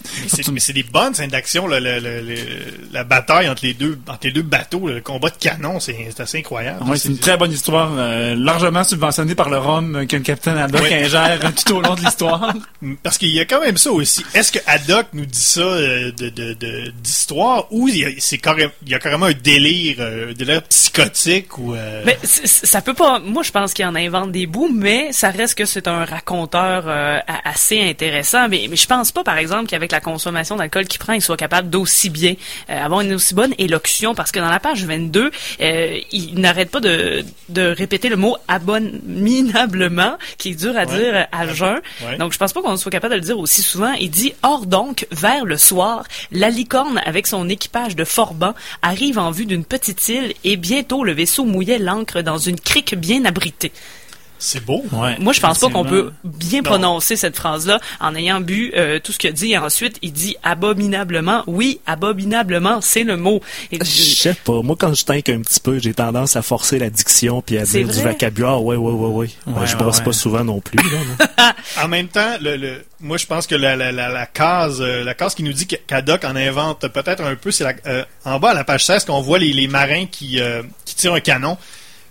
Mais 0.52 0.60
c'est- 0.60 0.72
des 0.72 0.82
bonnes 0.84 1.14
scènes 1.14 1.30
d'action, 1.30 1.66
la 1.66 3.04
bataille 3.04 3.48
entre 3.48 3.64
les 3.64 3.74
deux, 3.74 3.98
entre 4.08 4.26
les 4.26 4.32
deux 4.32 4.42
bateaux, 4.42 4.88
le 4.88 5.00
combat 5.00 5.30
de 5.30 5.36
canon, 5.36 5.80
c'est 5.80 6.08
assez 6.18 6.38
incroyable. 6.38 6.82
Ouais, 6.84 6.96
c'est 6.96 7.08
une 7.08 7.18
très 7.18 7.36
bonne 7.36 7.52
histoire, 7.52 7.90
euh, 7.96 8.34
largement 8.34 8.84
subventionnée 8.84 9.34
par 9.34 9.50
le 9.50 9.58
rhum 9.58 9.96
euh, 9.96 10.06
que 10.06 10.16
le 10.16 10.22
capitaine 10.22 10.56
Haddock 10.58 10.82
Ouais. 10.82 11.04
ingère 11.04 11.40
tout 11.54 11.74
au 11.74 11.80
long 11.82 11.94
de 11.94 12.00
l'histoire. 12.00 12.54
Parce 13.02 13.18
qu'il 13.18 13.30
y 13.30 13.40
a 13.40 13.44
quand 13.44 13.60
même 13.60 13.76
ça 13.76 13.90
aussi. 13.92 14.24
Est-ce 14.34 14.52
que 14.52 14.58
Haddock 14.66 15.06
nous 15.12 15.26
dit 15.26 15.40
ça 15.42 15.60
euh, 15.60 16.10
de 16.12 16.28
de- 16.30 16.54
de- 16.54 16.90
d'histoire 17.02 17.66
ou 17.70 17.88
il 17.88 17.96
y 17.98 18.04
a, 18.04 18.08
c'est 18.18 18.38
carrément, 18.38 18.72
il 18.84 18.90
y 18.90 18.94
a 18.94 18.98
carrément 18.98 19.26
un 19.26 19.32
délire, 19.32 19.96
un 20.00 20.32
délire 20.32 20.62
psychotique 20.64 21.58
ou 21.58 21.74
euh, 21.74 22.02
Mais 22.06 22.18
ça 22.24 22.80
peut 22.80 22.94
pas. 22.94 23.18
Moi, 23.18 23.42
je 23.42 23.50
pense 23.50 23.74
qu'il 23.74 23.84
en 23.84 23.94
invente 23.94 24.32
des 24.32 24.46
bouts, 24.46 24.70
mais 24.72 25.12
ça 25.12 25.30
reste 25.30 25.56
que 25.56 25.64
c'est 25.64 25.86
un 25.88 26.04
raconteur 26.04 26.84
euh, 26.86 27.18
assez 27.44 27.80
intéressant. 27.82 28.11
Mais, 28.48 28.66
mais 28.68 28.76
je 28.76 28.86
pense 28.86 29.12
pas, 29.12 29.24
par 29.24 29.38
exemple, 29.38 29.66
qu'avec 29.68 29.92
la 29.92 30.00
consommation 30.00 30.56
d'alcool 30.56 30.86
qu'il 30.86 30.98
prend, 30.98 31.12
il 31.14 31.22
soit 31.22 31.36
capable 31.36 31.70
d'aussi 31.70 32.10
bien 32.10 32.34
euh, 32.70 32.84
avoir 32.84 33.00
une 33.00 33.14
aussi 33.14 33.34
bonne 33.34 33.54
élocution, 33.58 34.14
parce 34.14 34.30
que 34.32 34.38
dans 34.40 34.50
la 34.50 34.60
page 34.60 34.84
22, 34.84 35.30
euh, 35.60 35.98
il 36.12 36.34
n'arrête 36.40 36.70
pas 36.70 36.80
de, 36.80 37.24
de 37.48 37.62
répéter 37.76 38.08
le 38.08 38.16
mot 38.16 38.36
abominablement, 38.48 40.16
qui 40.38 40.50
est 40.50 40.54
dur 40.54 40.76
à 40.76 40.84
Ouais. 40.84 40.86
dire 40.98 41.26
à 41.32 41.46
jeun. 41.46 41.80
Ouais. 42.04 42.16
Donc, 42.18 42.32
je 42.32 42.38
pense 42.38 42.52
pas 42.52 42.60
qu'on 42.62 42.76
soit 42.76 42.90
capable 42.90 43.14
de 43.14 43.20
le 43.20 43.24
dire 43.24 43.38
aussi 43.38 43.62
souvent. 43.62 43.92
Il 43.92 44.10
dit 44.10 44.34
Or 44.42 44.66
donc, 44.66 45.06
vers 45.10 45.44
le 45.44 45.56
soir, 45.56 46.04
la 46.32 46.50
licorne, 46.50 47.00
avec 47.06 47.26
son 47.26 47.48
équipage 47.48 47.96
de 47.96 48.04
forbans, 48.04 48.54
arrive 48.82 49.18
en 49.18 49.30
vue 49.30 49.46
d'une 49.46 49.64
petite 49.64 50.08
île 50.08 50.34
et 50.44 50.56
bientôt 50.56 51.04
le 51.04 51.12
vaisseau 51.12 51.44
mouillait 51.44 51.78
l'ancre 51.78 52.20
dans 52.22 52.38
une 52.38 52.58
crique 52.58 52.94
bien 52.94 53.24
abritée. 53.24 53.72
C'est 54.42 54.64
beau. 54.64 54.82
Ouais, 54.92 55.16
Moi, 55.18 55.32
je 55.32 55.40
pense 55.40 55.58
pas 55.60 55.68
qu'on 55.70 55.84
peut 55.84 56.12
bien 56.24 56.58
Non. 56.60 56.70
prononcer 56.70 57.16
cette 57.16 57.36
phrase-là 57.36 57.78
en 58.00 58.14
ayant 58.14 58.40
bu 58.40 58.72
euh, 58.76 58.98
tout 58.98 59.12
ce 59.12 59.18
qu'il 59.18 59.30
a 59.30 59.32
dit. 59.32 59.52
Et 59.52 59.58
ensuite, 59.58 59.98
il 60.02 60.12
dit 60.12 60.36
abominablement. 60.42 61.44
Oui, 61.46 61.80
abominablement, 61.86 62.80
c'est 62.80 63.04
le 63.04 63.16
mot. 63.16 63.40
Et 63.70 63.78
Je 63.78 63.84
sais 63.84 64.34
pas. 64.34 64.62
Moi, 64.62 64.76
quand 64.78 64.92
je 64.94 65.04
tank 65.04 65.28
un 65.28 65.40
petit 65.40 65.60
peu, 65.60 65.78
j'ai 65.78 65.94
tendance 65.94 66.36
à 66.36 66.42
forcer 66.42 66.78
la 66.78 66.90
diction 66.90 67.40
puis 67.42 67.58
à 67.58 67.64
dire 67.64 67.86
du 67.86 68.00
vocabulaire. 68.00 68.62
Ouais, 68.62 68.76
ouais, 68.76 68.92
ouais, 68.92 69.08
ouais. 69.08 69.30
Ben, 69.46 69.60
Ouais, 69.60 69.66
je 69.66 69.76
brosse 69.76 69.98
ouais. 69.98 70.04
pas 70.04 70.12
souvent 70.12 70.44
non 70.44 70.60
plus. 70.60 70.78
Là. 70.78 71.54
En 71.82 71.88
même 71.88 72.08
temps, 72.08 72.34
le, 72.40 72.56
le- 72.56 72.84
moi 73.00 73.16
je 73.16 73.26
pense 73.26 73.46
que 73.46 73.54
la, 73.54 73.76
la, 73.76 73.92
la, 73.92 74.08
la 74.08 74.26
case, 74.26 74.80
euh, 74.80 75.04
la 75.04 75.14
case 75.14 75.34
qui 75.34 75.42
nous 75.42 75.52
dit 75.52 75.66
que- 75.66 75.76
qu'Haddock 75.86 76.24
en 76.24 76.36
invente 76.36 76.86
peut-être 76.88 77.22
un 77.22 77.34
peu, 77.34 77.50
c'est 77.50 77.64
la- 77.64 77.74
euh, 77.86 78.04
en 78.24 78.38
bas 78.38 78.50
à 78.50 78.54
la 78.54 78.64
page 78.64 78.84
16 78.84 79.04
qu'on 79.04 79.20
voit 79.20 79.38
les, 79.38 79.52
les 79.52 79.68
marins 79.68 80.06
qui, 80.10 80.40
euh, 80.40 80.62
qui 80.84 80.94
tirent 80.94 81.14
un 81.14 81.20
canon. 81.20 81.56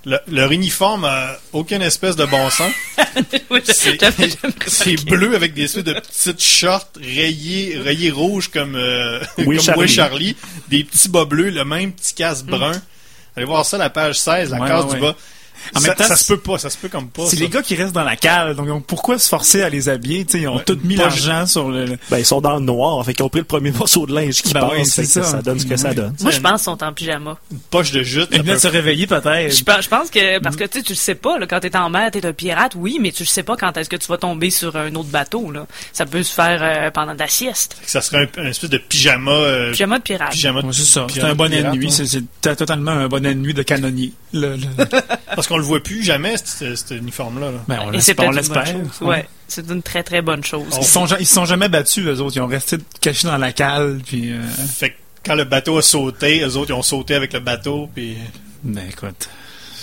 Le- 0.06 0.20
leur 0.28 0.52
uniforme 0.52 1.06
a 1.06 1.38
aucune 1.54 1.82
espèce 1.84 2.16
de 2.16 2.26
bon 2.26 2.50
sens. 2.50 2.72
Oui, 3.52 3.60
C'est 3.66 5.06
bleu 5.06 5.36
avec 5.36 5.54
des 5.54 5.64
espèces 5.66 5.84
de 5.84 5.94
petites 5.94 6.42
shorts 6.42 6.88
rayées, 7.00 7.78
rayées 7.78 8.10
rouges 8.12 8.48
comme, 8.48 8.76
euh, 8.76 9.20
Oui, 9.40 9.58
comme 9.58 9.66
Charlie. 9.66 9.80
Way 9.82 9.88
Charlie. 9.88 10.36
Des 10.70 10.84
petits 10.86 11.10
bas 11.10 11.26
bleus, 11.26 11.50
le 11.50 11.66
même 11.66 11.92
petit 11.92 12.14
casque 12.16 12.46
brun. 12.46 12.72
Allez 13.36 13.46
voir 13.46 13.66
ça, 13.66 13.78
la 13.78 13.90
page 13.90 14.18
16, 14.20 14.52
la 14.52 14.60
Ouais, 14.60 14.68
case 14.68 14.86
ouais, 14.86 14.94
du 14.96 15.00
bas. 15.02 15.16
En 15.76 15.80
ça, 15.80 15.88
même 15.88 15.96
temps, 15.98 16.04
ça 16.06 16.16
se 16.16 16.28
peut 16.34 16.40
pas, 16.40 16.58
ça 16.58 16.70
se 16.70 16.78
peut 16.78 16.90
comme 16.90 17.08
pas. 17.10 17.26
C'est 17.26 17.38
les 17.38 17.50
gars 17.50 17.62
qui 17.62 17.76
restent 17.76 17.94
dans 17.94 18.04
la 18.04 18.16
cale, 18.16 18.56
donc, 18.56 18.68
donc 18.68 18.86
pourquoi 18.86 19.18
se 19.20 19.28
forcer 19.30 19.62
à 19.62 19.70
les 19.70 19.90
habiller? 19.90 20.26
Tu 20.26 20.32
sais, 20.34 20.40
ils 20.42 20.48
ont 20.48 20.58
Ouais, 20.58 20.64
tout 20.64 20.78
mis 20.84 20.96
l'argent 20.96 21.46
sur 21.46 21.70
le... 21.70 21.98
Ben, 22.10 22.18
ils 22.20 22.26
sont 22.26 22.42
dans 22.42 22.56
le 22.56 22.62
noir, 22.62 23.04
fait 23.06 23.14
qu'ils 23.14 23.24
ont 23.26 23.30
pris 23.30 23.40
le 23.42 23.46
premier 23.46 23.72
morceau 23.72 24.06
de 24.06 24.14
linge 24.14 24.42
qui 24.42 24.54
Ben 24.54 24.62
passe, 24.62 24.98
oui, 24.98 25.06
ça. 25.06 25.24
ça. 25.24 25.42
donne 25.42 25.60
ce 25.60 25.66
que 25.66 25.78
ça 25.78 25.94
donne. 25.94 26.16
Moi, 26.22 26.32
je 26.32 26.40
pense 26.40 26.52
qu'ils 26.62 26.64
sont 26.66 26.84
en 26.84 26.94
pyjama. 26.94 27.38
Une 27.52 27.60
poche 27.60 27.92
de 27.92 28.04
jute. 28.04 28.30
Ils 28.32 28.44
peut- 28.44 28.58
se 28.60 28.68
réveiller 28.68 29.08
peut-être. 29.08 29.56
Je 29.56 29.64
pense, 29.64 29.84
je 29.84 29.90
pense 29.90 30.10
que, 30.10 30.40
parce 30.40 30.56
que 30.56 30.64
tu 30.66 30.80
sais, 30.80 30.84
tu 30.84 30.94
le 30.94 30.98
sais 30.98 31.16
pas, 31.16 31.38
là, 31.40 31.48
quand 31.48 31.60
t'es 31.60 31.76
en 31.76 31.90
mer, 31.90 32.12
t'es 32.12 32.26
un 32.26 32.34
pirate, 32.34 32.74
oui, 32.76 32.98
mais 33.02 33.12
tu 33.12 33.24
le 33.24 33.28
sais 33.28 33.44
pas 33.44 33.56
quand 33.58 33.76
est-ce 33.78 33.90
que 33.90 33.96
tu 33.96 34.08
vas 34.08 34.18
tomber 34.18 34.50
sur 34.50 34.76
un 34.76 34.94
autre 34.96 35.10
bateau, 35.10 35.52
là. 35.52 35.66
Ça 35.94 36.06
peut 36.06 36.24
se 36.24 36.34
faire 36.34 36.60
euh, 36.62 36.92
pendant 36.92 37.14
de 37.14 37.20
la 37.20 37.28
sieste. 37.28 37.78
Ça 37.86 38.02
serait 38.02 38.30
un, 38.38 38.42
un 38.44 38.48
espèce 38.48 38.70
de 38.70 38.78
pyjama. 38.78 39.32
euh, 39.32 39.72
Pyjama 39.72 39.98
de 40.00 40.04
pirate. 40.04 40.32
pyjama 40.32 40.62
de- 40.62 40.68
Ouais, 40.68 40.74
c'est 40.74 40.84
ça. 40.84 41.08
C'est 41.14 41.22
un 41.24 41.36
bonnet 41.36 41.64
de 41.64 41.70
nuit. 41.70 41.88
hein. 42.00 42.06
C'est 42.06 42.56
totalement 42.58 42.92
un 42.92 43.08
bonnet 43.08 43.34
de 43.34 43.40
nuit 43.40 43.54
de 43.54 43.64
canonnier. 43.64 44.14
Le, 44.34 44.56
le- 44.56 44.62
Parce 45.36 45.48
qu'on 45.52 45.58
le 45.58 45.64
voit 45.64 45.82
plus 45.82 46.04
jamais, 46.04 46.36
cet, 46.44 46.92
uniforme-là. 46.92 47.52
là. 47.52 47.58
Ben, 47.68 47.80
on 47.86 47.90
l'espère. 48.32 48.76
Ouais. 49.02 49.28
C'est 49.48 49.70
une 49.70 49.84
très 49.84 50.02
très 50.04 50.22
bonne 50.22 50.44
chose. 50.44 50.66
Ils 50.78 50.84
se 50.86 50.92
sont, 50.92 51.06
ils 51.42 51.46
jamais 51.46 51.68
battus, 51.68 52.06
eux 52.06 52.22
autres. 52.22 52.38
Ils 52.38 52.42
ont 52.42 52.48
resté 52.48 52.78
cachés 53.02 53.28
dans 53.28 53.38
la 53.38 53.52
cale, 53.52 54.00
puis... 54.06 54.32
euh, 54.32 54.42
Fait 54.44 54.92
que 54.92 54.96
quand 55.26 55.36
le 55.36 55.44
bateau 55.44 55.78
a 55.78 55.82
sauté, 55.82 56.42
eux 56.42 56.56
autres, 56.56 56.72
ils 56.72 56.74
ont 56.74 56.82
sauté 56.82 57.16
avec 57.16 57.34
le 57.34 57.42
bateau, 57.42 57.90
puis... 57.94 58.18
Ben, 58.64 58.84
écoute... 58.90 59.30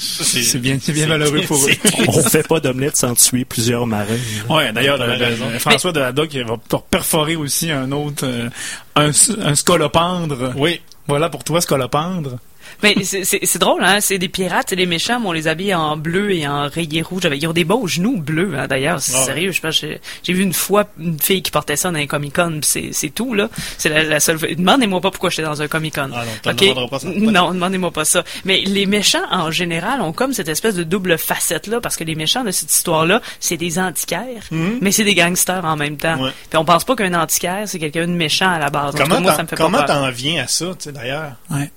C'est 0.01 0.59
bien, 0.61 0.79
c'est 0.81 0.93
bien 0.93 1.09
malheureux 1.09 1.43
pour 1.43 1.59
eux. 1.67 1.73
On 2.07 2.23
fait 2.23 2.47
pas 2.47 2.61
d'omelette 2.61 2.97
sans 2.97 3.15
tuer 3.15 3.45
plusieurs 3.45 3.85
marins. 3.85 4.07
Ouais, 4.49 4.73
d'ailleurs, 4.73 4.97
le 4.97 5.59
François 5.59 5.91
de 5.91 6.01
Haddock 6.01 6.33
il 6.35 6.45
va 6.45 6.57
per- 6.57 6.85
perforer 6.89 7.35
aussi 7.35 7.73
un 7.73 7.91
autre, 7.91 8.25
euh, 8.25 8.49
un, 8.95 9.11
un 9.43 9.55
scolopendre. 9.57 10.53
Oui. 10.57 10.81
Voilà 11.09 11.29
pour 11.31 11.43
toi, 11.43 11.61
scolopendre. 11.61 12.39
Mais 12.83 12.95
c'est- 13.05 13.25
c'est 13.25 13.41
c'est 13.45 13.59
drôle, 13.59 13.83
hein. 13.85 14.01
C'est 14.01 14.19
des 14.19 14.29
pirates, 14.29 14.67
c'est 14.71 14.77
des 14.77 14.87
méchants, 14.87 15.21
mais 15.21 15.27
on 15.29 15.33
les 15.33 15.49
habille 15.49 15.75
en 15.75 15.97
bleu 15.97 16.33
et 16.33 16.47
en 16.47 16.69
rayé 16.69 17.03
rouge. 17.03 17.25
Avec, 17.27 17.43
ils 17.43 17.47
ont 17.47 17.53
des 17.53 17.65
beaux 17.65 17.87
genoux 17.87 18.17
bleus, 18.19 18.53
hein, 18.59 18.67
d'ailleurs. 18.67 19.01
C'est 19.01 19.13
Ah 19.15 19.19
ouais. 19.21 19.25
sérieux. 19.27 19.53
Je 19.53 19.61
pense 19.61 19.81
que 19.81 19.87
j'ai- 19.87 20.01
j'ai 20.23 20.33
vu 20.33 20.43
une 20.43 20.53
fois 20.53 20.85
une 20.99 21.19
fille 21.21 21.43
qui 21.43 21.51
portait 21.51 21.77
ça 21.77 21.91
dans 21.91 21.99
un 21.99 22.07
Comic 22.07 22.35
Con. 22.37 22.61
C'est 22.63 22.91
c'est 22.93 23.11
tout, 23.11 23.35
là. 23.35 23.49
C'est 23.79 23.89
la, 23.89 24.03
la 24.05 24.21
seule. 24.21 24.39
fois- 24.39 24.49
Demandez-moi 24.55 25.01
pas 25.01 25.11
pourquoi 25.11 25.31
j'étais 25.31 25.43
dans 25.43 25.61
un 25.63 25.69
Comic 25.69 25.95
Con. 25.95 26.11
Ah 26.15 26.25
non, 26.25 26.89
pas 26.89 26.99
ça. 26.99 27.09
Non, 27.09 27.53
demandez-moi 27.53 27.91
pas 27.91 28.05
ça. 28.05 28.23
Mais 28.45 28.61
les 28.67 28.87
méchants, 28.87 29.19
en 29.31 29.51
général, 29.51 30.01
ont 30.01 30.13
comme 30.13 30.33
cette 30.33 30.49
espèce 30.49 30.75
de 30.75 30.85
double 30.85 31.19
facette-là, 31.19 31.81
parce 31.81 31.97
que 31.97 32.05
les 32.05 32.15
méchants 32.15 32.45
de 32.45 32.51
cette 32.51 32.73
histoire-là, 32.73 33.21
c'est 33.41 33.57
des 33.57 33.79
antiquaires, 33.79 34.43
mais 34.51 34.93
c'est 34.93 35.05
des 35.05 35.15
gangsters 35.15 35.65
en 35.65 35.77
même 35.77 35.97
temps. 35.97 36.17
Mhm. 36.17 36.23
Ouais. 36.25 36.31
Puis 36.51 36.59
on 36.59 36.65
pense 36.65 36.85
pas 36.85 36.97
qu'un 36.97 37.15
antiquaire, 37.15 37.63
c'est 37.67 37.79
quelqu'un 37.79 38.07
de 38.07 38.13
méchant 38.13 38.51
à 38.51 38.59
la 38.59 38.71
base. 38.71 38.95
Comment 38.97 39.21
moi, 39.21 39.31
t'en- 39.33 39.37
ça 39.37 39.43
me 39.43 39.49
fait 39.49 39.57
comment 39.57 39.79
pas 39.79 39.85
peur. 39.85 40.01
t'en 40.03 40.11
viens 40.11 40.43
à 40.45 40.47
ça, 40.47 40.67
tu 40.67 40.75
sais, 40.85 40.93
d'ailleurs? 40.93 41.33
Ouais. 41.51 41.71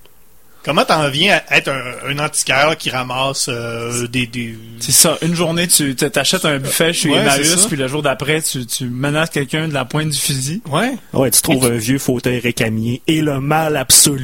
Comment 0.64 0.84
t'en 0.84 1.08
viens 1.10 1.40
à 1.48 1.56
être 1.56 1.68
un, 1.68 2.08
un 2.08 2.18
antiquaire 2.20 2.76
qui 2.78 2.90
ramasse 2.90 3.46
euh, 3.48 4.06
des... 4.06 4.26
des... 4.26 4.56
C'est 4.78 4.92
ça. 4.92 5.18
Une 5.22 5.34
journée, 5.34 5.66
tu 5.66 5.94
t'achètes 5.96 6.44
un 6.44 6.58
buffet 6.58 6.92
chez 6.92 7.10
Ouais, 7.10 7.18
Emmaüs, 7.18 7.66
puis 7.66 7.76
le 7.76 7.88
jour 7.88 8.02
d'après, 8.02 8.40
tu, 8.42 8.64
tu 8.66 8.84
menaces 8.84 9.30
quelqu'un 9.30 9.66
de 9.66 9.74
la 9.74 9.84
pointe 9.84 10.10
du 10.10 10.18
fusil. 10.18 10.62
Ouais. 10.68 10.96
Ouais, 11.12 11.30
tu 11.30 11.42
trouves 11.42 11.66
un 11.66 11.76
vieux 11.76 11.98
fauteuil 11.98 12.38
récamier 12.38 13.02
et 13.08 13.20
le 13.22 13.40
mal 13.40 13.76
absolu 13.76 14.22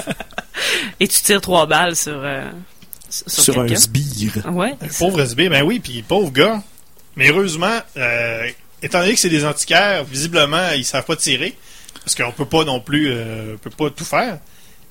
Et 1.00 1.08
tu 1.08 1.20
tires 1.22 1.40
trois 1.40 1.66
balles 1.66 1.96
sur, 1.96 2.20
euh, 2.22 2.48
sur, 3.08 3.30
sur 3.30 3.60
un 3.60 3.74
sbire. 3.74 4.32
Ouais. 4.52 4.74
Un 4.80 4.88
pauvre 4.98 5.20
SB, 5.20 5.48
ben 5.48 5.62
oui, 5.64 5.80
puis 5.80 6.02
pauvre 6.02 6.30
gars. 6.30 6.62
Mais 7.16 7.28
heureusement, 7.28 7.78
euh, 7.96 8.46
étant 8.82 9.00
donné 9.00 9.14
que 9.14 9.18
c'est 9.18 9.28
des 9.28 9.44
antiquaires, 9.44 10.04
visiblement, 10.04 10.70
ils 10.76 10.84
savent 10.84 11.04
pas 11.04 11.16
tirer. 11.16 11.56
Parce 12.04 12.14
qu'on 12.14 12.32
peut 12.32 12.44
pas 12.44 12.64
non 12.64 12.80
plus, 12.80 13.08
euh, 13.10 13.54
on 13.54 13.58
peut 13.58 13.70
pas 13.70 13.90
tout 13.90 14.04
faire. 14.04 14.38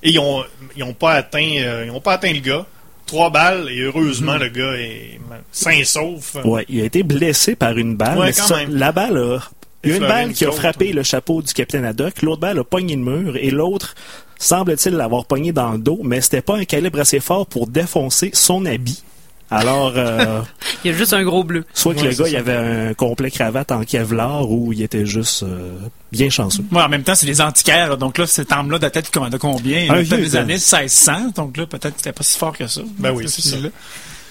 Et 0.02 0.10
ils 0.10 0.18
ont, 0.18 0.44
ils 0.76 0.82
ont 0.82 0.94
pas 0.94 1.14
atteint, 1.14 1.56
euh, 1.58 1.84
ils 1.86 1.90
ont 1.90 2.00
pas 2.00 2.14
atteint 2.14 2.32
le 2.32 2.40
gars. 2.40 2.66
Trois 3.06 3.30
balles, 3.30 3.68
et 3.70 3.80
heureusement, 3.80 4.36
le 4.36 4.48
gars 4.48 4.74
est 4.74 5.18
sain 5.50 5.72
et 5.72 5.84
sauf. 5.84 6.36
Ouais, 6.44 6.64
il 6.68 6.80
a 6.80 6.84
été 6.84 7.02
blessé 7.02 7.56
par 7.56 7.76
une 7.76 7.96
balle. 7.96 8.18
Ouais, 8.18 8.26
mais 8.26 8.32
quand 8.32 8.44
ça, 8.44 8.56
même. 8.58 8.74
la 8.76 8.92
balle 8.92 9.16
a. 9.16 9.38
Il 9.82 9.90
y 9.90 9.92
a 9.94 9.96
une 9.96 10.02
balle 10.06 10.32
qui 10.34 10.44
a 10.44 10.52
frappé 10.52 10.88
ouais. 10.88 10.92
le 10.92 11.02
chapeau 11.02 11.40
du 11.40 11.52
capitaine 11.54 11.86
Haddock, 11.86 12.20
l'autre 12.20 12.40
balle 12.40 12.58
a 12.58 12.64
pogné 12.64 12.96
le 12.96 13.02
mur 13.02 13.36
et 13.36 13.50
l'autre 13.50 13.94
semble-t-il 14.38 14.94
l'avoir 14.94 15.26
pogné 15.26 15.52
dans 15.52 15.72
le 15.72 15.78
dos, 15.78 16.00
mais 16.02 16.20
c'était 16.20 16.42
pas 16.42 16.56
un 16.56 16.64
calibre 16.64 17.00
assez 17.00 17.20
fort 17.20 17.46
pour 17.46 17.66
défoncer 17.66 18.30
son 18.34 18.66
habit. 18.66 19.02
Alors, 19.50 19.92
euh, 19.96 20.40
Il 20.84 20.90
y 20.90 20.94
a 20.94 20.96
juste 20.96 21.12
un 21.12 21.22
gros 21.24 21.44
bleu. 21.44 21.64
soit 21.74 21.94
que 21.94 22.00
Ouais, 22.00 22.08
le 22.10 22.14
gars 22.14 22.28
il 22.28 22.36
avait 22.36 22.54
un 22.54 22.94
complet 22.94 23.30
cravate 23.30 23.70
en 23.72 23.82
Kevlar 23.84 24.50
ou 24.50 24.72
il 24.72 24.80
était 24.82 25.04
juste 25.04 25.42
euh, 25.42 25.72
bien 26.12 26.30
chanceux. 26.30 26.64
Ouais, 26.72 26.80
en 26.82 26.88
même 26.88 27.02
temps, 27.02 27.14
c'est 27.14 27.26
les 27.26 27.40
antiquaires. 27.40 27.90
là. 27.90 27.96
Donc 27.96 28.16
là, 28.18 28.26
cet 28.26 28.50
arme-là 28.52 28.78
date 28.78 28.94
peut-être 28.94 29.28
de 29.30 29.36
combien? 29.36 29.90
Un 29.90 30.02
des 30.02 30.36
années 30.36 30.54
1600. 30.54 31.32
Donc 31.36 31.56
là, 31.56 31.66
peut-être 31.66 31.90
que 31.94 31.98
c'était 31.98 32.12
pas 32.12 32.22
si 32.24 32.38
fort 32.38 32.56
que 32.56 32.66
ça. 32.66 32.80
Ben 32.98 33.10
oui, 33.12 33.28
Ce 33.28 33.42
c'est 33.42 33.48
ça. 33.50 33.56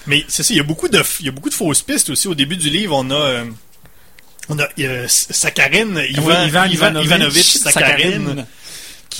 Mais 0.06 0.24
c'est 0.28 0.42
ça, 0.42 0.54
il 0.54 0.56
y 0.56 0.60
a 0.60 0.64
beaucoup 0.64 0.88
de, 0.88 1.02
il 1.20 1.26
y 1.26 1.28
a 1.28 1.32
beaucoup 1.32 1.50
de 1.50 1.54
fausses 1.54 1.82
pistes 1.82 2.10
aussi. 2.10 2.26
Au 2.26 2.34
début 2.34 2.56
du 2.56 2.70
livre, 2.70 2.96
on 2.96 3.10
a, 3.10 3.14
euh, 3.14 3.44
on 4.48 4.58
a 4.58 4.66
euh, 4.80 5.04
Sakharine, 5.08 6.00
Ivan, 6.10 6.24
Oui, 6.26 6.34
Ivan 6.46 6.64
Ivan- 6.64 6.70
Ivanovitch, 6.70 7.04
Ivanovitch 7.06 7.56
Sakharine. 7.58 8.46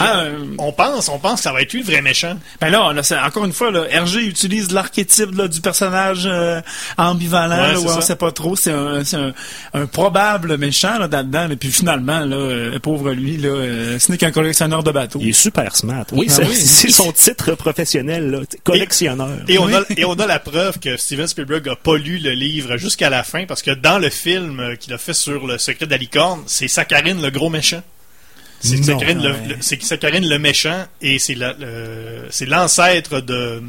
Qui- 0.01 0.07
Ah, 0.09 0.21
euh, 0.21 0.39
on 0.59 0.73
pense, 0.73 1.09
on 1.11 1.19
pense 1.19 1.35
que 1.37 1.41
ça 1.43 1.53
va 1.53 1.61
être 1.61 1.73
lui 1.75 1.81
le 1.81 1.87
vrai 1.87 2.01
méchant. 2.01 2.37
Ben 2.61 2.71
là, 2.71 2.91
encore 3.27 3.45
une 3.45 3.53
fois, 3.53 3.71
là, 3.71 3.85
Hergé 3.91 4.21
utilise 4.25 4.73
l'archétype 4.73 5.35
là, 5.37 5.47
du 5.47 5.61
personnage 5.61 6.23
euh, 6.27 6.61
ambivalent, 6.97 7.57
Ouais, 7.57 7.73
là, 7.75 7.81
où 7.81 7.87
on 7.87 8.01
sait 8.01 8.17
pas 8.17 8.33
trop. 8.33 8.57
C'est 8.57 8.73
un, 8.73 9.05
c'est 9.05 9.17
un, 9.17 9.33
un 9.75 9.87
probable 9.87 10.57
méchant 10.57 10.99
là, 10.99 11.07
là-dedans. 11.07 11.51
Et 11.51 11.57
puis 11.57 11.71
finalement, 11.71 12.21
là, 12.21 12.37
euh, 12.37 12.79
pauvre 12.79 13.13
lui, 13.13 13.37
là, 13.37 13.49
euh, 13.51 13.99
ce 13.99 14.11
n'est 14.11 14.19
qu'un 14.19 14.31
collectionneur 14.31 14.83
de 14.83 14.91
bateaux. 14.91 15.19
Il 15.23 15.29
est 15.29 15.33
super 15.33 15.77
smart. 15.77 16.07
Oui, 16.13 16.27
Ah 16.31 16.33
c'est 16.35 16.47
oui. 16.47 16.55
c'est 16.57 16.91
son 16.91 17.13
titre 17.13 17.55
professionnel, 17.55 18.31
là, 18.31 18.39
collectionneur. 18.65 19.29
Et 19.49 19.59
on, 19.59 19.67
Oui. 19.67 19.75
a, 19.75 19.83
et 19.97 20.05
on 20.07 20.15
a 20.15 20.27
la 20.27 20.39
preuve 20.39 20.79
que 20.79 20.97
Steven 20.97 21.27
Spielberg 21.27 21.69
a 21.69 21.77
pas 21.77 21.97
lu 21.99 22.19
le 22.19 22.31
livre 22.31 22.77
jusqu'à 22.79 23.11
la 23.11 23.23
fin, 23.23 23.45
parce 23.47 23.63
que 23.63 23.71
dans 23.73 23.99
le 23.99 24.09
film 24.11 24.61
euh, 24.61 24.77
qu'il 24.77 24.93
a 24.95 24.99
fait 24.99 25.15
sur 25.15 25.47
le 25.47 25.59
secret 25.59 25.85
de 25.87 25.91
la 25.91 25.97
licorne, 25.99 26.41
c'est 26.47 26.69
Sakharine 26.69 27.21
le 27.21 27.31
gros 27.31 27.51
méchant. 27.51 27.83
C'est 28.61 28.77
Non, 28.77 28.83
Sakharine, 29.81 30.29
le, 30.29 30.39
méchant, 30.39 30.85
et 31.01 31.19
c'est 31.19 31.35
l'ancêtre 32.47 33.21
de... 33.21 33.63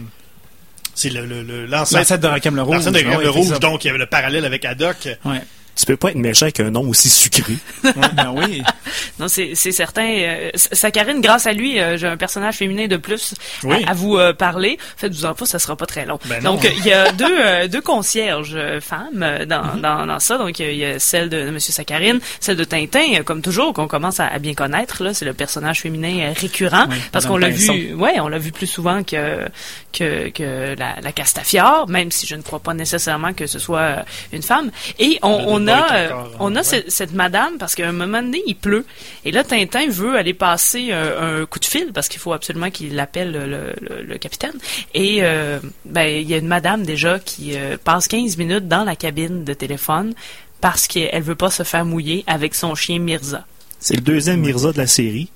C'est 0.93 1.09
le, 1.09 1.25
le, 1.25 1.41
le- 1.43 1.65
l'ancêtre 1.65 2.17
de 2.19 2.27
Rakam 2.27 2.55
le 2.55 2.61
Rouge. 2.63 2.75
l'ancêtre 2.75 2.91
de 2.97 3.23
le 3.23 3.29
Rouge, 3.29 3.59
donc 3.59 3.83
il 3.83 3.87
y 3.87 3.89
avait 3.89 3.99
le 3.99 4.05
parallèle 4.05 4.43
avec 4.45 4.65
Haddock. 4.65 5.07
Ouais. 5.25 5.41
Tu 5.81 5.87
peux 5.87 5.97
pas 5.97 6.09
être 6.11 6.15
méchant 6.17 6.43
avec 6.43 6.59
un 6.59 6.69
nom 6.69 6.87
aussi 6.87 7.09
sucré. 7.09 7.53
ben 7.83 8.33
oui. 8.35 8.61
Non, 9.19 9.27
c'est 9.27 9.51
c'est 9.55 9.71
certain. 9.71 10.05
Euh, 10.05 10.49
Sakharine, 10.55 11.21
grâce 11.21 11.47
à 11.47 11.53
lui, 11.53 11.79
euh, 11.79 11.97
j'ai 11.97 12.07
un 12.07 12.17
personnage 12.17 12.57
féminin 12.57 12.87
de 12.87 12.97
plus 12.97 13.33
Oui. 13.63 13.83
à, 13.87 13.91
à 13.91 13.93
vous 13.93 14.17
euh, 14.17 14.33
parler. 14.33 14.77
Faites-vous 14.97 15.25
en 15.25 15.33
pas, 15.33 15.45
ça 15.45 15.59
sera 15.59 15.75
pas 15.75 15.85
très 15.85 16.05
long. 16.05 16.19
Ben 16.25 16.43
non. 16.43 16.53
Donc, 16.55 16.69
il 16.77 16.85
y 16.85 16.91
a 16.93 17.11
deux, 17.13 17.25
euh, 17.39 17.67
deux 17.67 17.81
concierges 17.81 18.53
euh, 18.55 18.79
femmes 18.81 19.25
dans, 19.47 19.61
Mm-hmm. 19.61 19.81
dans, 19.81 20.05
dans 20.05 20.19
ça. 20.19 20.37
Donc, 20.37 20.59
il 20.59 20.75
y 20.75 20.85
a 20.85 20.99
celle 20.99 21.29
de, 21.29 21.45
de 21.45 21.49
Monsieur 21.51 21.71
Sakharine, 21.73 22.19
celle 22.39 22.57
de 22.57 22.63
Tintin, 22.63 23.23
comme 23.23 23.41
toujours, 23.41 23.73
qu'on 23.73 23.87
commence 23.87 24.19
à, 24.19 24.27
à 24.27 24.39
bien 24.39 24.53
connaître. 24.53 25.03
Là, 25.03 25.13
c'est 25.13 25.25
le 25.25 25.33
personnage 25.33 25.81
féminin 25.81 26.29
euh, 26.29 26.33
récurrent 26.39 26.85
Oui, 26.89 26.95
parce 27.11 27.25
qu'on 27.25 27.37
l'a 27.37 27.49
vu. 27.49 27.93
Ouais, 27.93 28.19
on 28.19 28.27
l'a 28.27 28.39
vu 28.39 28.51
plus 28.51 28.67
souvent 28.67 29.03
que 29.03 29.47
que, 29.93 30.29
que 30.29 30.75
la, 30.77 30.95
la 31.01 31.11
Castafiore, 31.11 31.87
même 31.89 32.11
si 32.11 32.25
je 32.27 32.35
ne 32.35 32.41
crois 32.41 32.59
pas 32.59 32.73
nécessairement 32.73 33.33
que 33.33 33.45
ce 33.47 33.59
soit 33.59 34.03
une 34.31 34.41
femme. 34.43 34.71
Et 34.99 35.19
on, 35.21 35.27
on 35.47 35.59
débat 35.59 35.70
a, 35.71 35.95
euh, 35.95 36.09
on 36.39 36.55
a 36.55 36.59
ouais. 36.59 36.63
cette, 36.63 36.91
cette 36.91 37.13
madame 37.13 37.57
parce 37.57 37.75
qu'à 37.75 37.87
un 37.87 37.91
moment 37.91 38.21
donné 38.21 38.41
il 38.47 38.55
pleut 38.55 38.85
et 39.25 39.31
là 39.31 39.43
Tintin 39.43 39.87
veut 39.89 40.15
aller 40.15 40.33
passer 40.33 40.91
un 40.91 41.45
coup 41.45 41.59
de 41.59 41.65
fil 41.65 41.91
parce 41.93 42.07
qu'il 42.09 42.19
faut 42.19 42.33
absolument 42.33 42.69
qu'il 42.69 42.99
appelle 42.99 43.31
le, 43.31 43.73
le- 43.81 44.01
le 44.03 44.17
capitaine 44.17 44.53
et 44.93 45.19
euh, 45.21 45.59
ben 45.85 46.03
il 46.03 46.29
y 46.29 46.33
a 46.33 46.37
une 46.37 46.47
madame 46.47 46.83
déjà 46.83 47.19
qui 47.19 47.55
euh, 47.57 47.77
passe 47.83 48.07
15 48.07 48.37
minutes 48.37 48.67
dans 48.67 48.83
la 48.83 48.95
cabine 48.95 49.43
de 49.43 49.53
téléphone 49.53 50.13
parce 50.59 50.87
qu'elle 50.87 51.23
veut 51.23 51.35
pas 51.35 51.49
se 51.51 51.63
faire 51.63 51.85
mouiller 51.85 52.23
avec 52.27 52.53
son 52.55 52.75
chien 52.75 52.99
Mirza. 52.99 53.45
C'est 53.79 53.95
le 53.95 54.01
deuxième 54.01 54.41
Mirza 54.41 54.71
de 54.71 54.77
la 54.77 54.87
série. 54.87 55.29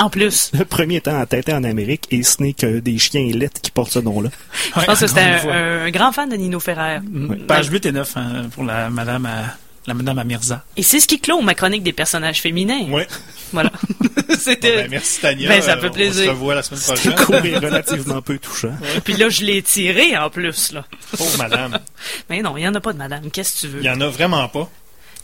En 0.00 0.10
plus, 0.10 0.50
Le 0.58 0.64
premier 0.64 0.96
étant 0.96 1.24
Tintin 1.26 1.58
en 1.58 1.64
Amérique 1.64 2.06
et 2.10 2.22
ce 2.22 2.42
n'est 2.42 2.54
que 2.54 2.80
des 2.80 2.96
chiens 2.98 3.26
lettres 3.34 3.60
qui 3.60 3.70
portent 3.70 3.92
ce 3.92 3.98
nom-là. 3.98 4.30
je 4.76 4.84
pense 4.84 5.00
que 5.00 5.06
c'était 5.06 5.20
un, 5.50 5.84
un 5.84 5.90
grand 5.90 6.10
fan 6.12 6.28
de 6.28 6.36
Nino 6.36 6.58
Ferrer. 6.58 6.98
Page 7.46 7.68
8 7.68 7.86
et 7.86 7.92
9 7.92 8.16
hein, 8.16 8.42
pour 8.52 8.64
la 8.64 8.88
madame 8.90 9.26
à, 9.26 9.56
la 9.86 9.94
madame 9.94 10.18
à 10.18 10.24
Mirza. 10.24 10.64
Et 10.76 10.82
c'est 10.82 11.00
ce 11.00 11.06
qui 11.06 11.20
clôt 11.20 11.40
ma 11.42 11.54
chronique 11.54 11.82
des 11.82 11.92
personnages 11.92 12.40
féminins. 12.40 12.86
Ouais. 12.90 13.06
Voilà. 13.52 13.70
C'était. 14.38 14.76
Bon, 14.76 14.82
ben, 14.82 14.90
merci 14.92 15.20
Tania. 15.20 15.48
Ben, 15.48 15.60
ça 15.60 15.76
fait 15.76 15.86
Euh, 15.86 15.90
plaisir. 15.90 16.22
On 16.22 16.26
se 16.26 16.30
revoit 16.30 16.54
la 16.54 16.62
semaine 16.62 16.80
Le 16.80 16.94
prochaine. 16.94 17.14
cours 17.26 17.34
est 17.46 17.58
relativement 17.58 18.22
peu 18.22 18.38
touchant. 18.38 18.72
Puis 19.04 19.14
là, 19.14 19.28
je 19.28 19.44
l'ai 19.44 19.60
tiré 19.62 20.16
en 20.16 20.30
plus 20.30 20.72
là. 20.72 20.84
Pauvre 21.18 21.36
madame. 21.38 21.78
Mais 22.30 22.40
non, 22.42 22.56
il 22.56 22.62
y 22.62 22.68
en 22.68 22.74
a 22.74 22.80
pas 22.80 22.92
de 22.94 22.98
madame. 22.98 23.30
Qu'est-ce 23.30 23.54
que 23.54 23.58
tu 23.60 23.68
veux? 23.68 23.80
Il 23.80 23.86
y 23.86 23.90
en 23.90 24.00
a 24.00 24.08
vraiment 24.08 24.48
pas. 24.48 24.70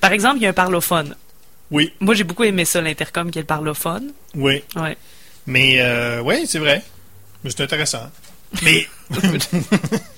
Par 0.01 0.13
exemple, 0.13 0.37
il 0.39 0.43
y 0.43 0.47
a 0.47 0.51
un 0.51 0.53
parlophone. 0.55 1.15
Oui, 1.71 1.93
Moi, 2.01 2.15
j'ai 2.15 2.25
beaucoup 2.25 2.45
aimé 2.45 2.65
ça, 2.65 2.81
l'intercom 2.81 3.31
qui 3.31 3.39
est 3.39 3.43
le 3.43 3.47
parlophone. 3.47 4.13
oui. 4.35 4.63
Ouais. 4.77 4.97
Mais 5.47 5.77
euh, 5.81 6.21
oui, 6.23 6.45
c'est 6.47 6.59
vrai. 6.59 6.83
Mais 7.45 7.51
c'est 7.51 7.63
intéressant. 7.63 8.11
Mais 8.63 8.87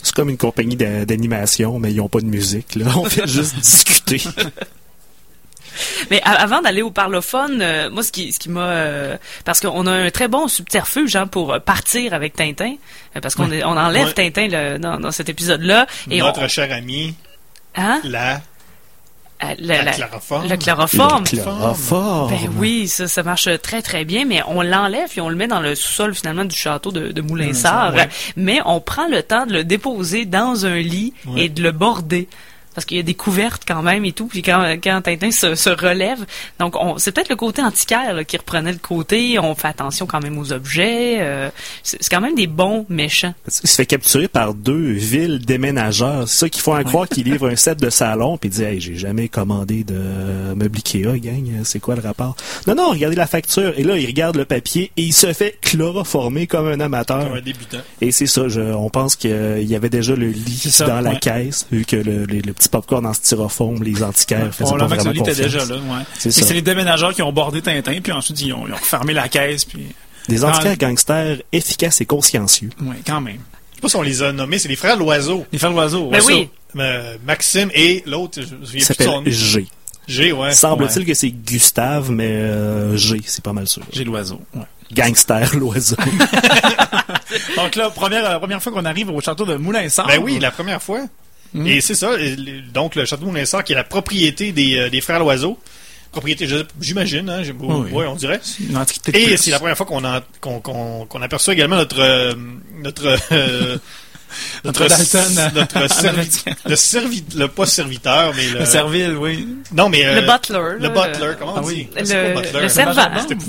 C'est 0.03 0.15
comme 0.15 0.31
une 0.31 0.37
compagnie 0.39 0.77
d'a- 0.77 1.05
d'animation, 1.05 1.79
mais 1.79 1.91
ils 1.93 1.97
n'ont 1.97 2.09
pas 2.09 2.21
de 2.21 2.27
musique. 2.27 2.75
Là. 2.77 2.87
On 2.97 3.05
fait 3.05 3.27
juste 3.27 3.57
discuter. 3.61 4.23
Mais 6.11 6.21
a- 6.23 6.33
avant 6.43 6.61
d'aller 6.63 6.83
au 6.83 6.91
parlophone, 6.91 7.61
euh, 7.63 7.91
moi, 7.91 8.03
ce 8.03 8.11
qui, 8.11 8.33
ce 8.33 8.39
qui 8.39 8.49
m'a, 8.49 8.69
euh, 8.71 9.17
parce 9.45 9.61
qu'on 9.61 9.87
a 9.87 9.93
un 9.93 10.11
très 10.11 10.29
bon 10.29 10.49
subterfuge 10.49 11.15
hein, 11.15 11.27
pour 11.27 11.61
partir 11.61 12.15
avec 12.15 12.35
Tintin, 12.35 12.75
euh, 13.17 13.21
parce 13.21 13.35
qu'on 13.35 13.51
on 13.53 13.77
enlève 13.77 14.07
Ouais. 14.09 14.13
Tintin 14.15 14.49
là, 14.49 14.79
dans, 14.79 14.99
dans 14.99 15.13
cet 15.13 15.29
épisode-là, 15.29 15.87
et 16.11 16.19
Notre 16.21 16.43
on, 16.45 16.49
cher 16.49 16.73
ami, 16.73 17.15
hein, 17.77 18.01
la, 18.05 18.41
Euh, 19.45 19.55
la, 19.61 19.79
le, 19.79 19.85
la- 19.85 19.93
chloroforme. 19.93 20.49
le 20.49 20.57
chloroforme. 20.57 21.25
Le 21.33 21.39
chloroforme. 21.43 22.31
Ben 22.31 22.51
oui, 22.59 22.89
ça, 22.89 23.07
ça 23.07 23.23
marche 23.23 23.49
très 23.63 23.83
très 23.83 24.05
bien, 24.05 24.25
mais 24.25 24.43
on 24.49 24.63
l'enlève 24.63 25.09
et 25.17 25.21
on 25.21 25.29
le 25.29 25.37
met 25.37 25.47
dans 25.47 25.61
le 25.61 25.75
sous-sol 25.77 26.13
finalement 26.15 26.45
du 26.45 26.57
château 26.57 26.91
de, 26.91 27.13
de 27.13 27.21
Moulinsart. 27.21 27.95
ouais. 27.95 28.09
Mais 28.37 28.59
on 28.67 28.81
prend 28.81 29.07
le 29.09 29.23
temps 29.23 29.47
de 29.47 29.53
le 29.53 29.63
déposer 29.65 30.25
dans 30.25 30.67
un 30.67 30.79
lit 30.79 31.15
Ouais. 31.27 31.45
et 31.45 31.49
de 31.49 31.63
le 31.63 31.71
border. 31.71 32.29
Parce 32.75 32.85
qu'il 32.85 32.97
y 32.97 33.01
a 33.01 33.03
des 33.03 33.15
couvertes 33.15 33.63
quand 33.67 33.83
même 33.83 34.05
et 34.05 34.13
tout. 34.13 34.27
Puis 34.27 34.43
quand, 34.43 34.77
quand 34.83 35.01
Tintin 35.03 35.31
se, 35.31 35.55
se 35.55 35.71
relève, 35.71 36.25
donc 36.61 36.77
on, 36.77 36.97
c'est 36.99 37.11
peut-être 37.13 37.29
le 37.29 37.37
côté 37.37 37.61
antiquaire 37.63 38.15
là, 38.15 38.25
qui 38.25 38.37
reprenait 38.37 38.73
le 38.73 38.79
côté. 38.79 39.39
On 39.39 39.55
fait 39.55 39.69
attention 39.69 40.07
quand 40.07 40.23
même 40.23 40.39
aux 40.39 40.53
objets. 40.53 41.17
euh, 41.21 41.51
c'est, 41.83 41.97
c'est 42.01 42.11
quand 42.11 42.21
même 42.21 42.35
des 42.37 42.47
bons 42.47 42.87
méchants. 42.89 43.35
Il 43.63 43.69
se 43.69 43.75
fait 43.75 43.87
capturer 43.87 44.29
par 44.29 44.55
deux 44.55 44.93
villes 44.93 45.41
déménageurs. 45.45 46.29
C'est 46.29 46.39
ça 46.39 46.49
qu'il 46.49 46.63
faut 46.63 46.75
en 46.75 46.83
croire 46.85 47.09
qu'il 47.11 47.25
livre 47.25 47.49
un 47.49 47.57
set 47.57 47.79
de 47.81 47.91
salon 47.91 48.39
puis 48.39 48.49
il 48.49 48.53
dit 48.53 48.63
Hey, 48.63 48.81
j'ai 48.81 48.97
jamais 48.97 49.29
commandé 49.29 49.83
de 49.85 49.99
meuble 50.55 50.79
Ikea, 50.79 51.19
gang, 51.19 51.45
c'est 51.65 51.81
quoi 51.81 51.97
le 51.97 52.03
rapport? 52.03 52.37
Non, 52.67 52.75
non, 52.75 52.91
regardez 52.91 53.17
la 53.17 53.27
facture. 53.27 53.73
Et 53.77 53.83
là, 53.83 53.97
il 53.99 54.07
regarde 54.07 54.37
le 54.37 54.45
papier 54.45 54.93
et 54.97 55.03
il 55.03 55.13
se 55.13 55.33
fait 55.33 55.57
chloroformer 55.61 56.47
comme 56.47 56.69
un 56.69 56.81
amateur. 56.81 57.25
Comme 57.29 57.39
un 57.39 57.41
débutant. 57.41 57.79
Et 58.01 58.13
c'est 58.13 58.27
ça, 58.27 58.49
je- 58.49 58.61
on 58.61 58.89
pense 58.91 59.17
qu'il 59.17 59.65
y 59.65 59.75
avait 59.75 59.89
déjà 59.91 60.15
le 60.15 60.29
lit 60.29 60.73
dans 60.81 61.01
la 61.01 61.17
caisse, 61.17 61.67
vu 61.73 61.85
que 61.85 61.97
le, 61.97 62.25
les- 62.25 62.43
le 62.43 62.53
petit 62.53 62.68
popcorn 62.71 63.05
en 63.07 63.13
styrofoam, 63.13 63.83
les 63.83 64.03
antiquaires 64.03 64.53
faisaient 64.55 64.71
pas 64.77 64.87
vraiment 64.87 65.13
confiance. 65.13 65.37
déjà 65.37 65.65
là, 65.65 65.75
ouais. 65.77 66.03
C'est 66.19 66.29
Et 66.29 66.33
ça. 66.33 66.47
c'est 66.47 66.55
les 66.55 66.63
déménageurs 66.63 67.15
qui 67.15 67.23
ont 67.23 67.33
bordé 67.33 67.61
Tintin, 67.63 68.01
puis 68.03 68.13
ensuite 68.13 68.41
ils 68.41 68.53
ont, 68.53 68.67
ils 68.67 68.73
ont 68.73 68.77
fermé 68.77 69.13
la 69.13 69.29
caisse, 69.29 69.65
puis 69.65 69.87
Des 70.29 70.45
antiquaires 70.45 70.77
gangsters 70.77 71.39
efficaces 71.53 72.01
et 72.01 72.07
consciencieux. 72.07 72.71
ouais, 72.83 72.97
quand 73.07 73.21
même. 73.21 73.39
Je 73.71 73.77
sais 73.77 73.81
pas 73.83 73.89
si 73.89 73.97
on 73.97 74.03
les 74.03 74.23
a 74.23 74.33
nommés, 74.33 74.59
c'est 74.59 74.69
les 74.69 74.77
frères 74.77 74.97
Loiseau. 74.97 75.47
Les 75.53 75.59
frères 75.59 75.71
l'oiseau. 75.73 76.09
Ben 76.11 76.21
ouais, 76.23 76.35
oui. 76.35 76.49
Euh, 76.79 77.17
Maxime 77.25 77.71
et 77.75 78.03
l'autre, 78.07 78.41
je 78.43 78.55
me 78.55 78.61
Il 78.63 78.67
souviens 78.67 78.71
plus 78.71 78.79
de 78.79 78.85
s'appelle 78.85 79.07
son 79.07 79.23
nom. 79.23 79.31
G. 79.31 79.67
G, 80.09 80.33
ouais. 80.33 80.53
Semble-t-il 80.53 81.05
que 81.07 81.15
c'est 81.15 81.31
Gustave, 81.31 82.11
mais 82.11 82.27
euh, 82.29 82.97
G, 82.97 83.21
c'est 83.27 83.45
pas 83.45 83.53
mal 83.53 83.69
sûr. 83.69 83.83
ça. 83.83 83.89
J'ai 83.93 84.05
l'oiseau. 84.05 84.41
Ouais. 84.55 84.63
Gangster, 84.93 85.55
l'oiseau. 85.57 85.97
Donc 87.57 87.77
là, 87.77 87.91
première, 87.91 88.23
la 88.23 88.39
première 88.39 88.63
fois 88.63 88.73
qu'on 88.73 88.85
arrive 88.85 89.11
au 89.11 89.21
château 89.21 89.45
de 89.45 89.55
Moulin-Sart. 89.57 90.07
Ben 90.07 90.21
oui, 90.23 90.39
la 90.39 90.51
première 90.51 90.83
fois. 90.83 91.01
Mhm. 91.55 91.67
Et 91.67 91.81
c'est 91.81 91.95
ça. 91.95 92.11
Donc, 92.73 92.95
le 92.95 93.05
château 93.05 93.27
Moulinsart, 93.27 93.65
qui 93.65 93.73
est 93.73 93.77
la 93.77 93.85
propriété 93.85 94.53
des, 94.53 94.77
euh, 94.79 94.91
des 94.91 95.01
frères 95.01 95.19
Loiseau. 95.21 95.59
Propriété, 96.11 96.49
j'imagine, 96.81 97.29
hein, 97.29 97.43
Oui. 97.61 97.91
ouais, 97.93 98.07
on 98.07 98.15
dirait. 98.15 98.41
Et 99.13 99.37
c'est 99.37 99.51
la 99.51 99.59
première 99.59 99.77
fois 99.77 99.85
qu'on 99.87 100.61
qu'on 100.61 101.23
aperçoit 101.23 101.53
également 101.53 101.77
notre 101.77 102.01
euh, 102.01 102.33
notre 102.83 103.19
euh, 103.33 103.77
Notre 104.65 104.87
Dalton, 104.89 105.51
notre 105.55 105.87
servi- 105.89 106.09
américain. 106.09 106.53
le 106.67 106.77
servi 106.77 107.25
le 107.37 107.49
pas 107.49 107.67
serviteur 107.67 108.33
mais 108.37 108.49
le, 108.49 108.59
Le 108.61 108.65
Serville, 108.67 109.17
oui. 109.17 109.49
non 109.73 109.89
mais 109.89 110.05
euh, 110.05 110.21
le 110.21 110.27
butler. 110.27 110.79
le 110.81 110.89
butler 110.89 111.33
comment 111.39 111.55
on 111.55 111.59
Ah 111.59 111.63
oui. 111.65 111.89
dit? 111.97 112.01
Le- 112.13 112.35
butler? 112.35 112.61
le 112.63 112.69
servant. 112.69 113.03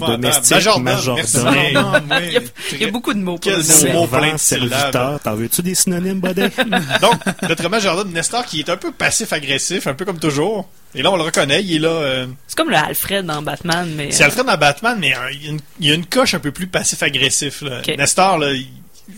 Domestique, 0.08 0.52
Majordome, 0.52 0.84
majordome. 0.84 1.16
merci. 1.16 1.38
Majordome, 1.44 2.04
oui. 2.12 2.18
Il 2.28 2.34
y 2.34 2.38
a, 2.38 2.42
il 2.74 2.82
y 2.82 2.86
a 2.86 2.92
beaucoup 2.92 3.14
de 3.14 3.20
mots 3.20 3.38
pour 3.38 3.42
Quel 3.42 3.56
le 3.60 3.94
mot 3.94 4.06
nommer. 4.06 4.18
plein 4.20 4.34
de 4.34 4.38
serviteur, 4.40 5.20
t'en 5.20 5.36
veux-tu 5.36 5.62
des 5.62 5.76
synonymes, 5.76 6.20
Baudet? 6.20 6.50
Donc, 7.02 7.16
notre 7.48 7.70
majordome 7.70 8.12
Nestor 8.12 8.46
qui 8.46 8.60
est 8.60 8.70
un 8.70 8.78
peu 8.78 8.92
passif-agressif, 8.92 9.88
un 9.88 9.94
peu 9.94 10.06
comme 10.06 10.20
toujours. 10.20 10.68
Et 10.96 11.02
là, 11.04 11.12
on 11.12 11.18
le 11.18 11.24
reconnaît, 11.24 11.64
il 11.64 11.76
est 11.76 11.80
là. 11.80 11.90
euh, 11.90 12.26
C'est 12.48 12.58
comme 12.58 12.70
le 12.72 12.76
Alfred 12.76 13.26
dans 13.26 13.42
Batman, 13.44 13.88
mais 13.96 14.12
c'est 14.12 14.24
Alfred 14.24 14.46
dans 14.46 14.58
Batman, 14.58 14.98
mais 15.00 15.14
euh, 15.16 15.32
il 15.34 15.44
y 15.44 15.48
a 15.48 15.52
une- 15.52 15.60
il 15.80 15.88
y 15.88 15.92
a 15.92 15.94
une 15.94 16.06
coche 16.06 16.34
un 16.34 16.40
peu 16.40 16.52
plus 16.52 16.66
passif-agressif. 16.68 17.64
Nestor, 17.98 18.38
là, 18.40 18.52
il- 18.54 18.68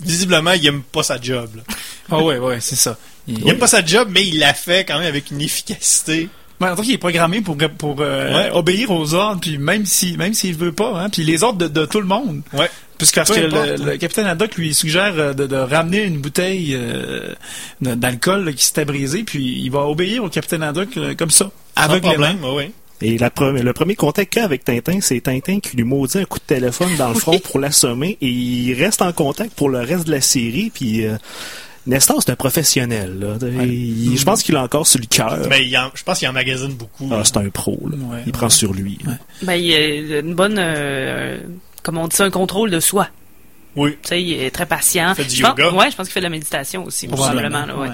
visiblement, 0.04 0.52
il 0.54 0.66
aime 0.68 0.82
pas 0.84 1.04
sa 1.04 1.20
job. 1.20 1.50
là. 1.56 1.64
Ah 2.10 2.22
ouais, 2.22 2.38
ouais, 2.38 2.58
c'est 2.60 2.76
ça. 2.76 2.98
Il, 3.28 3.40
Il 3.40 3.50
aime 3.50 3.58
pas 3.60 3.68
sa 3.68 3.86
job, 3.86 4.10
mais 4.12 4.26
il 4.28 4.40
la 4.40 4.54
fait 4.54 4.86
quand 4.86 4.98
même 5.00 5.08
avec 5.08 5.32
une 5.32 5.42
efficacité. 5.42 6.30
Ouais, 6.60 6.70
en 6.70 6.76
tout 6.76 6.82
cas, 6.84 6.88
il 6.90 6.94
est 6.94 6.98
programmé 7.00 7.42
pour, 7.42 7.58
pour 7.78 7.98
euh, 8.02 8.34
Ouais. 8.34 8.52
obéir 8.52 8.92
aux 8.92 9.14
ordres, 9.16 9.42
puis 9.42 9.58
même 9.58 9.86
si 9.86 10.16
même 10.18 10.34
s'il 10.34 10.56
veut 10.56 10.72
pas, 10.72 11.00
hein, 11.02 11.10
puis 11.10 11.24
les 11.24 11.44
ordres 11.44 11.58
de, 11.58 11.68
de 11.68 11.86
tout 11.86 12.00
le 12.00 12.06
monde. 12.08 12.42
Ouais. 12.54 12.70
Parce 13.00 13.12
Peu 13.12 13.34
que 13.34 13.40
le, 13.84 13.98
capitaine 13.98 14.28
Haddock 14.28 14.54
lui 14.56 14.76
suggère 14.76 15.14
euh, 15.18 15.34
de, 15.34 15.48
de 15.48 15.56
ramener 15.56 16.04
une 16.04 16.20
bouteille 16.20 16.76
euh, 16.76 17.34
d'alcool 17.82 18.54
qui 18.54 18.64
s'était 18.66 18.86
brisée, 18.86 19.24
puis 19.24 19.60
il 19.64 19.70
va 19.72 19.88
obéir 19.88 20.24
au 20.24 20.30
capitaine 20.30 20.62
Haddock 20.62 20.96
euh, 20.98 21.16
comme 21.16 21.32
ça, 21.32 21.50
Sans 21.76 21.84
aveuglément. 21.84 22.14
problème, 22.14 22.44
ouais, 22.44 22.56
ouais. 22.56 22.72
Et 23.02 23.18
la 23.18 23.30
pre- 23.30 23.60
le 23.62 23.74
premier 23.74 23.96
contact 23.96 24.34
qu'il 24.34 24.42
a 24.42 24.46
avec 24.46 24.64
Tintin, 24.64 25.00
c'est 25.02 25.22
Tintin 25.22 25.60
qui 25.60 25.76
lui 25.78 25.84
maudit 25.84 26.20
un 26.20 26.26
coup 26.26 26.40
de 26.40 26.44
téléphone 26.44 26.96
dans 26.98 27.10
le 27.10 27.16
front 27.16 27.40
pour 27.40 27.60
l'assommer 27.60 28.18
et 28.22 28.28
il 28.28 28.74
reste 28.74 29.02
en 29.02 29.12
contact 29.12 29.54
pour 29.54 29.70
le 29.70 29.80
reste 29.80 30.06
de 30.08 30.12
la 30.12 30.22
série. 30.22 30.72
Puis 30.74 31.06
euh, 31.06 31.18
Nestor, 31.88 32.22
c'est 32.22 32.32
un 32.32 32.36
professionnel. 32.36 33.18
là. 33.20 33.38
Il- 33.66 34.16
je 34.18 34.24
pense 34.24 34.44
qu'il 34.44 34.56
a 34.56 34.64
encore 34.64 34.86
sur 34.86 35.00
le 35.00 35.08
cœur. 35.08 35.48
Mais 35.50 35.66
il 35.66 35.76
en- 35.78 35.90
je 35.96 36.04
pense 36.04 36.20
qu'il 36.20 36.28
emmagasine 36.28 36.74
beaucoup. 36.74 37.10
Ah, 37.12 37.22
c'est 37.24 37.38
un 37.38 37.50
pro. 37.50 37.80
là. 37.90 37.96
Ouais, 37.98 38.18
il 38.22 38.26
ouais. 38.28 38.32
prend 38.32 38.50
sur 38.50 38.74
lui. 38.74 39.00
ben, 39.42 39.56
il 39.56 39.74
a 40.14 40.20
une 40.20 40.36
bonne, 40.36 40.58
euh, 40.60 41.40
comment 41.82 42.04
on 42.04 42.08
dit 42.08 42.16
ça, 42.16 42.24
un 42.26 42.30
contrôle 42.30 42.70
de 42.70 42.80
soi. 42.80 43.08
Oui. 43.76 43.92
Tu 44.04 44.10
sais, 44.10 44.22
il 44.22 44.34
est 44.34 44.52
très 44.52 44.66
patient. 44.66 45.16
fait 45.16 45.24
du 45.24 45.36
Je 45.38 45.42
pense- 45.42 45.58
yoga. 45.58 45.72
ouais, 45.72 45.90
je 45.90 45.96
pense 45.96 46.06
qu'il 46.08 46.14
fait 46.14 46.20
de 46.20 46.26
la 46.26 46.30
méditation 46.30 46.84
aussi, 46.86 47.08
probablement. 47.08 47.66
là, 47.66 47.78
ouais. 47.78 47.88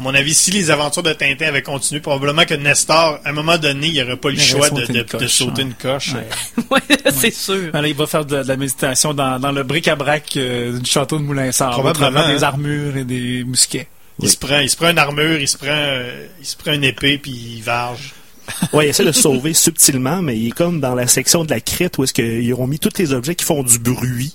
À 0.00 0.02
mon 0.02 0.14
avis, 0.14 0.32
si 0.32 0.50
les 0.50 0.70
aventures 0.70 1.02
de 1.02 1.12
Tintin 1.12 1.48
avaient 1.48 1.60
continué, 1.60 2.00
probablement 2.00 2.46
que 2.46 2.54
Nestor, 2.54 3.20
à 3.22 3.28
un 3.28 3.32
moment 3.32 3.58
donné, 3.58 3.88
il 3.88 4.00
n'aurait 4.00 4.16
pas 4.16 4.30
eu 4.30 4.36
le 4.36 4.40
choix 4.40 4.70
de, 4.70 4.80
sauté 4.80 4.92
de- 4.94 4.98
une 5.00 5.04
coche, 5.04 5.20
de 5.20 5.26
sauter 5.26 5.62
ouais. 5.62 5.68
une 5.68 5.74
coche. 5.74 6.14
Ouais. 6.14 6.64
Ouais, 6.70 7.10
c'est 7.12 7.34
sûr. 7.34 7.70
Il 7.84 7.94
va 7.94 8.06
faire 8.06 8.24
de, 8.24 8.42
de 8.42 8.48
la 8.48 8.56
méditation 8.56 9.12
dans, 9.12 9.38
dans 9.38 9.52
le 9.52 9.62
bric-à-brac 9.62 10.38
euh, 10.38 10.78
du 10.78 10.88
château 10.90 11.18
de 11.18 11.24
Moulin-Sart, 11.24 11.78
au 11.78 11.82
Probablement, 11.82 12.26
des 12.28 12.42
hein. 12.42 12.46
armures 12.46 12.96
et 12.96 13.04
des 13.04 13.44
mousquets. 13.44 13.88
Il 14.22 14.30
se 14.30 14.38
prend, 14.38 14.60
il 14.60 14.70
se 14.70 14.76
prend 14.76 14.88
une 14.88 14.98
armure, 14.98 15.38
il 15.38 15.48
se 15.48 15.58
prend, 15.58 15.66
euh, 15.68 16.26
il 16.40 16.46
se 16.46 16.56
prend 16.56 16.72
une 16.72 16.84
épée, 16.84 17.18
puis 17.18 17.32
il 17.56 17.62
varge. 17.62 18.14
Ouais, 18.72 18.86
il 18.86 18.88
essaie 18.88 19.02
de 19.02 19.08
le 19.08 19.12
sauver 19.12 19.52
subtilement, 19.52 20.22
mais 20.22 20.38
il 20.38 20.48
est 20.48 20.52
comme 20.52 20.80
dans 20.80 20.94
la 20.94 21.08
section 21.08 21.44
de 21.44 21.50
la 21.50 21.60
crête 21.60 21.98
où 21.98 22.04
est-ce 22.04 22.14
qu'ils 22.14 22.54
ont 22.54 22.66
mis 22.66 22.78
tous 22.78 22.96
les 22.98 23.12
objets 23.12 23.34
qui 23.34 23.44
font 23.44 23.62
du 23.62 23.78
bruit. 23.78 24.34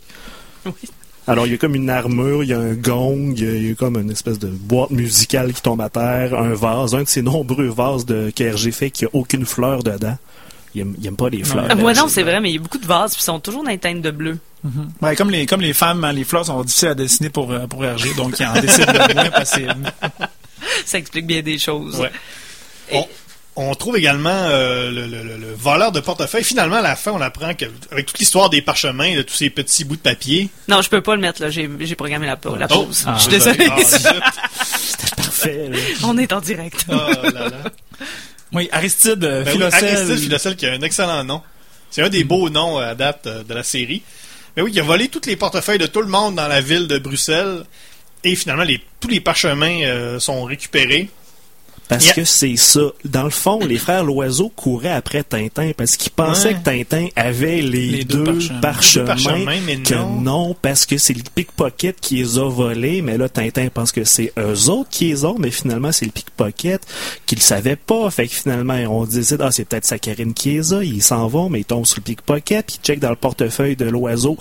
Oui. 0.67 0.71
Alors, 1.27 1.47
il 1.47 1.51
y 1.51 1.55
a 1.55 1.57
comme 1.57 1.75
une 1.75 1.89
armure, 1.89 2.43
il 2.43 2.49
y 2.49 2.53
a 2.53 2.59
un 2.59 2.73
gong, 2.73 3.33
il 3.35 3.43
y 3.43 3.47
a, 3.47 3.51
il 3.51 3.69
y 3.69 3.71
a 3.71 3.75
comme 3.75 3.97
une 3.97 4.11
espèce 4.11 4.37
de 4.37 4.47
boîte 4.47 4.91
musicale 4.91 5.53
qui 5.53 5.61
tombe 5.61 5.81
à 5.81 5.89
terre, 5.89 6.37
un 6.37 6.53
vase, 6.53 6.93
un 6.93 7.03
de 7.03 7.07
ces 7.07 7.23
nombreux 7.23 7.67
vases 7.67 8.05
de 8.05 8.31
KRG 8.35 8.71
fait 8.71 8.91
qu'il 8.91 9.07
n'y 9.07 9.11
a 9.11 9.19
aucune 9.19 9.45
fleur 9.45 9.83
dedans. 9.83 10.17
Il 10.75 10.81
aime, 10.81 10.95
il 10.99 11.07
aime 11.07 11.15
pas 11.15 11.29
les 11.29 11.43
fleurs. 11.43 11.65
Ouais, 11.77 11.93
RG. 11.93 11.97
non, 11.97 12.07
c'est 12.09 12.23
vrai, 12.23 12.39
mais 12.41 12.51
il 12.51 12.55
y 12.55 12.57
a 12.57 12.61
beaucoup 12.61 12.77
de 12.77 12.85
vases, 12.85 13.13
puis 13.13 13.21
ils 13.21 13.25
sont 13.25 13.39
toujours 13.39 13.63
dans 13.63 13.71
les 13.71 13.77
teintes 13.77 14.01
de 14.01 14.11
bleu. 14.11 14.37
Ouais, 15.01 15.15
comme 15.15 15.29
les 15.29 15.45
comme 15.45 15.61
les 15.61 15.73
femmes, 15.73 16.03
hein, 16.03 16.11
les 16.11 16.23
fleurs 16.23 16.45
sont 16.45 16.63
difficiles 16.63 16.89
à 16.89 16.95
dessiner 16.95 17.29
pour 17.29 17.51
euh, 17.51 17.67
pour 17.67 17.85
Hergé, 17.85 18.13
donc 18.15 18.39
il 18.39 18.45
en 18.45 18.59
décide 18.59 18.87
le 18.87 19.13
moins 19.13 19.29
possible. 19.29 19.93
Ça 20.85 20.97
explique 20.97 21.27
bien 21.27 21.41
des 21.41 21.59
choses. 21.59 21.99
Ouais. 21.99 22.11
On, 22.91 23.05
on 23.55 23.73
trouve 23.75 23.97
également 23.97 24.29
euh, 24.31 24.91
le, 24.91 25.07
le- 25.07 25.23
le- 25.23 25.37
le 25.37 25.53
voleur 25.57 25.91
de 25.91 25.99
portefeuille. 25.99 26.43
Finalement, 26.43 26.75
à 26.77 26.81
la 26.81 26.95
fin, 26.95 27.11
on 27.11 27.21
apprend 27.21 27.53
qu'avec 27.53 28.05
toute 28.05 28.19
l'histoire 28.19 28.49
des 28.49 28.61
parchemins, 28.61 29.15
de 29.15 29.21
tous 29.21 29.35
ces 29.35 29.49
petits 29.49 29.83
bouts 29.85 29.95
de 29.95 30.01
papier. 30.01 30.49
Non, 30.67 30.81
je 30.81 30.89
peux 30.89 31.01
pas 31.01 31.15
le 31.15 31.21
mettre, 31.21 31.41
là. 31.41 31.49
J'ai 31.49 31.69
j'ai 31.79 31.95
programmé 31.95 32.27
la, 32.27 32.37
Oh, 32.45 32.55
pause. 32.67 33.03
ah, 33.07 33.15
je 33.17 33.21
suis 33.21 33.31
désolé. 33.31 33.67
Ah, 33.71 33.83
zut. 33.83 35.15
Parfait, 35.15 35.69
là. 35.69 35.77
On 36.03 36.17
est 36.17 36.33
en 36.33 36.41
direct. 36.41 36.85
Ah, 36.89 37.09
là, 37.33 37.49
là. 37.49 37.57
Oui, 38.51 38.69
Aristide 38.71 39.23
euh, 39.23 39.43
Ben 39.43 39.55
oui. 39.57 39.63
Aristide 39.63 40.55
qui 40.55 40.65
a 40.65 40.71
un 40.73 40.81
excellent 40.81 41.23
nom. 41.23 41.41
C'est 41.91 42.01
un 42.01 42.09
des 42.09 42.23
beaux 42.23 42.49
noms 42.49 42.79
euh, 42.79 42.91
à 42.91 42.95
date 42.95 43.27
de 43.27 43.53
la 43.53 43.63
série. 43.63 44.01
Mais 44.55 44.63
oui, 44.63 44.71
il 44.73 44.79
a 44.79 44.83
volé 44.83 45.07
tous 45.07 45.21
les 45.27 45.35
portefeuilles 45.35 45.77
de 45.79 45.87
tout 45.87 46.01
le 46.01 46.07
monde 46.07 46.35
dans 46.35 46.47
la 46.47 46.61
ville 46.61 46.87
de 46.87 46.97
Bruxelles. 46.97 47.63
Et 48.23 48.35
finalement, 48.35 48.63
les, 48.63 48.81
tous 48.99 49.07
les 49.07 49.19
parchemins 49.19 49.81
euh, 49.83 50.19
sont 50.19 50.43
récupérés. 50.43 51.09
Parce 51.87 52.13
que 52.13 52.23
c'est 52.23 52.55
ça. 52.55 52.81
Dans 53.05 53.23
le 53.23 53.29
fond, 53.29 53.59
les 53.59 53.77
frères 53.77 54.03
Loiseau 54.03 54.49
couraient 54.49 54.89
après 54.91 55.23
Tintin 55.23 55.71
parce 55.77 55.97
qu'ils 55.97 56.11
pensaient 56.11 56.49
Ouais. 56.49 56.53
que 56.55 56.63
Tintin 56.83 57.07
avait 57.15 57.61
les, 57.61 57.87
Les 57.87 58.03
deux 58.03 58.23
deux, 58.23 58.39
parchemins. 58.61 59.15
que 59.83 59.93
non. 59.95 60.21
non. 60.21 60.55
parce 60.61 60.85
que 60.85 60.97
c'est 60.97 61.13
le 61.13 61.21
pickpocket 61.35 61.99
qui 62.01 62.15
les 62.15 62.37
a 62.37 62.49
volés. 62.49 63.01
Mais 63.01 63.17
là, 63.17 63.29
Tintin 63.29 63.67
pense 63.73 63.91
que 63.91 64.03
c'est 64.03 64.33
eux 64.39 64.69
autres 64.69 64.89
qui 64.89 65.05
les 65.07 65.25
ont, 65.25 65.35
mais 65.37 65.51
finalement, 65.51 65.91
c'est 65.91 66.05
le 66.05 66.11
pickpocket 66.11 66.81
qu'ils 67.25 67.41
savaient 67.41 67.75
pas. 67.75 68.09
Fait 68.09 68.27
que 68.27 68.33
finalement, 68.33 68.75
on 68.89 69.05
décide, 69.05 69.41
ah, 69.41 69.51
c'est 69.51 69.65
peut-être 69.65 69.85
Saccharine 69.85 70.33
qui 70.33 70.51
les 70.53 70.73
a. 70.73 70.83
Ils 70.83 71.03
s'en 71.03 71.27
vont, 71.27 71.49
mais 71.49 71.59
ils 71.59 71.65
tombent 71.65 71.85
sur 71.85 71.97
le 71.99 72.03
pickpocket, 72.03 72.65
puis 72.65 72.77
ils 72.81 72.85
checkent 72.85 72.99
dans 72.99 73.09
le 73.11 73.15
portefeuille 73.15 73.75
de 73.75 73.85
l'oiseau 73.85 74.37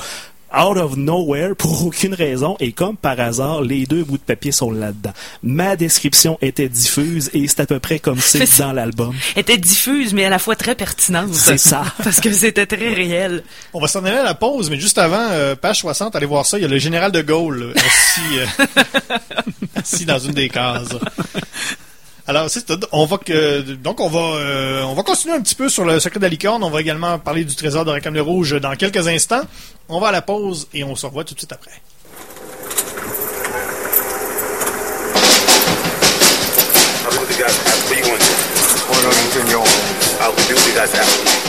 out 0.56 0.76
of 0.76 0.96
nowhere 0.96 1.54
pour 1.56 1.86
aucune 1.86 2.14
raison 2.14 2.56
et 2.60 2.72
comme 2.72 2.96
par 2.96 3.18
hasard, 3.20 3.62
les 3.62 3.86
deux 3.86 4.04
bouts 4.04 4.18
de 4.18 4.22
papier 4.22 4.52
sont 4.52 4.70
là-dedans. 4.70 5.12
Ma 5.42 5.76
description 5.76 6.38
était 6.40 6.68
diffuse 6.68 7.30
et 7.34 7.46
c'est 7.48 7.60
à 7.60 7.66
peu 7.66 7.80
près 7.80 7.98
comme 7.98 8.20
c'est 8.20 8.58
dans 8.58 8.72
l'album. 8.72 9.14
était 9.36 9.58
diffuse, 9.58 10.14
mais 10.14 10.24
à 10.24 10.30
la 10.30 10.38
fois 10.38 10.56
très 10.56 10.74
pertinente. 10.74 11.34
C'est 11.34 11.58
ça. 11.58 11.84
Parce 12.04 12.20
que 12.20 12.32
c'était 12.32 12.66
très 12.66 12.92
réel. 12.94 13.42
On 13.72 13.80
va 13.80 13.88
s'en 13.88 14.04
aller 14.04 14.16
à 14.16 14.22
la 14.22 14.34
pause, 14.34 14.70
mais 14.70 14.78
juste 14.78 14.98
avant, 14.98 15.28
euh, 15.30 15.54
page 15.56 15.80
60, 15.80 16.14
allez 16.16 16.26
voir 16.26 16.46
ça, 16.46 16.58
il 16.58 16.62
y 16.62 16.64
a 16.64 16.68
le 16.68 16.78
général 16.78 17.12
de 17.12 17.22
Gaulle 17.22 17.62
euh, 17.62 17.74
assis, 17.74 18.38
euh, 18.38 19.16
assis 19.76 20.04
dans 20.04 20.18
une 20.18 20.32
des 20.32 20.48
cases. 20.48 20.88
Alors, 22.26 22.48
c'est. 22.48 22.72
On 22.92 23.04
va 23.04 23.18
donc, 23.82 24.00
on 24.00 24.08
va, 24.08 24.18
euh, 24.20 24.82
on 24.84 24.94
va 24.94 25.02
continuer 25.02 25.34
un 25.34 25.42
petit 25.42 25.54
peu 25.54 25.68
sur 25.68 25.84
le 25.84 26.00
secret 26.00 26.18
de 26.18 26.24
la 26.24 26.30
licorne. 26.30 26.64
On 26.64 26.70
va 26.70 26.80
également 26.80 27.18
parler 27.18 27.44
du 27.44 27.54
trésor 27.54 27.84
de 27.84 27.90
Rackham 27.90 28.14
le 28.14 28.22
Rouge 28.22 28.52
dans 28.60 28.74
quelques 28.76 29.06
instants. 29.08 29.42
On 29.88 30.00
va 30.00 30.08
à 30.08 30.12
la 30.12 30.22
pause 30.22 30.68
et 30.72 30.84
on 30.84 30.96
se 30.96 31.04
revoit 31.04 31.24
tout 31.24 31.34
de 31.34 31.40
suite 31.40 31.52
après. 31.52 31.72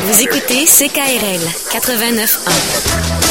Vous 0.06 0.22
écoutez 0.22 0.66
CKRL 0.66 1.42
89.1. 1.72 3.25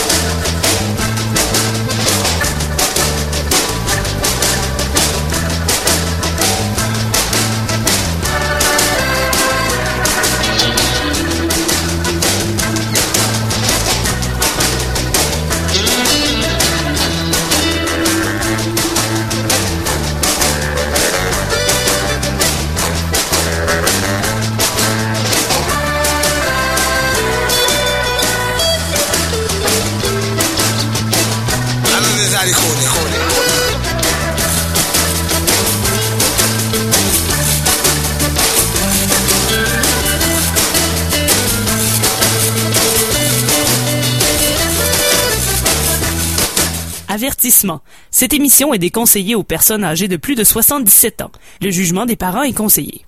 Avertissement. 47.44 47.82
Cette 48.10 48.32
émission 48.32 48.72
est 48.72 48.78
déconseillée 48.78 49.34
aux 49.34 49.42
personnes 49.42 49.84
âgées 49.84 50.08
de 50.08 50.16
plus 50.16 50.34
de 50.34 50.44
77 50.44 51.20
ans. 51.20 51.30
Le 51.60 51.70
jugement 51.70 52.06
des 52.06 52.16
parents 52.16 52.42
est 52.42 52.54
conseillé. 52.54 53.04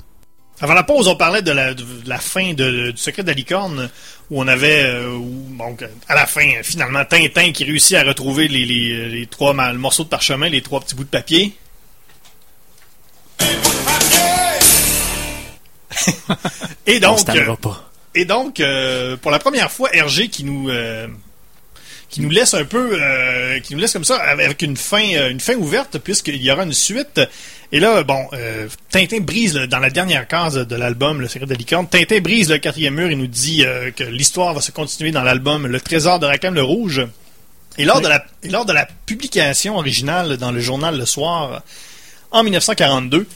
Avant 0.60 0.74
la 0.74 0.82
pause, 0.82 1.08
on 1.08 1.16
parlait 1.16 1.40
de 1.40 1.52
la, 1.52 1.72
de 1.72 1.82
la 2.04 2.18
fin 2.18 2.52
de- 2.52 2.90
du 2.90 2.96
secret 2.98 3.22
de 3.22 3.28
la 3.28 3.32
licorne, 3.34 3.88
où 4.30 4.42
on 4.42 4.46
avait, 4.46 4.82
euh, 4.84 5.16
où, 5.16 5.56
donc, 5.56 5.82
à 6.08 6.14
la 6.14 6.26
fin, 6.26 6.46
finalement, 6.62 7.02
Tintin 7.06 7.52
qui 7.52 7.64
réussit 7.64 7.96
à 7.96 8.02
retrouver 8.04 8.46
les, 8.48 8.66
les, 8.66 9.08
les 9.08 9.26
trois 9.26 9.54
morceaux 9.54 10.04
de 10.04 10.08
parchemin, 10.10 10.50
les 10.50 10.60
trois 10.60 10.80
petits 10.80 10.94
bouts 10.94 11.04
de 11.04 11.08
papier. 11.08 11.54
Et 16.86 16.98
On 16.98 17.00
donc, 17.00 17.24
tannera 17.24 17.52
euh, 17.52 17.56
pas. 17.56 17.90
et 18.14 18.24
donc, 18.26 18.60
euh, 18.60 19.16
pour 19.16 19.30
la 19.30 19.38
première 19.38 19.70
fois, 19.72 19.88
Hergé 19.94 20.28
qui 20.28 20.44
nous 20.44 20.68
euh, 20.68 21.08
qui 22.16 22.22
nous 22.22 22.30
laisse 22.30 22.54
un 22.54 22.64
peu, 22.64 22.98
euh, 22.98 23.60
qui 23.60 23.74
nous 23.74 23.80
laisse 23.80 23.92
comme 23.92 24.02
ça 24.04 24.16
avec 24.16 24.62
une 24.62 24.74
fin, 24.78 25.04
euh, 25.12 25.28
une 25.28 25.38
fin 25.38 25.54
ouverte 25.56 25.98
puisqu'il 25.98 26.42
y 26.42 26.50
aura 26.50 26.62
une 26.62 26.72
suite. 26.72 27.20
Et 27.72 27.78
là, 27.78 28.02
bon, 28.04 28.26
euh, 28.32 28.68
Tintin 28.90 29.20
brise 29.20 29.54
le- 29.54 29.66
dans 29.66 29.80
la 29.80 29.90
dernière 29.90 30.26
case 30.26 30.54
de 30.54 30.76
l'album 30.76 31.20
Le 31.20 31.28
Secret 31.28 31.44
de 31.44 31.50
la 31.50 31.58
Licorne. 31.58 31.86
Tintin 31.86 32.20
brise 32.20 32.48
le 32.50 32.56
quatrième 32.56 32.94
mur 32.94 33.10
et 33.10 33.16
nous 33.16 33.26
dit 33.26 33.66
euh, 33.66 33.90
que 33.90 34.02
l'histoire 34.04 34.54
va 34.54 34.62
se 34.62 34.70
continuer 34.72 35.10
dans 35.10 35.22
l'album 35.22 35.66
Le 35.66 35.78
Trésor 35.78 36.18
de 36.18 36.24
Rackham 36.24 36.54
le 36.54 36.62
Rouge. 36.62 37.06
Et 37.76 37.84
lors, 37.84 38.00
de 38.00 38.08
la, 38.08 38.24
et 38.42 38.48
lors 38.48 38.64
de 38.64 38.72
la 38.72 38.88
publication 39.04 39.76
originale 39.76 40.38
dans 40.38 40.52
le 40.52 40.60
journal 40.60 40.96
Le 40.96 41.04
Soir 41.04 41.62
en 42.30 42.42
1942, 42.42 43.26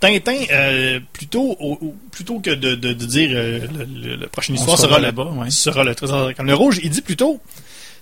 Tintin, 0.00 0.36
euh, 0.52 1.00
plutôt, 1.12 1.54
au- 1.60 1.94
plutôt 2.12 2.40
que 2.40 2.48
de, 2.50 2.74
de- 2.76 2.94
de 2.94 3.04
dire 3.06 3.28
euh, 3.34 3.60
le, 3.78 4.08
le- 4.10 4.16
la 4.16 4.26
prochaine 4.28 4.54
histoire 4.56 4.78
sera 4.78 4.96
sera, 4.98 5.10
le- 5.10 5.38
ouais. 5.38 5.50
sera 5.50 5.84
le 5.84 5.94
trésor 5.94 6.32
comme 6.34 6.46
le 6.46 6.54
rouge, 6.54 6.80
il 6.82 6.88
dit 6.88 7.02
plutôt 7.02 7.40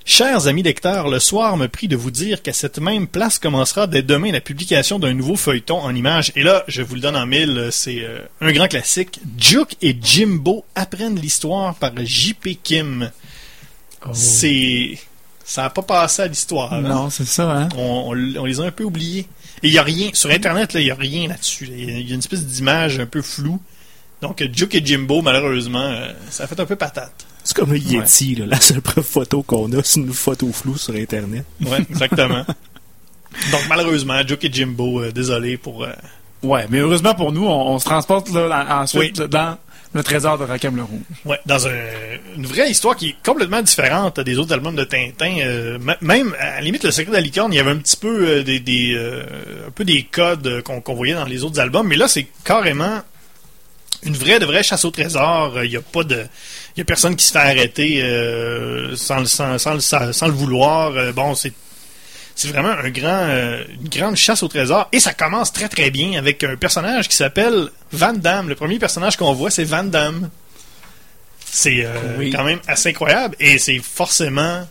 Chers 0.06 0.48
amis 0.48 0.62
lecteurs, 0.62 1.08
le 1.08 1.18
soir 1.18 1.56
me 1.56 1.66
prie 1.66 1.88
de 1.88 1.96
vous 1.96 2.10
dire 2.10 2.42
qu'à 2.42 2.52
cette 2.52 2.78
même 2.78 3.06
place 3.06 3.38
commencera 3.38 3.86
dès 3.86 4.02
demain 4.02 4.32
la 4.32 4.42
publication 4.42 4.98
d'un 4.98 5.14
nouveau 5.14 5.34
feuilleton 5.34 5.78
en 5.80 5.94
images. 5.94 6.30
Et 6.36 6.42
là, 6.42 6.62
je 6.68 6.82
vous 6.82 6.94
le 6.96 7.00
donne 7.00 7.16
en 7.16 7.24
mille, 7.24 7.68
c'est 7.72 8.02
euh, 8.04 8.18
un 8.42 8.52
grand 8.52 8.68
classique. 8.68 9.18
Juke 9.38 9.76
et 9.80 9.96
Jimbo 10.00 10.66
apprennent 10.74 11.18
l'histoire 11.18 11.74
par 11.76 11.92
J.P. 11.96 12.56
Kim. 12.56 13.10
C'est... 14.12 14.98
Ça 15.46 15.62
n'a 15.62 15.70
pas 15.70 15.82
passé 15.82 16.22
à 16.22 16.26
l'histoire. 16.26 16.72
hein? 16.72 16.80
Non, 16.82 17.10
c'est 17.10 17.26
ça, 17.26 17.50
hein? 17.50 17.68
on, 17.76 18.04
on 18.08 18.14
l- 18.14 18.38
on 18.38 18.44
les 18.46 18.60
a 18.60 18.64
un 18.64 18.70
peu 18.70 18.84
oubliés. 18.84 19.26
Et 19.62 19.68
il 19.68 19.72
n'y 19.72 19.78
a 19.78 19.82
rien, 19.82 20.08
sur 20.14 20.30
Internet, 20.30 20.72
là, 20.74 20.80
il 20.80 20.84
n'y 20.84 20.90
a 20.90 20.94
rien 20.94 21.28
là-dessus. 21.28 21.68
Il 21.70 21.84
y 21.84 21.94
a- 21.94 21.98
il 21.98 22.08
y 22.08 22.12
a 22.12 22.14
une 22.14 22.20
espèce 22.20 22.44
d'image 22.46 22.98
un 22.98 23.04
peu 23.06 23.20
floue. 23.22 23.60
Donc, 24.22 24.42
Juke 24.52 24.74
et 24.74 24.84
Jimbo, 24.84 25.20
malheureusement, 25.22 25.80
euh, 25.82 26.12
ça 26.30 26.44
a 26.44 26.46
fait 26.46 26.58
un 26.60 26.64
peu 26.66 26.76
patate. 26.76 27.26
C'est 27.44 27.54
comme 27.56 27.72
un 27.72 27.76
Yeti, 27.76 28.34
là, 28.36 28.46
la 28.46 28.60
seule 28.60 28.80
preuve 28.80 29.04
photo 29.04 29.42
qu'on 29.42 29.70
a, 29.72 29.82
c'est 29.84 30.00
une 30.00 30.12
photo 30.12 30.50
floue 30.52 30.76
sur 30.78 30.94
Internet. 30.94 31.44
Ouais, 31.64 31.78
exactement. 31.90 32.44
Donc, 33.52 33.60
malheureusement, 33.68 34.20
Juke 34.26 34.44
et 34.44 34.52
Jimbo, 34.52 35.00
euh, 35.02 35.12
désolé 35.12 35.56
pour... 35.56 35.84
euh, 35.84 35.92
Ouais, 36.42 36.66
mais 36.70 36.78
heureusement 36.78 37.14
pour 37.14 37.32
nous, 37.32 37.46
on, 37.46 37.72
on 37.74 37.78
se 37.78 37.84
transporte 37.84 38.30
là, 38.32 38.80
ensuite 38.80 39.18
Oui. 39.18 39.28
dans 39.28 39.56
le 39.94 40.02
trésor 40.02 40.36
de 40.38 40.44
Rackham 40.44 40.76
le 40.76 40.82
Rouge. 40.82 41.00
ouais, 41.24 41.38
dans 41.46 41.66
un- 41.66 41.70
une 42.36 42.46
vraie 42.46 42.70
histoire 42.70 42.96
qui 42.96 43.10
est 43.10 43.14
complètement 43.24 43.62
différente 43.62 44.20
des 44.20 44.38
autres 44.38 44.52
albums 44.52 44.74
de 44.76 44.84
Tintin. 44.84 45.36
euh, 45.42 45.78
même, 46.00 46.34
à 46.38 46.56
la 46.56 46.60
limite, 46.60 46.84
Le 46.84 46.90
Secret 46.90 47.10
de 47.12 47.16
la 47.16 47.20
Licorne, 47.22 47.52
il 47.52 47.56
y 47.56 47.60
avait 47.60 47.70
un 47.70 47.76
petit 47.78 47.96
peu 47.96 48.28
euh, 48.28 48.42
des, 48.42 48.60
des, 48.60 48.92
euh, 48.94 49.22
un 49.68 49.70
peu 49.70 49.84
des 49.84 50.02
codes 50.02 50.62
qu'on 50.62 50.80
qu'on 50.80 50.94
voyait 50.94 51.14
dans 51.14 51.24
les 51.24 51.44
autres 51.44 51.60
albums, 51.60 51.86
mais 51.88 51.96
là, 51.96 52.08
c'est 52.08 52.26
carrément 52.44 53.00
une 54.02 54.14
vraie 54.14 54.38
de 54.38 54.44
vraie 54.44 54.62
chasse 54.62 54.84
au 54.84 54.90
trésor. 54.90 55.62
Il 55.64 55.70
n'y 55.70 55.76
a 55.76 55.80
pas 55.80 56.04
de, 56.04 56.26
il 56.76 56.78
y 56.78 56.82
a 56.82 56.84
personne 56.84 57.14
qui 57.16 57.24
se 57.24 57.32
fait 57.32 57.38
arrêter 57.38 58.02
euh, 58.02 58.96
sans, 58.96 59.20
le- 59.20 59.26
sans, 59.26 59.58
sans, 59.58 59.74
le- 59.74 59.80
sans- 59.80 60.26
le 60.26 60.32
vouloir. 60.32 60.90
Euh, 60.96 61.12
bon, 61.12 61.34
c'est 61.34 61.52
c'est 62.36 62.48
vraiment 62.48 62.70
un 62.70 62.90
grand, 62.90 63.08
euh, 63.28 63.62
une 63.80 63.88
grande 63.88 64.16
chasse 64.16 64.42
au 64.42 64.48
trésor. 64.48 64.88
Et 64.90 64.98
ça 64.98 65.12
commence 65.14 65.52
très 65.52 65.68
très 65.68 65.90
bien 65.92 66.18
avec 66.18 66.42
un 66.42 66.56
personnage 66.56 67.08
qui 67.08 67.16
s'appelle 67.16 67.68
Van 67.92 68.12
Damme. 68.12 68.48
Le 68.48 68.56
premier 68.56 68.80
personnage 68.80 69.16
qu'on 69.16 69.32
voit, 69.34 69.50
c'est 69.50 69.62
Van 69.62 69.84
Damme. 69.84 70.30
C'est 71.44 71.84
euh, 71.84 72.16
Oui. 72.18 72.30
quand 72.30 72.42
même 72.42 72.58
assez 72.66 72.88
incroyable. 72.88 73.36
Et 73.38 73.58
c'est 73.58 73.78
forcément, 73.78 74.66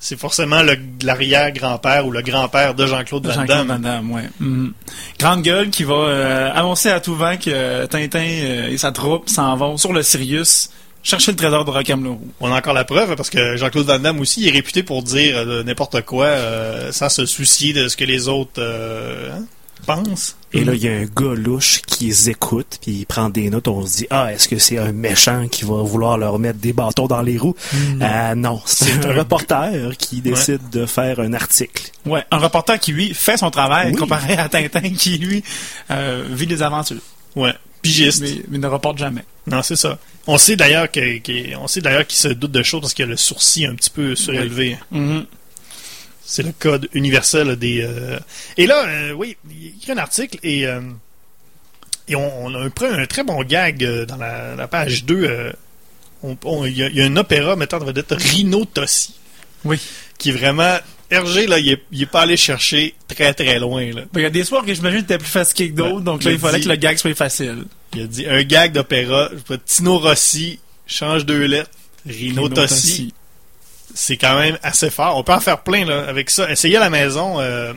c'est 0.00 0.18
forcément 0.18 0.62
l'arrière-grand-père 1.02 2.06
ou 2.06 2.10
le 2.10 2.22
grand-père 2.22 2.74
de 2.74 2.86
Jean-Claude 2.86 3.24
Van 3.26 3.34
Jean-Claude 3.34 3.46
Damme. 3.48 3.68
Van 3.68 3.78
Damme, 3.78 4.10
ouais. 4.10 4.28
Mhm. 4.40 4.72
Grande 5.20 5.42
gueule 5.42 5.70
qui 5.70 5.84
va 5.84 5.94
euh, 5.94 6.50
annoncer 6.52 6.88
à 6.90 6.98
tout 6.98 7.14
vent 7.14 7.36
que 7.36 7.86
Tintin 7.86 8.18
et 8.70 8.76
sa 8.78 8.90
troupe 8.90 9.28
s'en 9.28 9.54
vont 9.56 9.76
sur 9.76 9.92
le 9.92 10.02
Sirius 10.02 10.70
chercher 11.02 11.32
le 11.32 11.36
trésor 11.36 11.64
de 11.64 11.70
Rouge. 11.70 12.16
On 12.40 12.52
a 12.52 12.58
encore 12.58 12.74
la 12.74 12.84
preuve 12.84 13.16
parce 13.16 13.30
que 13.30 13.56
Jean-Claude 13.56 13.86
Van 13.86 13.98
Damme 13.98 14.20
aussi 14.20 14.46
est 14.46 14.50
réputé 14.50 14.82
pour 14.82 15.02
dire 15.02 15.36
euh, 15.36 15.62
n'importe 15.62 16.02
quoi 16.02 16.26
euh, 16.26 16.92
sans 16.92 17.08
se 17.08 17.26
soucier 17.26 17.72
de 17.72 17.88
ce 17.88 17.96
que 17.96 18.04
les 18.04 18.28
autres 18.28 18.52
euh, 18.58 19.30
hein, 19.32 19.44
pensent. 19.86 20.36
Et 20.52 20.64
là, 20.64 20.74
il 20.74 20.82
y 20.82 20.88
a 20.88 20.92
un 20.92 21.04
gars 21.04 21.34
louche 21.34 21.80
qui 21.86 22.06
les 22.06 22.30
écoute, 22.30 22.78
puis 22.82 22.90
il 22.92 23.06
prend 23.06 23.28
des 23.30 23.50
notes. 23.50 23.68
On 23.68 23.86
se 23.86 23.98
dit, 23.98 24.06
ah, 24.10 24.32
est-ce 24.32 24.48
que 24.48 24.58
c'est 24.58 24.78
un 24.78 24.90
méchant 24.90 25.46
qui 25.46 25.64
va 25.64 25.76
vouloir 25.82 26.18
leur 26.18 26.40
mettre 26.40 26.58
des 26.58 26.72
bâtons 26.72 27.06
dans 27.06 27.22
les 27.22 27.38
roues? 27.38 27.54
Euh, 28.02 28.34
non, 28.34 28.60
c'est 28.66 29.04
un 29.06 29.12
reporter 29.16 29.96
qui 29.96 30.20
décide 30.20 30.68
de 30.70 30.86
faire 30.86 31.20
un 31.20 31.32
article. 31.34 31.92
Ouais, 32.04 32.24
un 32.32 32.38
reporter 32.38 32.80
qui, 32.80 32.90
lui, 32.92 33.14
fait 33.14 33.36
son 33.36 33.50
travail 33.52 33.92
Oui. 33.92 33.96
comparé 33.96 34.34
à 34.34 34.48
Tintin 34.48 34.90
qui, 34.90 35.18
lui, 35.18 35.44
euh, 35.92 36.24
vit 36.28 36.48
des 36.48 36.62
aventures, 36.62 37.00
Ouais, 37.36 37.54
pigiste. 37.80 38.20
mais, 38.22 38.42
mais 38.48 38.58
ne 38.58 38.66
reporte 38.66 38.98
jamais. 38.98 39.24
Non, 39.46 39.62
c'est 39.62 39.76
ça. 39.76 39.98
On 40.26 40.38
sait 40.38 40.56
d'ailleurs 40.56 40.90
que- 40.90 41.18
qu'il 41.18 42.16
se 42.16 42.28
doute 42.28 42.52
de 42.52 42.62
choses 42.62 42.80
parce 42.82 42.94
qu'il 42.94 43.04
a 43.04 43.08
le 43.08 43.16
sourcil 43.16 43.66
un 43.66 43.74
petit 43.74 43.90
peu 43.90 44.14
surélevé. 44.14 44.76
Mhm. 44.90 45.26
C'est 46.24 46.42
le 46.44 46.52
code 46.56 46.88
universel 46.92 47.56
des. 47.56 47.82
euh, 47.82 48.18
Et 48.56 48.66
là, 48.66 48.84
euh, 48.86 49.12
oui, 49.12 49.36
il 49.50 49.68
écrit 49.68 49.92
un 49.92 49.98
article 49.98 50.38
et, 50.44 50.66
euh, 50.66 50.80
et 52.06 52.14
on, 52.14 52.46
on 52.46 52.54
a 52.54 52.58
un, 52.60 53.06
très 53.06 53.24
bon 53.24 53.42
gag 53.42 53.84
dans 54.06 54.16
la, 54.16 54.54
la 54.54 54.68
page 54.68 55.04
2. 55.04 55.24
euh, 55.24 55.52
on- 56.22 56.36
on- 56.44 56.64
Il 56.66 56.76
y, 56.76 56.82
a- 56.84 56.88
il 56.88 56.96
y 56.96 57.00
a 57.00 57.04
un 57.06 57.16
opéra 57.16 57.56
mettant 57.56 57.78
en 57.78 57.84
vedette 57.84 58.12
Rino 58.12 58.64
Tossi 58.64 59.14
Oui. 59.64 59.80
qui 60.18 60.28
est 60.30 60.32
vraiment. 60.32 60.78
Hergé, 61.12 61.48
là, 61.48 61.58
il 61.58 61.70
est, 61.72 61.82
il 61.90 62.02
est 62.02 62.06
pas 62.06 62.20
allé 62.20 62.36
chercher 62.36 62.94
très 63.08 63.34
très 63.34 63.58
loin. 63.58 63.84
Là. 63.86 64.02
Ben, 64.12 64.20
Il 64.20 64.22
y 64.22 64.26
a 64.26 64.30
des 64.30 64.44
soirs 64.44 64.64
que 64.64 64.72
j'imagine 64.72 65.00
étaient 65.00 65.18
plus 65.18 65.26
fatigué 65.26 65.70
que 65.70 65.74
d'autres, 65.76 65.96
Ouais. 65.96 66.02
donc 66.04 66.22
là, 66.22 66.30
il 66.30 66.38
fallait 66.38 66.60
que 66.60 66.68
le 66.68 66.76
gag 66.76 66.96
soit 66.98 67.14
facile. 67.16 67.64
Il 67.94 68.02
a 68.02 68.06
dit 68.06 68.26
un 68.26 68.42
gag 68.44 68.72
d'opéra. 68.72 69.30
Tino 69.66 69.98
Rossi 69.98 70.60
change 70.86 71.26
deux 71.26 71.44
lettres. 71.46 71.70
Rino, 72.06 72.44
Rino 72.44 72.48
Tossi. 72.54 72.74
Tossi. 72.76 73.14
C'est 73.94 74.16
quand 74.16 74.38
même 74.38 74.56
assez 74.62 74.90
fort. 74.90 75.16
On 75.16 75.24
peut 75.24 75.32
en 75.32 75.40
faire 75.40 75.62
plein 75.62 75.84
là, 75.84 76.04
avec 76.08 76.30
ça. 76.30 76.50
Essayez 76.50 76.76
à 76.76 76.80
la 76.80 76.90
maison. 76.90 77.40
euh, 77.40 77.72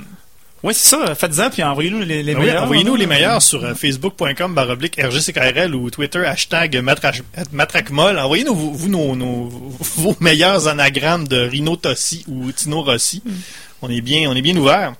Oui, 0.62 0.74
c'est 0.76 0.88
ça. 0.90 1.16
Faites-en, 1.16 1.50
puis 1.50 1.64
envoyez-nous 1.64 2.02
les, 2.02 2.22
les 2.22 2.34
Ah 2.36 2.38
oui, 2.40 2.46
meilleurs. 2.46 2.64
Envoyez-nous 2.64 2.96
les 2.96 3.08
meilleurs 3.08 3.42
sur 3.42 3.64
euh, 3.66 3.74
facebook.com 3.74 4.54
baroblique 4.54 5.02
RGCKRL 5.02 5.74
ou 5.74 5.90
Twitter 5.90 6.20
hashtag 6.26 6.78
matrache- 6.78 7.24
matraquemol. 7.52 8.20
Envoyez-nous 8.20 8.54
vous, 8.56 8.74
vous, 8.76 8.88
nos, 8.90 9.16
nos- 9.16 9.50
vos 9.98 10.16
meilleurs 10.20 10.68
anagrammes 10.68 11.28
de 11.28 11.38
Rino 11.40 11.76
Tossi 11.76 12.24
ou 12.28 12.52
Tino 12.52 12.84
Rossi. 12.84 13.24
On 13.82 13.90
est 13.90 14.02
bien, 14.02 14.30
on 14.30 14.36
est 14.36 14.42
bien 14.44 14.56
ouvert. 14.56 14.94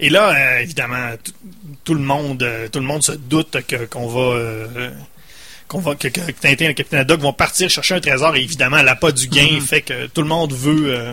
Et 0.00 0.10
là, 0.10 0.30
euh, 0.30 0.60
évidemment, 0.60 1.10
tout- 1.88 1.94
le 1.94 2.00
monde, 2.00 2.42
euh, 2.42 2.68
tout 2.68 2.78
le 2.80 2.84
monde 2.86 3.02
se 3.02 3.12
doute 3.12 3.56
que 3.66 3.84
qu'on 3.86 4.06
va, 4.08 4.20
euh, 4.36 4.90
qu'on 5.68 5.80
va, 5.80 5.94
que, 5.94 6.08
que 6.08 6.20
Tintin 6.32 6.64
et 6.66 6.68
le 6.68 6.74
Capitaine 6.74 7.00
Haddock 7.00 7.20
vont 7.20 7.32
partir 7.32 7.68
chercher 7.70 7.94
un 7.94 8.00
trésor. 8.00 8.36
Et 8.36 8.42
évidemment, 8.42 8.82
l'appât 8.82 9.12
du 9.12 9.28
gain 9.28 9.48
Mhm. 9.52 9.60
fait 9.60 9.82
que 9.82 10.06
tout 10.06 10.22
le 10.22 10.28
monde 10.28 10.52
veut, 10.52 10.94
euh, 10.94 11.12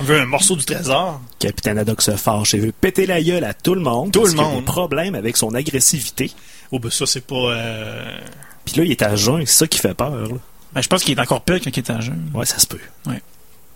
veut 0.00 0.20
un 0.20 0.26
morceau 0.26 0.56
du 0.56 0.64
trésor. 0.64 1.20
Capitaine 1.38 1.78
Haddock 1.78 2.02
se 2.02 2.12
fâche 2.16 2.54
et 2.54 2.58
veut 2.58 2.72
péter 2.72 3.06
la 3.06 3.20
gueule 3.22 3.44
à 3.44 3.54
tout 3.54 3.74
le 3.74 3.80
monde. 3.80 4.12
Tout 4.12 4.22
parce 4.22 4.34
le 4.34 4.40
a 4.40 4.42
monde. 4.42 4.56
des 4.60 4.62
problèmes 4.64 5.14
avec 5.14 5.36
son 5.36 5.54
agressivité. 5.54 6.30
Oh, 6.72 6.78
ben 6.78 6.90
ça, 6.90 7.06
c'est 7.06 7.24
pas. 7.26 7.34
euh, 7.34 8.18
Puis 8.64 8.76
là, 8.76 8.84
il 8.84 8.90
est 8.92 9.02
à 9.02 9.16
jeun, 9.16 9.44
c'est 9.46 9.58
ça 9.58 9.66
qui 9.66 9.78
fait 9.78 9.94
peur. 9.94 10.10
là. 10.10 10.34
Ben, 10.72 10.82
je 10.82 10.88
pense 10.88 11.02
qu'il 11.02 11.18
est 11.18 11.20
encore 11.20 11.42
pire 11.42 11.58
quand 11.62 11.70
il 11.76 11.78
est 11.80 11.90
en 11.90 12.00
jeu. 12.00 12.12
Ouais, 12.34 12.46
ça 12.46 12.58
se 12.58 12.66
peut. 12.66 12.78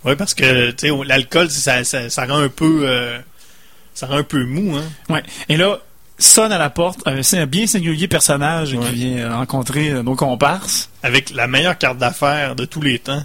Ouais, 0.04 0.16
parce 0.16 0.34
que 0.34 0.70
tu 0.72 0.88
sais, 0.88 0.94
l'alcool, 1.06 1.50
ça, 1.50 1.82
ça, 1.82 2.10
ça 2.10 2.26
rend 2.26 2.38
un 2.38 2.48
peu, 2.50 2.80
euh, 2.82 3.18
ça 3.94 4.06
rend 4.06 4.16
un 4.18 4.22
peu 4.22 4.44
mou, 4.44 4.76
hein. 4.76 4.84
Ouais. 5.08 5.22
Et 5.48 5.56
là, 5.56 5.78
sonne 6.18 6.52
à 6.52 6.58
la 6.58 6.70
porte 6.70 7.00
un, 7.06 7.20
un 7.32 7.46
bien 7.46 7.66
singulier 7.66 8.08
personnage 8.08 8.74
Ouais. 8.74 8.86
qui 8.90 8.94
vient 8.94 9.36
rencontrer 9.36 9.90
euh, 9.90 10.02
nos 10.02 10.14
comparses. 10.16 10.88
avec 11.02 11.30
la 11.30 11.46
meilleure 11.46 11.78
carte 11.78 11.98
d'affaires 11.98 12.54
de 12.56 12.64
tous 12.64 12.80
les 12.82 12.98
temps. 12.98 13.22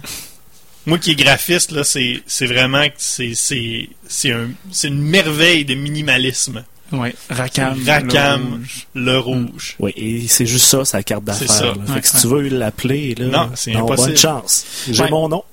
Moi 0.86 0.98
qui 0.98 1.10
est 1.10 1.14
graphiste, 1.14 1.72
là, 1.72 1.84
c'est, 1.84 2.22
c'est 2.26 2.46
vraiment 2.46 2.84
c'est, 2.96 3.34
c'est, 3.34 3.88
c'est, 4.08 4.32
un, 4.32 4.48
c'est 4.72 4.88
une 4.88 5.02
merveille 5.02 5.64
de 5.64 5.74
minimalisme. 5.74 6.64
Ouais. 6.90 7.14
Racam. 7.28 7.78
Racam. 7.86 8.64
le 8.94 9.18
rouge. 9.18 9.44
Le 9.44 9.46
rouge. 9.52 9.76
Oui, 9.78 9.92
et 9.96 10.26
c'est 10.26 10.46
juste 10.46 10.66
ça, 10.66 10.84
sa 10.84 11.02
carte 11.04 11.22
C'est 11.32 11.46
d'affaires. 11.46 11.74
Fait 11.86 11.92
Ouais, 11.92 12.00
que 12.00 12.06
si 12.08 12.14
ouais. 12.16 12.20
tu 12.22 12.26
veux 12.28 12.48
l'appeler, 12.48 13.14
là, 13.14 13.26
Non, 13.26 13.50
c'est 13.54 13.76
impossible. 13.76 14.08
bonne 14.08 14.16
chance. 14.16 14.64
J'ai 14.90 15.02
Ouais. 15.04 15.10
mon 15.10 15.28
nom. 15.28 15.44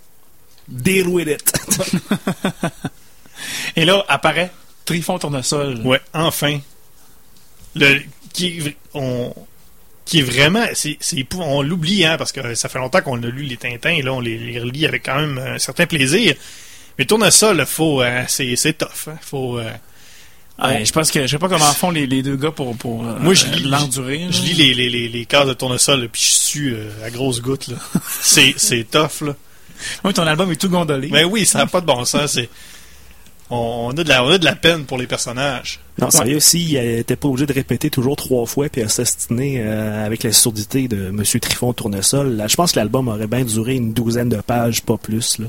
Deal 0.68 1.08
with 1.10 1.28
it. 1.28 1.54
Et 3.76 3.86
là, 3.86 4.04
apparaît 4.08 4.52
Trifon 4.88 5.20
Tournesol. 5.20 5.82
Ouais, 5.86 6.02
enfin. 6.14 6.60
Le, 7.76 8.00
qui, 8.34 8.48
est 8.48 8.60
vr- 8.62 8.76
on, 8.96 9.34
qui 10.06 10.20
est 10.20 10.24
vraiment, 10.24 10.66
c'est, 10.74 10.98
on 11.38 11.62
l'oublie, 11.62 12.06
hein, 12.06 12.18
parce 12.18 12.32
que 12.32 12.56
ça 12.56 12.70
fait 12.70 12.80
longtemps 12.80 13.02
qu'on 13.02 13.22
a 13.22 13.28
lu 13.28 13.44
les 13.44 13.58
Tintins, 13.58 13.92
et 13.92 14.02
là, 14.02 14.14
on 14.14 14.20
les, 14.20 14.38
les 14.40 14.60
relit 14.60 14.88
avec 14.88 15.04
quand 15.06 15.20
même 15.20 15.38
un 15.38 15.60
certain 15.60 15.86
plaisir. 15.86 16.34
Mais 16.98 17.06
tourne 17.06 17.30
ça, 17.30 17.54
là, 17.54 17.68
faut, 17.68 18.02
euh, 18.02 18.24
c'est, 18.28 18.56
c'est 18.56 18.74
tough, 18.74 18.88
hein, 19.10 19.18
faut, 19.22 19.60
euh, 19.60 19.70
Ouais, 20.60 20.84
je 20.86 20.92
pense 20.92 21.12
que 21.12 21.22
je 21.22 21.28
sais 21.28 21.38
pas 21.38 21.50
comment 21.50 21.72
font 21.74 21.92
les, 21.92 22.08
les 22.08 22.24
deux 22.24 22.36
gars 22.36 22.50
pour, 22.50 22.76
pour 22.78 23.06
euh, 23.06 23.20
Moi, 23.20 23.36
je 23.36 23.46
lis- 23.46 23.66
l'endurer. 23.70 24.26
Je 24.32 24.42
lis 24.42 24.54
les, 24.54 24.74
les, 24.74 24.90
les, 24.90 25.08
les 25.08 25.26
cases 25.28 25.46
de 25.46 25.54
tournesol, 25.54 26.10
puis 26.10 26.24
je 26.24 26.30
euh, 26.74 27.06
à 27.06 27.12
grosses 27.12 27.42
gouttes. 27.42 27.68
Là. 27.68 27.76
C'est, 28.22 28.56
c'est 28.58 28.84
tough. 28.90 29.22
Là. 29.22 29.36
Oui, 30.04 30.14
ton 30.16 30.26
album 30.26 30.52
est 30.52 30.56
tout 30.56 30.70
gondolé. 30.70 31.10
Mais 31.12 31.24
oui, 31.26 31.46
ça 31.46 31.60
n'a 31.60 31.68
pas 31.68 31.80
de 31.82 31.86
bon 31.86 32.04
sens. 32.06 32.32
C'est... 32.32 32.50
On, 33.50 33.92
a 33.98 34.04
de 34.04 34.10
la, 34.10 34.24
on 34.26 34.30
a 34.30 34.38
de 34.38 34.46
la 34.46 34.56
peine 34.56 34.86
pour 34.86 34.98
les 34.98 35.08
personnages. 35.08 35.80
Non, 36.00 36.10
sérieux, 36.12 36.40
s'il 36.40 36.76
était 36.76 37.16
pas 37.16 37.28
obligé 37.28 37.46
de 37.46 37.54
répéter 37.54 37.90
toujours 37.90 38.16
trois 38.16 38.46
fois 38.46 38.68
puis 38.70 38.82
assassiner 38.82 39.62
euh, 39.62 40.06
avec 40.06 40.24
la 40.24 40.32
surdité 40.32 40.88
de 40.88 41.08
M. 41.08 41.24
Trifon 41.42 41.74
Tournesol, 41.74 42.36
là, 42.36 42.48
je 42.48 42.56
pense 42.56 42.74
que 42.74 42.80
l'album 42.80 43.08
aurait 43.08 43.26
bien 43.28 43.44
duré 43.46 43.76
une 43.76 43.94
douzaine 43.94 44.30
de 44.30 44.36
pages, 44.38 44.82
pas 44.84 44.98
plus. 44.98 45.40
Là. 45.40 45.46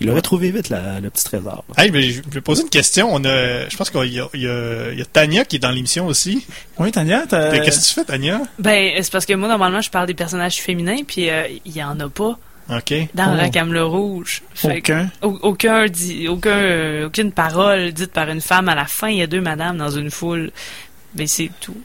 Il 0.00 0.10
aurait 0.10 0.22
trouvé 0.22 0.50
vite 0.50 0.70
la- 0.70 0.98
le 1.00 1.10
petit 1.10 1.24
trésor. 1.24 1.64
Hey, 1.76 1.90
mais 1.92 2.02
je 2.10 2.22
vais 2.28 2.40
poser 2.40 2.62
une 2.62 2.70
question. 2.70 3.10
On 3.12 3.22
a, 3.24 3.68
je 3.68 3.76
pense 3.76 3.90
qu'il 3.90 4.12
y 4.12 4.18
a, 4.20 4.26
y, 4.34 5.00
y 5.00 5.04
Tania 5.06 5.44
qui 5.44 5.56
est 5.56 5.60
dans 5.60 5.70
l'émission 5.70 6.06
aussi. 6.06 6.44
Oui, 6.78 6.90
Tania. 6.90 7.24
Qu'est-ce 7.28 7.80
que 7.80 7.84
tu 7.88 7.94
fais, 7.94 8.04
Tania? 8.04 8.40
Ben, 8.58 8.92
c'est 9.00 9.12
parce 9.12 9.26
que 9.26 9.34
moi, 9.34 9.48
normalement, 9.48 9.80
je 9.80 9.90
parle 9.90 10.06
des 10.08 10.14
personnages 10.14 10.56
féminins, 10.56 11.02
puis 11.06 11.30
euh, 11.30 11.44
il 11.64 11.76
y 11.76 11.82
en 11.84 12.00
a 12.00 12.08
pas 12.08 12.36
OK. 12.70 12.94
dans 13.14 13.34
Oh. 13.34 13.36
Racam 13.36 13.72
le 13.72 13.84
Rouge. 13.84 14.42
Fait 14.54 14.78
Aucun? 14.78 15.10
au- 15.22 15.38
aucun, 15.42 15.86
dit, 15.86 16.28
aucun, 16.28 16.50
euh, 16.50 17.06
aucune 17.06 17.30
parole 17.32 17.92
dite 17.92 18.12
par 18.12 18.28
une 18.30 18.40
femme. 18.40 18.68
À 18.68 18.74
la 18.74 18.86
fin, 18.86 19.08
il 19.08 19.18
y 19.18 19.22
a 19.22 19.26
deux 19.26 19.40
madames 19.40 19.76
dans 19.76 19.90
une 19.90 20.10
foule. 20.10 20.50
Ben, 21.14 21.26
c'est 21.26 21.50
tout. 21.60 21.76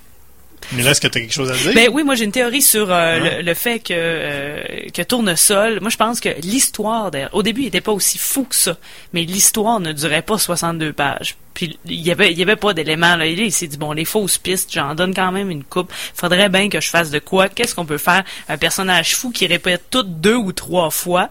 Mais 0.73 0.83
là, 0.83 0.91
est-ce 0.91 1.01
que 1.01 1.07
tu 1.07 1.17
as 1.17 1.21
quelque 1.21 1.33
chose 1.33 1.51
à 1.51 1.55
dire? 1.55 1.73
Ben 1.73 1.89
oui, 1.91 2.03
moi 2.03 2.15
j'ai 2.15 2.25
une 2.25 2.31
théorie 2.31 2.61
sur 2.61 2.91
euh, 2.91 3.17
Hein? 3.19 3.37
le, 3.37 3.41
le 3.41 3.53
fait 3.53 3.79
que 3.79 3.93
euh, 3.95 4.61
que 4.93 5.01
Tournesol. 5.01 5.79
Moi 5.81 5.89
je 5.89 5.97
pense 5.97 6.19
que 6.19 6.29
l'histoire 6.41 7.11
d'ailleurs, 7.11 7.33
au 7.33 7.43
début 7.43 7.61
il 7.61 7.67
était 7.67 7.81
pas 7.81 7.91
aussi 7.91 8.17
fou 8.17 8.43
que 8.43 8.55
ça, 8.55 8.77
mais 9.13 9.23
l'histoire 9.23 9.79
ne 9.79 9.91
durait 9.93 10.21
pas 10.21 10.37
62 10.37 10.93
pages. 10.93 11.35
Puis 11.53 11.77
il 11.85 11.99
y 11.99 12.11
avait 12.11 12.31
il 12.31 12.37
y 12.37 12.41
avait 12.43 12.55
pas 12.55 12.73
d'éléments 12.73 13.15
là. 13.15 13.25
Il, 13.25 13.39
il 13.39 13.51
s'est 13.51 13.67
dit 13.67 13.77
bon 13.77 13.91
les 13.91 14.05
fausses 14.05 14.37
pistes, 14.37 14.71
j'en 14.73 14.95
donne 14.95 15.13
quand 15.13 15.31
même 15.31 15.49
une 15.49 15.63
coupe. 15.63 15.91
Faudrait 16.13 16.49
bien 16.49 16.69
que 16.69 16.79
je 16.79 16.89
fasse 16.89 17.09
de 17.09 17.19
quoi 17.19 17.49
Qu'est-ce 17.49 17.73
qu'on 17.75 17.85
peut 17.85 17.97
faire? 17.97 18.23
Un 18.47 18.57
personnage 18.57 19.15
fou 19.15 19.31
qui 19.31 19.47
répète 19.47 19.85
toutes 19.89 20.21
deux 20.21 20.35
ou 20.35 20.51
trois 20.51 20.89
fois. 20.91 21.29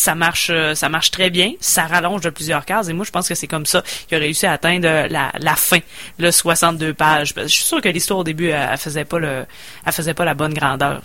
Ça 0.00 0.14
marche, 0.14 0.48
euh, 0.48 0.74
ça 0.74 0.88
marche 0.88 1.10
très 1.10 1.28
bien. 1.28 1.52
Ça 1.60 1.82
rallonge 1.86 2.22
de 2.22 2.30
plusieurs 2.30 2.64
cases. 2.64 2.88
Et 2.88 2.94
moi, 2.94 3.04
je 3.04 3.10
pense 3.10 3.28
que 3.28 3.34
c'est 3.34 3.46
comme 3.46 3.66
ça 3.66 3.82
qu'il 4.08 4.16
a 4.16 4.20
réussi 4.20 4.46
à 4.46 4.52
atteindre 4.52 4.88
euh, 4.88 5.08
la, 5.08 5.30
la 5.38 5.56
fin, 5.56 5.80
le 6.18 6.30
62 6.30 6.94
pages. 6.94 7.34
Parce 7.34 7.46
que 7.46 7.50
Je 7.50 7.54
suis 7.56 7.64
sûr 7.64 7.82
que 7.82 7.88
l'histoire 7.90 8.20
au 8.20 8.24
début, 8.24 8.48
elle, 8.48 8.70
elle 8.72 8.78
faisait 8.78 9.04
pas 9.04 9.18
le, 9.18 9.44
elle 9.84 9.92
faisait 9.92 10.14
pas 10.14 10.24
la 10.24 10.32
bonne 10.32 10.54
grandeur. 10.54 11.02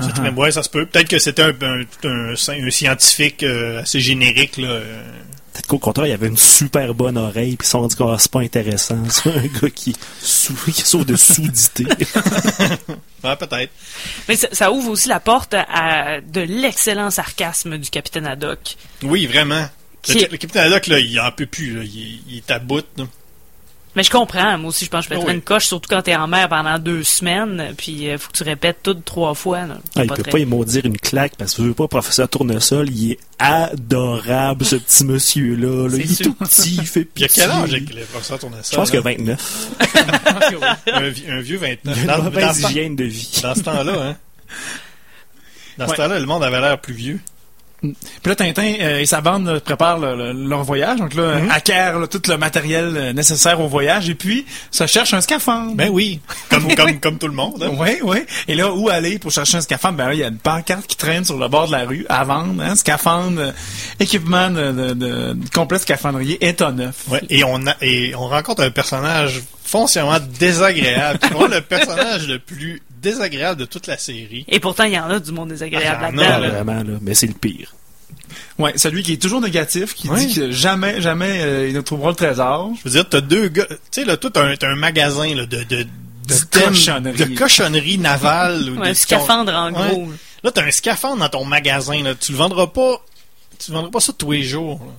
C'est- 0.00 0.20
mais 0.20 0.30
ouais, 0.30 0.50
ça 0.50 0.64
se 0.64 0.68
peut. 0.70 0.84
Peut-être 0.86 1.06
que 1.08 1.20
c'était 1.20 1.42
un, 1.42 1.52
un, 1.62 1.82
un- 2.04 2.34
un 2.34 2.70
scientifique 2.70 3.44
euh, 3.44 3.82
assez 3.82 4.00
générique. 4.00 4.56
Là. 4.56 4.68
euh. 4.68 5.02
Peut-être 5.52 5.66
qu'au 5.66 5.78
contraire, 5.78 6.06
il 6.06 6.12
avait 6.12 6.28
une 6.28 6.36
super 6.38 6.94
bonne 6.94 7.18
oreille, 7.18 7.56
puis 7.56 7.64
ils 7.64 7.66
se 7.66 7.72
sont 7.72 7.86
dit 7.86 7.94
que 7.94 8.02
ah, 8.04 8.16
c'est 8.18 8.30
pas 8.30 8.40
intéressant. 8.40 8.96
C'est 9.10 9.28
un 9.30 9.42
gars 9.46 9.68
qui, 9.74 9.94
sou- 10.20 10.54
qui 10.72 10.80
sauve 10.82 11.04
de 11.04 11.16
soudité. 11.16 11.84
Ouais, 13.24 13.36
peut-être. 13.36 13.70
Mais 14.28 14.34
ça, 14.34 14.48
ça 14.50 14.72
ouvre 14.72 14.90
aussi 14.90 15.08
la 15.08 15.20
porte 15.20 15.54
à 15.54 16.20
de 16.20 16.40
l'excellent 16.40 17.08
sarcasme 17.10 17.78
du 17.78 17.88
capitaine 17.88 18.26
Haddock. 18.26 18.76
Oui, 19.04 19.26
vraiment. 19.26 19.68
Le, 20.08 20.14
Qui- 20.14 20.18
le 20.28 20.36
capitaine 20.38 20.62
Haddock, 20.64 20.88
là, 20.88 20.98
il 20.98 21.20
en 21.20 21.30
peut 21.30 21.46
plus. 21.46 21.76
là. 21.76 21.82
Il, 21.84 22.20
il 22.28 22.36
est 22.38 22.50
à 22.50 22.58
bout. 22.58 22.84
là. 22.96 23.04
Mais 23.94 24.02
je 24.02 24.10
comprends, 24.10 24.56
moi 24.56 24.70
aussi, 24.70 24.86
je 24.86 24.90
pense 24.90 25.06
que 25.06 25.10
je 25.12 25.14
mettrais 25.18 25.32
Oui. 25.32 25.36
une 25.36 25.42
coche, 25.42 25.66
surtout 25.66 25.88
quand 25.90 26.00
t'es 26.00 26.16
en 26.16 26.26
mer 26.26 26.48
pendant 26.48 26.78
deux 26.78 27.02
semaines, 27.04 27.74
puis 27.76 28.08
euh, 28.08 28.16
faut 28.16 28.30
que 28.32 28.36
tu 28.38 28.42
répètes 28.42 28.78
toutes 28.82 29.04
trois 29.04 29.34
fois. 29.34 29.66
Là. 29.66 29.76
Ah, 29.96 30.04
il 30.04 30.08
peut 30.08 30.22
très- 30.22 30.30
pas 30.32 30.38
y 30.38 30.46
maudire 30.46 30.86
une 30.86 30.96
claque 30.96 31.34
parce 31.36 31.54
que 31.54 31.62
je 31.62 31.68
veux 31.68 31.74
pas, 31.74 31.88
professeur 31.88 32.26
Tournesol, 32.28 32.88
il 32.88 33.12
est 33.12 33.18
adorable, 33.38 34.64
ce 34.64 34.76
petit 34.76 35.04
monsieur-là. 35.04 35.88
là. 35.88 35.96
Il 35.96 36.02
est 36.10 36.14
sûr. 36.14 36.24
tout 36.26 36.34
petit, 36.34 36.76
il 36.76 36.86
fait 36.86 37.04
Puis 37.04 37.22
il 37.22 37.24
a 37.24 37.28
pitié. 37.28 37.42
quel 37.42 37.50
âge 37.52 37.70
avec 37.74 37.94
le 37.94 38.02
professeur 38.04 38.38
Tournesol? 38.38 38.64
Je 38.70 38.76
pense 38.76 38.90
qu'il 38.90 38.98
a 38.98 39.02
là? 39.02 39.10
29. 39.18 40.78
un, 40.86 41.08
vi- 41.10 41.30
un 41.30 41.40
vieux 41.40 41.58
29. 41.58 41.98
Il 42.02 42.10
a 42.10 42.16
une 42.18 42.24
mauvaise 42.24 42.60
hygiène 42.60 42.96
de 42.96 43.04
vie. 43.04 43.40
dans 43.42 43.54
ce 43.54 43.60
temps-là, 43.60 43.92
hein. 44.02 44.16
Dans 45.78 45.88
ce 45.88 45.94
temps-là, 45.94 46.18
le 46.18 46.26
monde 46.26 46.44
avait 46.44 46.60
l'air 46.60 46.78
plus 46.80 46.94
vieux. 46.94 47.20
Puis 47.82 47.94
là, 48.26 48.34
Tintin 48.36 48.74
euh, 48.80 49.00
et 49.00 49.06
sa 49.06 49.20
bande 49.20 49.46
là, 49.46 49.58
préparent 49.60 49.98
le- 49.98 50.14
le- 50.14 50.48
leur 50.48 50.62
voyage. 50.62 50.98
Donc 51.00 51.14
là, 51.14 51.38
Mhm. 51.40 51.50
acquièrent 51.50 51.98
là, 51.98 52.06
tout 52.06 52.22
le 52.28 52.36
matériel 52.36 52.92
euh, 52.96 53.12
nécessaire 53.12 53.60
au 53.60 53.66
voyage 53.66 54.08
et 54.08 54.14
puis 54.14 54.46
se 54.70 54.86
cherchent 54.86 55.14
un 55.14 55.20
scaphandre. 55.20 55.74
Ben 55.74 55.88
oui. 55.90 56.20
Comme, 56.48 56.72
comme, 56.76 57.00
comme 57.00 57.18
tout 57.18 57.26
le 57.26 57.34
monde. 57.34 57.62
hein. 57.62 57.72
Oui, 57.78 57.98
oui. 58.02 58.18
Et 58.46 58.54
là, 58.54 58.72
où 58.72 58.88
aller 58.88 59.18
pour 59.18 59.32
chercher 59.32 59.56
un 59.56 59.60
scaphandre? 59.62 59.96
Ben 59.96 60.06
là, 60.08 60.14
il 60.14 60.20
y 60.20 60.24
a 60.24 60.28
une 60.28 60.38
pancarte 60.38 60.86
qui 60.86 60.96
traîne 60.96 61.24
sur 61.24 61.36
le 61.38 61.48
bord 61.48 61.66
de 61.66 61.72
la 61.72 61.84
rue 61.84 62.06
à 62.08 62.22
vendre. 62.24 62.62
Hein, 62.62 62.76
scaphandre, 62.76 63.40
euh, 63.40 63.50
équipement 63.98 64.48
de, 64.50 64.70
de, 64.72 64.94
de- 64.94 65.32
de 65.34 65.48
complet 65.52 65.78
scaphandrier 65.78 66.38
état 66.46 66.70
neuf. 66.70 67.04
Ouais, 67.08 67.20
et 67.30 67.42
on 67.44 67.66
a, 67.66 67.74
et 67.82 68.14
on 68.14 68.28
rencontre 68.28 68.62
un 68.62 68.70
personnage 68.70 69.42
foncièrement 69.64 70.18
désagréable. 70.38 71.18
Le 71.50 71.60
personnage 71.60 72.28
le 72.28 72.38
plus 72.38 72.80
désagréable 73.02 73.60
de 73.60 73.64
toute 73.66 73.86
la 73.86 73.98
série. 73.98 74.44
Et 74.48 74.60
pourtant, 74.60 74.84
il 74.84 74.92
y 74.92 74.98
en 74.98 75.10
a 75.10 75.18
du 75.18 75.32
monde 75.32 75.48
désagréable 75.50 75.98
Ah, 76.00 76.10
là-dedans. 76.10 76.48
Vraiment, 76.54 76.82
là. 76.92 76.98
Mais 77.02 77.14
c'est 77.14 77.26
le 77.26 77.34
pire. 77.34 77.74
Ouais, 78.58 78.72
celui 78.76 79.02
qui 79.02 79.14
est 79.14 79.22
toujours 79.22 79.40
négatif, 79.40 79.94
qui 79.94 80.08
Oui. 80.08 80.26
dit 80.26 80.34
que 80.34 80.50
jamais, 80.50 81.00
jamais 81.00 81.40
euh, 81.42 81.68
il 81.68 81.74
ne 81.74 81.80
trouvera 81.80 82.10
le 82.10 82.16
trésor. 82.16 82.70
Je 82.78 82.84
veux 82.84 82.90
dire, 82.90 83.08
t'as 83.08 83.20
deux 83.20 83.48
gars, 83.48 83.66
tu 83.68 83.76
sais, 83.90 84.04
là, 84.04 84.16
tout 84.16 84.32
un, 84.36 84.54
t'as 84.56 84.68
un 84.70 84.76
magasin, 84.76 85.34
là, 85.34 85.44
de, 85.46 85.62
de, 85.64 85.82
De 85.82 86.34
cochonneries. 86.50 87.16
de 87.18 87.38
cochonneries 87.38 87.98
navales. 87.98 88.70
ou 88.70 88.74
Ouais, 88.80 88.86
de- 88.86 88.90
un 88.90 88.94
scaphandre 88.94 89.52
en 89.52 89.72
Ouais. 89.72 89.88
gros. 89.90 90.08
Là, 90.44 90.50
t'as 90.50 90.64
un 90.64 90.70
scaphandre 90.70 91.18
dans 91.20 91.28
ton 91.28 91.44
magasin, 91.44 92.02
là. 92.02 92.14
Tu 92.14 92.32
le 92.32 92.38
vendras 92.38 92.66
pas, 92.68 93.02
tu 93.58 93.72
vendras 93.72 93.90
pas 93.90 94.00
ça 94.00 94.12
tous 94.16 94.30
les 94.32 94.42
jours, 94.42 94.80
là. 94.80 94.92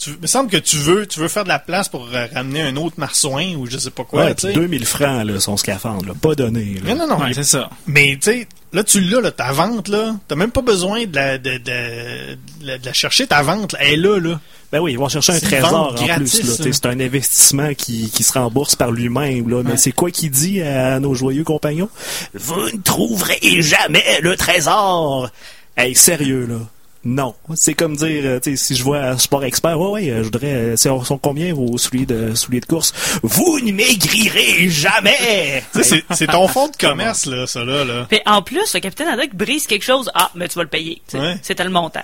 Tu, 0.00 0.10
il 0.10 0.16
me 0.22 0.26
semble 0.26 0.48
que 0.50 0.56
tu 0.56 0.76
veux, 0.78 1.06
tu 1.06 1.20
veux 1.20 1.28
faire 1.28 1.44
de 1.44 1.50
la 1.50 1.58
place 1.58 1.90
pour 1.90 2.08
euh, 2.14 2.26
ramener 2.34 2.62
un 2.62 2.74
autre 2.76 2.94
marsouin 2.98 3.54
ou 3.56 3.66
je 3.66 3.76
sais 3.76 3.90
pas 3.90 4.04
quoi, 4.04 4.24
Ouais, 4.24 4.34
tu 4.34 4.46
puis 4.46 4.54
sais. 4.54 4.60
2000 4.60 4.86
francs, 4.86 5.26
là, 5.26 5.38
son 5.40 5.56
scaphandre, 5.58 6.06
là. 6.06 6.14
Pas 6.20 6.34
donné, 6.34 6.80
là. 6.82 6.94
Non, 6.94 7.06
non, 7.06 7.18
non. 7.18 7.22
Ouais, 7.24 7.34
c'est 7.34 7.44
ça. 7.44 7.68
Mais 7.86 8.16
tu 8.20 8.30
sais, 8.30 8.48
là 8.72 8.82
tu 8.82 9.00
l'as, 9.00 9.20
là, 9.20 9.30
ta 9.30 9.52
vente, 9.52 9.88
là. 9.88 10.16
T'as 10.26 10.36
même 10.36 10.52
pas 10.52 10.62
besoin 10.62 11.04
de 11.04 11.14
la, 11.14 11.36
de, 11.36 11.58
de, 11.58 11.58
de 11.58 12.38
la, 12.62 12.78
de 12.78 12.86
la 12.86 12.92
chercher, 12.94 13.26
ta 13.26 13.42
vente, 13.42 13.74
là. 13.74 13.78
Elle 13.82 13.92
est 13.92 13.96
là, 13.98 14.18
là. 14.18 14.40
Ben 14.72 14.78
oui, 14.80 14.92
ils 14.92 14.98
vont 14.98 15.08
chercher 15.08 15.32
un 15.32 15.40
trésor 15.40 15.92
en 16.00 16.04
gratis, 16.06 16.40
plus. 16.40 16.72
C'est 16.72 16.86
un 16.86 17.00
investissement 17.00 17.74
qui, 17.74 18.08
qui 18.10 18.22
se 18.22 18.32
rembourse 18.32 18.76
par 18.76 18.92
lui-même. 18.92 19.50
Là. 19.50 19.62
Mais 19.64 19.76
c'est 19.76 19.90
quoi 19.92 20.10
qu'il 20.12 20.30
dit 20.30 20.62
à 20.62 20.98
nos 21.00 21.12
joyeux 21.14 21.42
compagnons? 21.44 21.90
Vous 22.34 22.70
ne 22.70 22.80
trouverez 22.82 23.60
jamais 23.62 24.20
le 24.22 24.36
trésor! 24.36 25.28
Hey, 25.76 25.94
sérieux, 25.96 26.46
là. 26.48 26.56
Non. 27.02 27.34
C'est 27.54 27.72
comme 27.74 27.96
dire, 27.96 28.22
euh, 28.24 28.40
tu 28.40 28.50
sais, 28.50 28.56
si 28.62 28.76
je 28.76 28.82
vois 28.84 28.98
un 28.98 29.16
sport 29.16 29.42
expert, 29.44 29.80
ouais, 29.80 29.90
ouais, 29.90 30.10
euh, 30.10 30.18
je 30.18 30.24
voudrais, 30.24 30.52
euh, 30.52 30.76
c'est- 30.76 30.90
sont 31.04 31.16
combien 31.18 31.54
vos 31.54 31.78
souliers 31.78 32.04
de, 32.04 32.34
souliers 32.34 32.60
de 32.60 32.66
course? 32.66 32.92
Vous 33.22 33.58
ne 33.60 33.72
maigrirez 33.72 34.68
jamais! 34.68 35.64
Tu 35.72 35.82
sais, 35.82 35.84
c'est- 36.08 36.14
c'est 36.14 36.26
ton 36.26 36.46
fonds 36.46 36.68
de 36.68 36.76
commerce, 36.76 37.24
là, 37.26 37.46
ça, 37.46 37.64
là, 37.64 37.84
là. 37.84 38.06
Puis 38.10 38.20
en 38.26 38.42
plus, 38.42 38.74
le 38.74 38.80
capitaine 38.80 39.08
Haddock 39.08 39.34
brise 39.34 39.66
quelque 39.66 39.84
chose. 39.84 40.10
Ah, 40.14 40.30
mais 40.34 40.46
tu 40.48 40.56
vas 40.56 40.62
le 40.64 40.68
payer. 40.68 41.00
Ouais. 41.14 41.36
C'était 41.42 41.64
le 41.64 41.70
montant. 41.70 42.02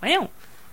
Voyons. 0.00 0.28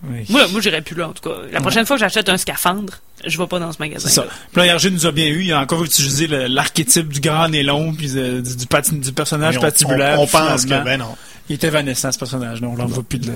Oui. 0.10 0.26
Moi, 0.30 0.48
moi 0.50 0.62
j'irais 0.62 0.82
plus 0.82 0.96
là, 0.96 1.10
en 1.10 1.14
tout 1.14 1.28
cas. 1.28 1.36
La 1.52 1.62
prochaine 1.62 1.86
fois 1.86 1.96
que 1.96 2.00
j'achète 2.02 2.30
un 2.30 2.38
scaphandre, 2.38 2.94
je 3.26 3.38
vais 3.38 3.48
pas 3.48 3.60
dans 3.60 3.72
ce 3.72 3.78
magasin. 3.80 4.08
C'est 4.08 4.16
ça. 4.16 4.26
Puis 4.54 4.66
là, 4.66 4.78
nous 4.92 5.06
a 5.06 5.12
bien 5.12 5.28
eu. 5.28 5.44
Il 5.44 5.52
a 5.54 5.60
encore 5.60 5.84
utilisé 5.84 6.28
l'archétype 6.28 7.10
du 7.10 7.20
grand 7.20 7.50
nez 7.50 7.64
long 7.64 7.94
puis 7.94 8.12
euh, 8.16 8.42
du, 8.42 8.56
du, 8.56 8.66
pati- 8.66 9.00
du 9.00 9.12
personnage 9.14 9.58
on- 9.58 9.62
patibulaire. 9.62 10.20
On, 10.20 10.24
on 10.24 10.28
pense 10.28 10.66
que, 10.66 10.84
ben 10.84 10.98
non. 10.98 11.16
Il 11.48 11.56
était 11.56 11.68
évanescent, 11.68 12.12
ce 12.12 12.18
personnage-là. 12.18 12.68
On 12.68 12.76
l'en 12.76 12.88
voit 12.88 13.04
plus 13.04 13.20
de... 13.20 13.32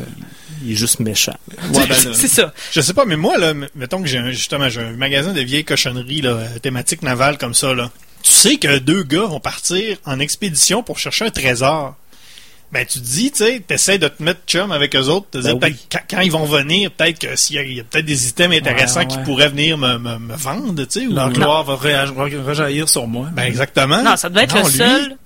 Il 0.66 0.72
est 0.72 0.76
juste 0.76 1.00
méchant. 1.00 1.36
Ouais, 1.74 1.86
ben. 1.88 1.96
C'est 2.14 2.28
ça. 2.28 2.54
Je 2.72 2.82
sais 2.82 2.94
pas, 2.96 3.06
mais 3.06 3.16
moi, 3.18 3.38
là, 3.38 3.54
mettons 3.76 4.02
que 4.02 4.08
j'ai 4.08 4.18
un, 4.18 4.32
justement, 4.32 4.68
j'ai 4.68 4.82
un 4.82 4.94
magasin 4.94 5.32
de 5.32 5.42
vieilles 5.42 5.64
cochonneries, 5.64 6.22
là, 6.22 6.32
euh, 6.32 6.60
thématique 6.60 7.04
navale 7.04 7.38
comme 7.38 7.54
ça, 7.54 7.76
là. 7.76 7.92
Tu 8.24 8.32
sais 8.32 8.58
que 8.58 8.80
deux 8.80 9.04
gars 9.04 9.26
vont 9.26 9.40
partir 9.40 9.98
en 10.06 10.20
expédition 10.20 10.82
pour 10.82 10.98
chercher 10.98 11.26
un 11.26 11.30
trésor. 11.30 11.96
Ben, 12.72 12.86
tu 12.86 13.00
te 13.00 13.04
dis, 13.06 13.32
tu 13.32 13.38
sais, 13.44 13.64
t'essaies 13.66 13.98
de 13.98 14.08
te 14.08 14.22
mettre 14.22 14.42
chum 14.46 14.72
avec 14.72 14.96
eux 14.96 15.08
autres, 15.08 15.28
te 15.32 15.38
dire, 15.40 15.58
Ben 15.58 15.72
oui. 15.72 15.80
quand, 15.92 16.00
quand 16.10 16.22
ils 16.22 16.32
vont 16.32 16.46
venir, 16.46 16.92
peut-être 16.92 17.18
que 17.18 17.36
s'il 17.36 17.56
y 17.56 17.80
a, 17.80 17.84
peut-être 17.84 18.06
des 18.06 18.28
items 18.28 18.56
intéressants 18.56 19.00
Ouais, 19.00 19.08
qui 19.08 19.18
pourraient 19.20 19.50
venir 19.50 19.76
me, 19.78 19.98
me, 19.98 20.20
me 20.20 20.36
vendre, 20.36 20.84
tu 20.86 21.00
sais, 21.02 21.08
ou- 21.08 21.14
Leur 21.14 21.32
gloire 21.32 21.64
va 21.64 21.76
rejaillir 21.76 22.88
sur 22.88 23.08
moi. 23.08 23.28
Ben, 23.34 23.44
exactement. 23.44 24.04
Non, 24.04 24.16
ça 24.16 24.30
doit 24.30 24.44
être 24.44 24.54
Non, 24.56 24.62
le 24.64 24.70
lui, 24.70 24.78
seul. 24.78 25.18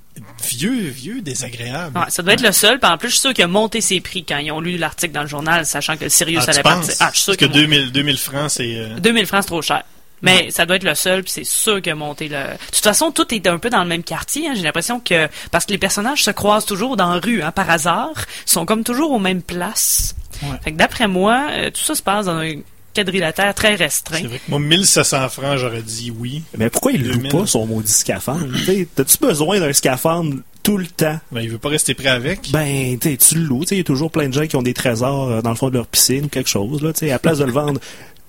Vieux, 0.47 0.89
vieux, 0.89 1.21
désagréable. 1.21 1.97
Ouais, 1.97 2.05
ça 2.09 2.21
doit 2.21 2.33
être 2.33 2.41
le 2.43 2.51
seul. 2.51 2.79
Puis 2.79 2.89
en 2.89 2.97
plus, 2.97 3.07
je 3.09 3.13
suis 3.13 3.21
sûr 3.21 3.33
qu'il 3.33 3.43
a 3.43 3.47
monté 3.47 3.81
ses 3.81 3.99
prix 3.99 4.23
quand 4.23 4.37
ils 4.37 4.51
ont 4.51 4.59
lu 4.61 4.77
l'article 4.77 5.11
dans 5.13 5.23
le 5.23 5.27
journal, 5.27 5.65
sachant 5.65 5.97
que 5.97 6.03
le 6.03 6.09
Sirius 6.09 6.43
Ah, 6.47 6.51
allait 6.51 6.61
penses? 6.61 6.85
partir. 6.87 6.95
Ah, 6.99 7.09
je 7.11 7.17
suis 7.19 7.23
sûr 7.23 7.37
Parce 7.37 7.51
que 7.51 7.57
2000, 7.57 7.91
2000 7.91 8.17
francs, 8.17 8.51
c'est... 8.51 8.75
euh, 8.77 8.99
2000 8.99 9.25
francs, 9.25 9.41
c'est 9.43 9.47
trop 9.47 9.61
cher. 9.61 9.83
Mais 10.23 10.49
ça 10.49 10.65
doit 10.65 10.77
être 10.77 10.83
le 10.83 10.95
seul, 10.95 11.21
puis 11.23 11.31
c'est 11.31 11.43
sûr 11.45 11.81
qu'il 11.81 11.91
a 11.91 11.95
monté 11.95 12.27
le... 12.29 12.37
De 12.37 12.57
toute 12.71 12.83
façon, 12.83 13.11
tout 13.11 13.31
est 13.35 13.45
un 13.45 13.59
peu 13.59 13.69
dans 13.69 13.83
le 13.83 13.89
même 13.89 14.03
quartier. 14.03 14.47
hein. 14.47 14.53
J'ai 14.55 14.63
l'impression 14.63 14.99
que... 14.99 15.27
Parce 15.51 15.65
que 15.65 15.71
les 15.71 15.77
personnages 15.77 16.23
se 16.23 16.31
croisent 16.31 16.65
toujours 16.65 16.97
dans 16.97 17.13
la 17.13 17.19
rue, 17.19 17.41
hein, 17.43 17.51
par 17.51 17.69
hasard. 17.69 18.13
Ils 18.47 18.51
sont 18.51 18.65
comme 18.65 18.83
toujours 18.83 19.11
aux 19.11 19.19
mêmes 19.19 19.41
places. 19.43 20.15
Ouais. 20.41 20.49
Fait 20.63 20.71
que 20.71 20.77
d'après 20.77 21.07
moi, 21.07 21.47
euh, 21.51 21.69
tout 21.69 21.83
ça 21.83 21.93
se 21.93 22.01
passe 22.01 22.25
dans 22.25 22.37
un 22.37 22.53
quadrilatère 22.95 23.53
très 23.55 23.75
restreint. 23.75 24.17
C'est 24.21 24.27
vrai 24.27 24.37
que 24.39 24.49
moi, 24.49 24.59
1700 24.59 25.29
francs, 25.29 25.57
j'aurais 25.57 25.81
dit 25.81 26.11
oui. 26.17 26.43
Mais 26.57 26.69
pourquoi 26.69 26.91
il 26.91 27.03
loue 27.07 27.13
2000? 27.15 27.31
pas 27.31 27.45
son 27.45 27.65
maudit 27.65 27.91
scaphandre? 27.91 28.45
T'as-tu 28.95 29.17
besoin 29.19 29.59
d'un 29.59 29.73
scaphandre 29.73 30.35
tout 30.61 30.77
le 30.77 30.85
temps? 30.87 31.19
Ben, 31.31 31.41
il 31.41 31.49
veut 31.49 31.57
pas 31.57 31.69
rester 31.69 31.93
prêt 31.95 32.09
avec. 32.09 32.51
Ben, 32.51 32.97
t'sais, 32.99 33.17
tu 33.17 33.35
le 33.35 33.43
loues. 33.43 33.63
Il 33.71 33.77
y 33.77 33.79
a 33.81 33.83
toujours 33.83 34.11
plein 34.11 34.29
de 34.29 34.33
gens 34.33 34.45
qui 34.47 34.55
ont 34.55 34.61
des 34.61 34.73
trésors 34.73 35.29
euh, 35.29 35.41
dans 35.41 35.49
le 35.49 35.55
fond 35.55 35.69
de 35.69 35.75
leur 35.75 35.87
piscine 35.87 36.25
ou 36.25 36.29
quelque 36.29 36.49
chose. 36.49 36.81
Là, 36.81 36.93
t'sais, 36.93 37.09
à 37.09 37.13
la 37.13 37.19
place 37.19 37.39
de 37.39 37.45
le 37.45 37.51
vendre 37.51 37.79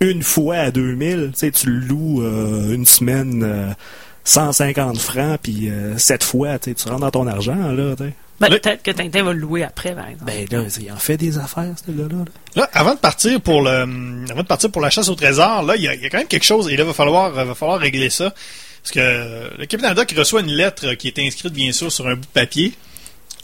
une 0.00 0.22
fois 0.22 0.56
à 0.56 0.70
2000, 0.70 1.30
t'sais, 1.34 1.50
tu 1.50 1.68
le 1.70 1.78
loues 1.86 2.22
euh, 2.22 2.72
une 2.74 2.84
semaine 2.86 3.42
euh, 3.44 3.72
150 4.24 4.98
francs, 4.98 5.38
puis 5.42 5.70
euh, 5.70 5.96
sept 5.98 6.24
fois, 6.24 6.58
tu 6.58 6.72
rentres 6.86 7.00
dans 7.00 7.10
ton 7.10 7.26
argent. 7.26 7.54
là. 7.72 7.94
Ben. 8.40 8.48
Peut-être 8.48 8.82
que 8.82 8.90
Tintin 8.90 9.22
va 9.22 9.32
le 9.32 9.38
louer 9.38 9.62
après, 9.62 9.94
par 9.94 10.08
exemple. 10.08 10.24
Ben 10.26 10.46
là, 10.50 10.64
il 10.80 10.90
en 10.92 10.96
fait 10.96 11.16
des 11.16 11.38
affaires, 11.38 11.72
ce 11.86 11.90
gars-là. 11.92 12.08
là. 12.18 12.24
Là, 12.62 12.70
avant 12.72 12.94
de 12.94 12.98
partir 12.98 13.40
pour 13.40 13.62
le, 13.62 13.70
avant 14.30 14.42
de 14.42 14.46
partir 14.46 14.70
pour 14.72 14.82
la 14.82 14.90
chasse 14.90 15.08
au 15.08 15.14
trésor, 15.14 15.62
là, 15.62 15.76
il 15.76 15.82
y 15.82 15.88
a, 15.88 15.94
il 15.94 16.02
y 16.02 16.06
a 16.06 16.10
quand 16.10 16.18
même 16.18 16.26
quelque 16.26 16.44
chose, 16.44 16.68
et 16.68 16.76
là, 16.76 16.82
il 16.82 16.86
va 16.88 16.92
falloir, 16.94 17.30
va 17.30 17.54
falloir 17.54 17.78
régler 17.78 18.10
ça. 18.10 18.34
Parce 18.82 18.92
que 18.92 18.98
euh, 19.00 19.48
le 19.56 19.66
capitaine 19.66 19.92
Haddock 19.92 20.12
reçoit 20.18 20.40
une 20.40 20.50
lettre 20.50 20.94
qui 20.94 21.06
est 21.08 21.18
inscrite, 21.20 21.52
bien 21.54 21.70
sûr, 21.72 21.90
sur 21.92 22.06
un 22.08 22.14
bout 22.16 22.20
de 22.22 22.26
papier. 22.26 22.74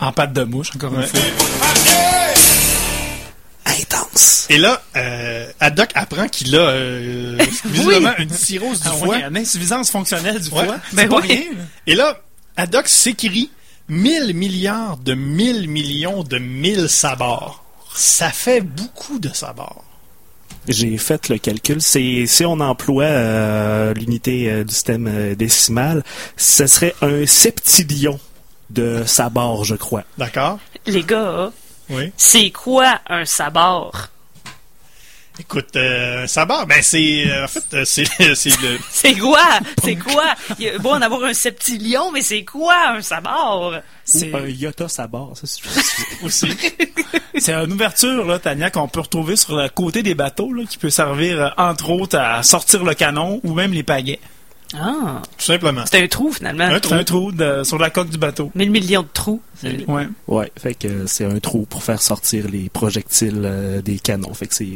En 0.01 0.13
pâte 0.13 0.33
de 0.33 0.43
mouche, 0.45 0.71
encore 0.75 0.93
Ouais. 0.93 1.03
une 1.03 1.07
fois. 1.07 2.70
Intense. 3.81 4.47
Et 4.51 4.59
là, 4.59 4.83
euh, 4.97 5.47
Haddock 5.61 5.91
apprend 5.95 6.29
qu'il 6.29 6.55
a, 6.57 6.61
euh, 6.61 7.39
visiblement, 7.65 8.13
une 8.19 8.31
cirrhose 8.31 8.81
du 8.81 8.89
Ah, 8.89 8.93
foie. 8.93 9.19
une 9.21 9.37
insuffisance 9.37 9.91
fonctionnelle 9.91 10.41
du 10.41 10.49
Ouais. 10.51 10.65
foie. 10.67 10.77
Ben 10.93 11.03
C'est 11.03 11.09
pas 11.09 11.17
oui. 11.21 11.27
rien, 11.29 11.39
là. 11.53 11.65
Et 11.87 11.95
là, 11.95 12.21
Haddock 12.57 12.89
s'écrit 12.89 13.51
1000 13.89 14.35
milliards 14.35 14.97
de 14.99 15.15
1000 15.15 15.69
millions 15.69 16.23
de 16.25 16.39
1000 16.39 16.89
sabords. 16.89 17.65
Ça 17.95 18.31
fait 18.31 18.61
beaucoup 18.61 19.19
de 19.19 19.31
sabords. 19.33 19.85
J'ai 20.69 20.97
fait 20.99 21.29
le 21.29 21.39
calcul. 21.39 21.81
C'est 21.81 22.27
si 22.27 22.45
on 22.45 22.61
emploie 22.61 23.05
euh, 23.05 23.95
l'unité 23.95 24.51
euh, 24.51 24.63
du 24.65 24.75
système 24.75 25.35
décimal, 25.35 26.03
ce 26.37 26.67
serait 26.67 26.95
un 27.03 27.25
septillion 27.27 28.21
de 28.69 29.03
sabords, 29.07 29.65
je 29.65 29.75
crois. 29.75 30.05
D'accord? 30.19 30.59
Les 30.87 31.03
gars, 31.03 31.51
Oui. 31.91 32.13
c'est 32.17 32.51
quoi 32.51 33.01
un 33.09 33.25
sabord? 33.25 34.09
Écoute, 35.39 35.75
euh, 35.77 36.27
sabord, 36.27 36.67
ben 36.67 36.83
c'est, 36.83 37.25
euh, 37.31 37.45
en 37.45 37.49
fait, 37.49 37.65
euh, 37.73 37.85
c'est, 37.87 38.05
c'est 38.35 38.51
le, 38.61 38.79
C'est 38.91 39.15
quoi? 39.15 39.43
C'est 39.83 39.97
quoi? 39.97 40.35
Il 40.59 40.67
y 40.67 40.69
a 40.69 40.77
beau 40.79 40.91
en 40.91 41.01
avoir 41.01 41.25
un 41.25 41.33
septillion, 41.33 42.11
mais 42.13 42.21
c'est 42.21 42.45
quoi 42.45 42.75
un 42.91 43.01
sabord? 43.01 43.75
C'est 44.05 44.31
Ou 44.33 44.37
un 44.37 44.47
iota 44.47 44.87
sabord. 44.89 45.33
ça, 45.37 45.47
c'est- 45.47 45.63
aussi. 46.25 46.47
c'est 47.39 47.55
une 47.55 47.73
ouverture, 47.73 48.27
là, 48.27 48.39
Tania, 48.39 48.71
qu'on 48.71 48.89
peut 48.89 49.01
retrouver 49.01 49.37
sur 49.37 49.57
le 49.57 49.71
côté 49.71 50.03
des 50.03 50.15
bateaux, 50.15 50.53
là, 50.53 50.65
qui 50.69 50.77
peut 50.77 50.91
servir, 50.91 51.55
entre 51.57 51.89
autres, 51.89 52.19
à 52.19 52.43
sortir 52.43 52.85
le 52.85 52.93
canon 52.93 53.41
ou 53.43 53.55
même 53.55 53.73
les 53.73 53.83
pagaies. 53.85 54.21
Ah, 54.75 55.23
Tout 55.39 55.45
simplement. 55.47 55.85
c'est 55.91 56.01
un 56.03 56.07
trou 56.07 56.31
finalement. 56.33 56.65
Un 56.65 56.79
C'est 56.83 56.93
un 56.93 57.03
trou 57.03 57.33
de- 57.33 57.65
sur 57.65 57.79
la 57.79 57.89
coque 57.91 58.11
du 58.11 58.19
bateau. 58.19 58.53
1000 58.55 58.71
millions 58.71 59.03
de 59.03 59.09
trous. 59.13 59.41
C'est- 59.61 59.85
Ouais. 59.89 60.07
ouais, 60.29 60.51
fait 60.61 60.75
que 60.75 61.07
c'est 61.07 61.25
un 61.25 61.39
trou 61.39 61.67
pour 61.69 61.83
faire 61.83 62.01
sortir 62.01 62.47
les 62.51 62.69
projectiles 62.71 63.43
euh, 63.45 63.83
des 63.83 63.99
canons. 63.99 64.33
Fait 64.35 64.47
que 64.47 64.55
c'est 64.55 64.69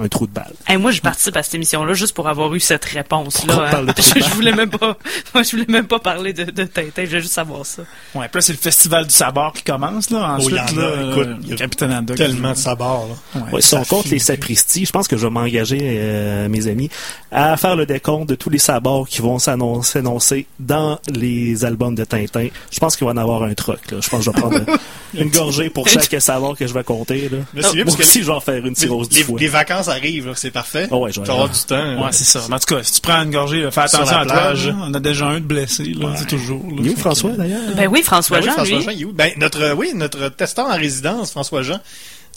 un 0.00 0.08
trou 0.08 0.26
de 0.26 0.32
balle. 0.32 0.52
Hey, 0.66 0.76
moi, 0.78 0.90
je 0.90 1.00
participe 1.00 1.36
à 1.36 1.42
cette 1.42 1.54
émission-là 1.54 1.94
juste 1.94 2.14
pour 2.14 2.28
avoir 2.28 2.52
eu 2.54 2.60
cette 2.60 2.84
réponse-là. 2.84 3.70
Hein? 3.80 3.86
je, 3.96 4.20
je 4.20 4.30
voulais 4.34 4.52
même 4.52 4.70
pas, 4.70 4.96
moi, 5.34 5.42
je 5.42 5.50
voulais 5.52 5.66
même 5.68 5.86
pas 5.86 5.98
parler 5.98 6.32
de, 6.32 6.44
de 6.44 6.64
Tintin. 6.64 7.02
Je 7.04 7.08
voulais 7.08 7.20
juste 7.20 7.34
savoir 7.34 7.64
ça. 7.66 7.82
Ouais, 8.14 8.26
puis 8.28 8.38
là, 8.38 8.40
c'est 8.42 8.52
le 8.52 8.58
festival 8.58 9.06
du 9.06 9.14
sabord 9.14 9.52
qui 9.52 9.62
commence, 9.62 10.10
là. 10.10 10.36
Il 10.38 10.44
Ensuite, 10.44 10.58
a, 10.58 10.80
là, 10.80 11.10
écoute, 11.10 11.26
euh, 11.28 11.36
il 11.42 11.48
y 11.48 11.52
a 11.52 11.56
Capitaine 11.56 11.92
Haddock. 11.92 12.16
Tellement 12.16 12.52
de 12.52 12.56
sabords, 12.56 13.08
là. 13.34 13.40
Ouais, 13.40 13.52
Ouais, 13.52 13.60
si 13.60 13.74
on 13.74 13.78
ça 13.78 13.84
compte 13.88 14.02
finit 14.04 14.14
les 14.14 14.18
sacristies, 14.20 14.86
je 14.86 14.92
pense 14.92 15.08
que 15.08 15.16
je 15.16 15.26
vais 15.26 15.30
m'engager, 15.32 15.78
euh, 15.82 16.48
mes 16.48 16.66
amis, 16.66 16.90
à 17.30 17.56
faire 17.56 17.76
le 17.76 17.86
décompte 17.86 18.28
de 18.28 18.34
tous 18.34 18.50
les 18.50 18.58
sabords 18.58 19.06
qui 19.08 19.20
vont 19.20 19.38
s'annoncer 19.38 20.46
dans 20.58 20.98
les 21.08 21.64
albums 21.64 21.94
de 21.94 22.04
Tintin. 22.04 22.48
Je 22.70 22.78
pense 22.80 22.96
qu'il 22.96 23.06
va 23.06 23.12
en 23.12 23.16
avoir 23.16 23.42
un 23.42 23.54
truc. 23.54 23.90
Là. 23.90 23.98
Je 24.00 24.08
pense 24.08 24.20
que 24.20 24.24
je 24.24 24.30
vais 24.50 24.60
prendre 24.64 24.78
une 25.14 25.30
gorgée 25.30 25.70
pour 25.70 25.88
chaque 25.88 26.14
sabord 26.20 26.56
que 26.56 26.66
je 26.66 26.72
vais 26.74 26.84
compter. 26.84 27.28
Là. 27.28 27.38
Mais 27.54 27.62
c'est 27.62 27.72
bien 27.74 27.84
Moi 27.84 27.84
parce 27.84 27.96
que 27.96 28.02
aussi, 28.02 28.20
je 28.20 28.26
vais 28.26 28.32
en 28.32 28.40
faire 28.40 28.64
une 28.64 28.74
cirrhose 28.74 29.08
du 29.08 29.18
les, 29.18 29.24
foie. 29.24 29.38
les 29.40 29.48
vacances 29.48 29.88
arrivent, 29.88 30.28
là, 30.28 30.32
c'est 30.34 30.50
parfait. 30.50 30.88
Oh 30.90 30.98
ouais, 30.98 31.10
Tu 31.12 31.20
vas 31.20 31.24
avoir 31.32 31.44
aller. 31.46 31.54
du 31.54 31.60
temps. 31.64 32.02
Ouais, 32.04 32.12
c'est 32.12 32.24
ça. 32.24 32.44
Mais 32.48 32.54
en 32.54 32.58
tout 32.58 32.74
cas, 32.74 32.82
si 32.82 32.92
tu 32.94 33.00
prends 33.00 33.22
une 33.22 33.30
gorgée, 33.30 33.68
fais 33.70 33.80
attention 33.80 34.16
à 34.16 34.26
toi. 34.26 34.52
On 34.86 34.94
a 34.94 35.00
déjà 35.00 35.26
un 35.26 35.40
de 35.40 35.44
blessé, 35.44 35.84
là, 35.84 36.14
c'est 36.16 36.26
toujours. 36.28 36.62
là. 36.64 36.76
Il 36.78 36.86
est 36.86 36.90
où 36.90 36.94
Fait 36.94 37.00
François, 37.00 37.30
d'ailleurs? 37.32 37.60
Ben 37.76 37.88
oui, 37.88 38.02
François 38.02 38.38
Ben 38.40 38.44
oui, 38.44 38.48
Jean, 38.48 38.54
François 38.56 38.78
lui. 38.78 38.84
Jean, 38.84 38.90
il 38.90 39.02
est 39.02 39.04
où? 39.04 39.12
Ben, 39.12 39.32
notre, 39.36 39.74
oui, 39.74 39.92
notre 39.94 40.28
testeur 40.30 40.66
en 40.66 40.76
résidence, 40.76 41.30
François 41.32 41.62
Jean, 41.62 41.78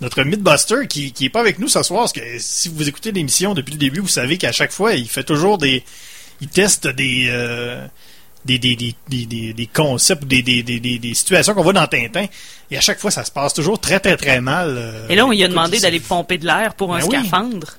notre 0.02 0.24
Mythbuster, 0.24 0.88
qui, 0.90 1.14
qui 1.14 1.26
est 1.26 1.30
pas 1.30 1.40
avec 1.40 1.60
nous 1.60 1.70
ce 1.70 1.82
soir, 1.84 2.02
parce 2.02 2.14
que 2.14 2.20
si 2.40 2.68
vous 2.70 2.88
écoutez 2.90 3.12
l'émission 3.14 3.54
depuis 3.54 3.72
le 3.72 3.78
début, 3.78 4.02
vous 4.02 4.08
savez 4.08 4.38
qu'à 4.38 4.52
chaque 4.52 4.72
fois, 4.72 4.94
il 4.94 5.08
fait 5.08 5.24
toujours 5.24 5.58
des, 5.58 5.84
il 6.42 6.50
teste 6.50 6.88
des, 6.88 7.28
euh, 7.30 7.86
des, 8.46 8.60
des, 8.60 8.76
des, 8.76 9.54
des, 9.54 9.68
concepts, 9.74 10.24
des, 10.26 10.42
des, 10.44 10.62
des, 10.64 10.80
des, 10.80 11.00
des 11.00 11.14
situations 11.14 11.54
qu'on 11.54 11.64
voit 11.64 11.74
dans 11.74 11.88
Tintin. 11.88 12.26
Et 12.72 12.78
à 12.78 12.82
chaque 12.82 13.00
fois, 13.00 13.10
ça 13.12 13.24
se 13.26 13.32
passe 13.32 13.54
toujours 13.54 13.80
très, 13.80 14.00
très, 14.00 14.16
très 14.18 14.40
mal. 14.40 14.76
euh, 14.78 15.08
Et 15.10 15.16
là, 15.16 15.26
on 15.26 15.32
lui 15.32 15.44
a 15.44 15.48
demandé 15.48 15.80
d'aller 15.80 16.00
pomper 16.00 16.38
de 16.38 16.46
l'air 16.46 16.76
pour 16.76 16.94
un 16.96 17.00
Ben 17.00 17.06
oui. 17.08 17.18
scaphandre. 17.20 17.78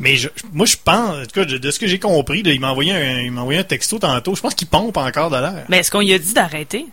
Mais 0.00 0.16
je, 0.16 0.28
moi, 0.52 0.66
je 0.66 0.76
pense, 0.82 1.10
en 1.10 1.22
tout 1.22 1.32
cas, 1.34 1.44
de, 1.44 1.70
ce 1.70 1.78
que 1.78 1.86
j'ai 1.86 1.98
compris, 1.98 2.42
là, 2.42 2.52
il 2.52 2.60
m'a 2.60 2.70
envoyé 2.70 2.92
un, 2.92 3.20
il 3.20 3.30
m'a 3.30 3.42
envoyé 3.42 3.60
un 3.60 3.64
texto 3.64 3.98
tantôt. 3.98 4.34
Je 4.34 4.40
pense 4.40 4.54
qu'il 4.54 4.66
pompe 4.68 4.96
encore 4.96 5.30
de 5.30 5.36
l'air. 5.36 5.64
Mais 5.68 5.78
est-ce 5.78 5.90
qu'on 5.90 6.00
lui 6.00 6.12
a 6.14 6.18
dit 6.18 6.32
d'arrêter? 6.32 6.86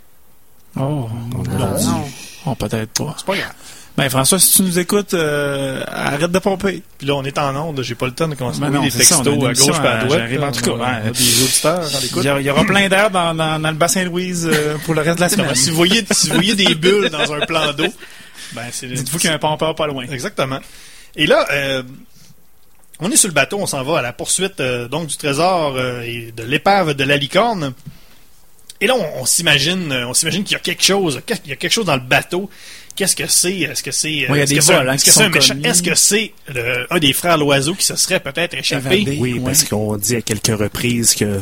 Oh, 0.76 1.08
Non. 1.34 2.06
oh, 2.46 2.56
peut-être 2.56 2.92
pas. 2.92 3.16
C'est 3.18 3.26
pas 3.26 3.36
grave. 3.38 3.54
Ben, 3.98 4.10
François, 4.10 4.40
si 4.40 4.54
tu 4.54 4.62
nous 4.64 4.80
écoutes, 4.80 5.14
euh, 5.14 5.84
arrête 5.88 6.32
de 6.32 6.40
pomper. 6.40 6.82
Puis 6.98 7.08
là, 7.08 7.16
on 7.16 7.24
est 7.24 7.38
en 7.38 7.56
onde, 7.56 7.82
j'ai 7.82 7.96
pas 7.96 8.06
le 8.06 8.14
temps 8.14 8.28
de 8.28 8.36
commencer 8.36 8.62
Ben 8.62 8.70
non, 8.70 8.84
des 8.84 8.90
ça, 8.90 9.00
textos 9.00 9.28
à 9.28 9.54
gauche 9.54 9.68
et 9.68 9.72
à 9.72 9.92
à 9.92 10.06
droite. 10.06 10.32
là. 10.32 10.48
En 10.48 10.52
tout 10.52 10.78
cas, 10.78 11.12
des 11.12 11.44
auditeurs 11.44 11.90
Il 12.40 12.46
y, 12.46 12.50
aura 12.50 12.64
plein 12.64 12.88
d'air 12.88 13.12
dans, 13.12 13.36
dans, 13.36 13.60
dans 13.60 13.70
le 13.72 13.78
bassin 13.78 14.06
Louise 14.06 14.50
euh, 14.52 14.78
pour 14.86 14.94
le 14.94 15.02
reste 15.02 15.18
de 15.18 15.22
la 15.22 15.30
semaine. 15.30 15.54
Si 15.56 15.70
vous 15.70 15.76
voyez, 15.76 16.06
si 16.12 16.30
vous 16.30 16.36
voyez 16.36 16.56
des 16.56 16.74
bulles 16.74 17.10
dans 17.10 17.34
un 17.34 17.46
plan 17.46 17.74
d'eau, 17.74 17.88
ben 18.54 18.64
c'est 18.72 18.88
Dites-vous 18.88 19.18
qu'il 19.20 19.30
y 19.30 19.34
a 19.34 19.36
un 19.36 19.40
pompeur 19.40 19.76
pas 19.76 19.88
loin. 19.88 20.06
Exactement. 20.10 20.60
Et 21.16 21.28
là, 21.28 21.46
euh, 21.52 21.84
on 23.04 23.10
est 23.10 23.16
sur 23.16 23.28
le 23.28 23.34
bateau, 23.34 23.58
on 23.60 23.66
s'en 23.66 23.84
va 23.84 24.00
à 24.00 24.02
la 24.02 24.14
poursuite 24.14 24.60
euh, 24.60 24.88
donc 24.88 25.08
du 25.08 25.18
trésor 25.18 25.76
euh, 25.76 26.02
et 26.02 26.32
de 26.32 26.44
l'épave 26.44 26.94
de 26.94 27.04
la 27.04 27.18
licorne. 27.18 27.74
Et 28.80 28.88
là, 28.88 28.96
on, 28.96 29.26
s'imagine, 29.26 29.92
euh, 29.92 30.08
on 30.08 30.14
s'imagine 30.14 30.44
qu'il 30.44 30.54
y 30.54 30.56
a 30.56 30.60
quelque 30.60 30.84
chose, 30.84 31.22
qu'il 31.26 31.50
y 31.50 31.52
a 31.52 31.56
quelque 31.56 31.72
chose 31.72 31.86
dans 31.86 31.96
le 31.96 32.02
bateau. 32.02 32.50
Qu'est-ce 32.96 33.16
que 33.16 33.28
c'est 33.28 33.58
Est-ce 33.60 33.84
que 33.84 33.92
c'est 33.92 34.12
est-ce 34.14 34.50
des 34.50 34.56
que 34.56 34.62
c'est 34.62 34.74
un- 34.74 34.88
hein. 34.88 34.94
Est-ce 35.64 35.82
que 35.84 35.96
c'est 35.96 36.34
des 37.00 37.14
frères 37.14 37.38
Loiseau 37.38 37.74
qui 37.76 37.86
se 37.86 37.96
serait 37.96 38.20
peut-être 38.20 38.54
échappé? 38.56 38.98
Évadé. 39.02 39.18
Oui, 39.20 39.34
Ouais. 39.34 39.40
parce 39.46 39.64
qu'on 39.64 39.98
dit 39.98 40.16
à 40.16 40.22
quelques 40.22 40.58
reprises 40.58 41.16
que 41.16 41.42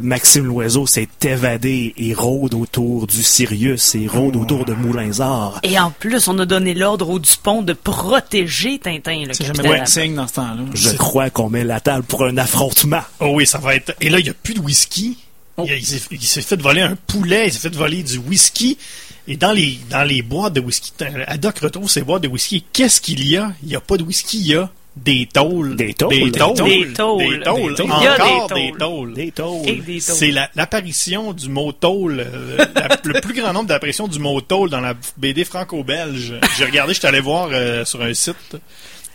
Maxime 0.00 0.44
Loiseau 0.46 0.86
s'est 0.86 1.08
évadé 1.24 1.92
et 1.96 2.14
rôde 2.14 2.54
autour 2.54 3.08
du 3.08 3.20
Sirius 3.20 3.96
et 3.96 4.06
rôde 4.06 4.36
autour 4.36 4.64
de 4.64 4.72
Moulinsard. 4.72 5.58
Et 5.64 5.76
en 5.76 5.90
plus, 5.90 6.28
on 6.28 6.38
a 6.38 6.46
donné 6.46 6.72
l'ordre 6.72 7.08
au 7.10 7.18
Dupont 7.18 7.62
de 7.62 7.72
protéger 7.72 8.78
Tintin, 8.78 9.24
le 9.26 9.32
C'est 9.34 9.44
jamais 9.46 9.64
bon 9.80 9.86
signe 9.86 10.14
dans 10.14 10.28
ce 10.28 10.34
temps-là. 10.34 10.62
Je 10.74 10.90
crois 10.90 11.30
qu'on 11.30 11.50
met 11.50 11.64
la 11.64 11.80
table 11.80 12.04
pour 12.04 12.24
un 12.24 12.36
affrontement. 12.36 13.00
Oh 13.18 13.32
oui, 13.34 13.44
ça 13.46 13.58
va 13.58 13.74
être. 13.74 13.92
Et 14.00 14.08
là, 14.08 14.20
il 14.20 14.24
n'y 14.24 14.30
a 14.30 14.34
plus 14.34 14.54
de 14.54 14.60
whisky. 14.60 15.18
Il, 15.64 15.72
il 15.72 15.84
s'est- 15.84 16.00
il 16.10 16.22
s'est 16.22 16.42
fait 16.42 16.60
voler 16.60 16.80
un 16.82 16.96
poulet, 16.96 17.46
il 17.48 17.52
s'est 17.52 17.58
fait 17.68 17.74
voler 17.74 18.02
du 18.02 18.18
whisky. 18.18 18.78
Et 19.26 19.36
dans 19.36 19.52
les, 19.52 19.78
dans 19.90 20.04
les 20.04 20.22
boîtes 20.22 20.54
de 20.54 20.60
whisky, 20.60 20.92
Haddock 21.26 21.58
retrouve 21.58 21.88
ses 21.90 22.02
boîtes 22.02 22.22
de 22.22 22.28
whisky. 22.28 22.64
Qu'est-ce 22.72 23.00
qu'il 23.00 23.26
y 23.26 23.36
a? 23.36 23.52
Il 23.62 23.68
n'y 23.68 23.76
a 23.76 23.80
pas 23.80 23.96
de 23.96 24.02
whisky, 24.02 24.38
il 24.40 24.46
y 24.46 24.54
a 24.54 24.70
des 24.96 25.28
taules. 25.32 25.76
Des 25.76 25.92
taules. 25.94 26.08
Des 26.10 26.30
taules. 26.30 26.66
Des 26.68 26.92
taules. 26.94 27.18
Des 27.18 27.38
taules. 27.38 27.38
Des 27.38 27.40
taules. 27.44 27.74
Il 27.78 28.02
y 28.04 28.06
a 28.06 28.14
Encore 28.14 28.48
des 28.56 28.72
taules. 28.78 29.14
Des 29.14 29.30
taules. 29.32 29.66
C'est 30.00 30.30
la- 30.30 30.50
l'apparition 30.56 31.32
du 31.34 31.48
mot 31.48 31.72
tôle, 31.72 32.20
euh, 32.26 32.56
la- 32.74 32.98
le 33.04 33.20
plus 33.20 33.34
grand 33.34 33.52
nombre 33.52 33.66
d'apparitions 33.68 34.08
du 34.08 34.18
mot 34.18 34.40
tôle 34.40 34.70
dans 34.70 34.80
la 34.80 34.94
BD 35.18 35.44
franco-belge. 35.44 36.34
J'ai 36.56 36.64
regardé, 36.64 36.94
je 36.94 36.98
suis 36.98 37.06
allé 37.08 37.20
voir 37.20 37.50
euh, 37.52 37.84
sur 37.84 38.02
un 38.02 38.14
site 38.14 38.56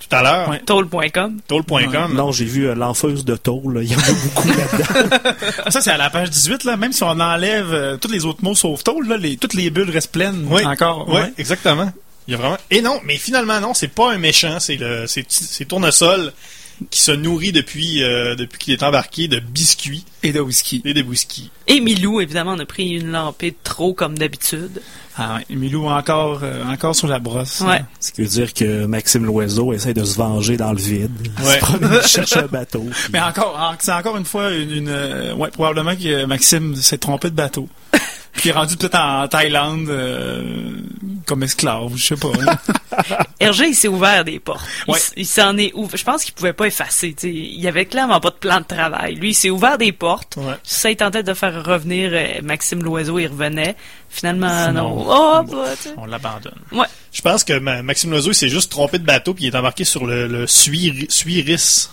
tout 0.09 0.15
à 0.15 0.21
l'heure. 0.23 0.59
Toll.com. 0.65 1.39
tôle.com. 1.47 2.13
Non, 2.13 2.31
j'ai 2.31 2.45
vu 2.45 2.67
euh, 2.67 2.75
l'enfeuse 2.75 3.25
de 3.25 3.35
tôle. 3.35 3.75
là. 3.75 3.81
Il 3.83 3.91
y 3.91 3.95
en 3.95 3.99
a 3.99 4.11
beaucoup 4.11 4.47
là-dedans. 4.47 5.35
Ça, 5.69 5.81
c'est 5.81 5.91
à 5.91 5.97
la 5.97 6.09
page 6.09 6.29
18, 6.29 6.63
là. 6.65 6.77
Même 6.77 6.93
si 6.93 7.03
on 7.03 7.07
enlève 7.19 7.73
euh, 7.73 7.97
tous 7.97 8.11
les 8.11 8.25
autres 8.25 8.43
mots 8.43 8.55
sauf 8.55 8.83
tôle, 8.83 9.07
là, 9.07 9.17
les, 9.17 9.37
toutes 9.37 9.53
les 9.53 9.69
bulles 9.69 9.89
restent 9.89 10.11
pleines. 10.11 10.45
Oui, 10.49 10.65
Encore. 10.65 11.05
Oui, 11.09 11.15
ouais. 11.15 11.33
exactement. 11.37 11.91
Il 12.27 12.31
y 12.31 12.35
a 12.35 12.37
vraiment. 12.37 12.57
Et 12.71 12.81
non, 12.81 12.99
mais 13.03 13.17
finalement 13.17 13.59
non, 13.59 13.73
c'est 13.73 13.89
pas 13.89 14.13
un 14.13 14.17
méchant, 14.17 14.59
c'est 14.59 14.77
le, 14.77 15.05
c'est, 15.07 15.25
c'est 15.27 15.65
Tournesol 15.65 16.31
qui 16.89 17.01
se 17.01 17.11
nourrit 17.11 17.51
depuis 17.51 18.01
euh, 18.01 18.35
depuis 18.35 18.57
qu'il 18.57 18.73
est 18.73 18.81
embarqué 18.83 19.27
de 19.27 19.39
biscuits 19.39 20.05
Et 20.23 20.31
de 20.31 20.39
whisky. 20.39 20.81
et 20.85 20.93
de 20.93 21.01
whisky. 21.01 21.51
Et 21.67 21.81
Milou, 21.81 22.21
évidemment, 22.21 22.53
on 22.53 22.59
a 22.59 22.65
pris 22.65 22.91
une 22.91 23.11
lampée 23.11 23.51
de 23.51 23.55
trop 23.63 23.93
comme 23.93 24.17
d'habitude. 24.17 24.81
Ah 25.17 25.35
ouais. 25.49 25.55
Milou 25.55 25.87
encore, 25.87 26.39
euh, 26.43 26.63
encore 26.65 26.95
sur 26.95 27.07
la 27.07 27.19
brosse. 27.19 27.61
Ouais. 27.61 27.83
Ce 27.99 28.11
qui 28.11 28.21
veut 28.21 28.27
dire 28.27 28.53
que 28.53 28.85
Maxime 28.85 29.25
Loiseau 29.25 29.71
essaie 29.73 29.93
de 29.93 30.03
se 30.03 30.17
venger 30.17 30.57
dans 30.57 30.71
le 30.73 30.79
vide. 30.79 31.11
Il 31.39 31.45
Ouais. 31.45 31.53
se 31.53 31.59
promène, 31.59 31.91
il 32.01 32.07
cherche 32.07 32.37
un 32.37 32.47
bateau. 32.47 32.81
puis- 32.91 33.09
Mais 33.13 33.21
encore, 33.21 33.55
en- 33.59 33.75
c'est 33.79 33.93
encore 33.93 34.17
une 34.17 34.25
fois 34.25 34.51
une, 34.51 34.71
une, 34.71 34.89
euh, 34.89 35.33
ouais, 35.35 35.49
probablement 35.51 35.95
que 35.95 36.25
Maxime 36.25 36.75
s'est 36.75 36.97
trompé 36.97 37.29
de 37.29 37.35
bateau. 37.35 37.67
Puis 38.33 38.43
il 38.45 38.49
est 38.49 38.53
rendu 38.55 38.75
peut-être 38.77 38.95
en 38.99 39.27
Thaïlande 39.27 39.87
euh, 39.89 40.71
comme 41.27 41.43
esclave, 41.43 41.91
je 41.95 42.03
sais 42.03 42.15
pas. 42.15 42.29
Hergé, 43.39 43.67
il 43.67 43.75
s'est 43.75 43.87
ouvert 43.87 44.23
des 44.25 44.39
portes. 44.39 44.65
Il 44.87 44.91
Ouais. 44.91 44.97
s- 44.97 45.13
Il, 45.15 45.25
s'en 45.27 45.55
est 45.57 45.71
ouvert. 45.73 45.97
Je 45.97 46.03
pense 46.03 46.23
qu'il 46.23 46.33
pouvait 46.33 46.53
pas 46.53 46.65
effacer. 46.65 47.13
tu 47.13 47.27
sais. 47.27 47.33
Il 47.33 47.67
avait 47.67 47.85
clairement 47.85 48.19
pas 48.19 48.29
de 48.31 48.35
plan 48.35 48.59
de 48.59 48.65
travail. 48.65 49.15
Lui, 49.15 49.29
il 49.29 49.33
s'est 49.33 49.49
ouvert 49.51 49.77
des 49.77 49.91
portes. 49.91 50.35
Ouais. 50.37 50.55
Ça, 50.63 50.89
il 50.89 50.95
tentait 50.97 51.21
de 51.23 51.33
faire 51.33 51.63
revenir 51.63 52.09
euh, 52.13 52.41
Maxime 52.43 52.83
Loiseau, 52.83 53.19
il 53.19 53.27
revenait. 53.27 53.75
Finalement, 54.09 54.67
Sinon, 54.67 54.95
non. 54.95 55.05
Oh, 55.07 55.43
bah. 55.43 55.63
On 55.97 56.05
l'abandonne. 56.05 56.53
Ouais. 56.71 56.87
Je 57.11 57.21
pense 57.21 57.43
que 57.43 57.57
Ma- 57.59 57.81
Maxime 57.83 58.09
Loiseau 58.11 58.31
il 58.31 58.35
s'est 58.35 58.49
juste 58.49 58.71
trompé 58.71 58.97
de 58.99 59.05
bateau 59.05 59.33
puis 59.33 59.45
il 59.45 59.47
est 59.53 59.55
embarqué 59.57 59.83
sur 59.83 60.05
le, 60.05 60.27
le 60.27 60.47
Suir- 60.47 61.05
Suiris. 61.09 61.89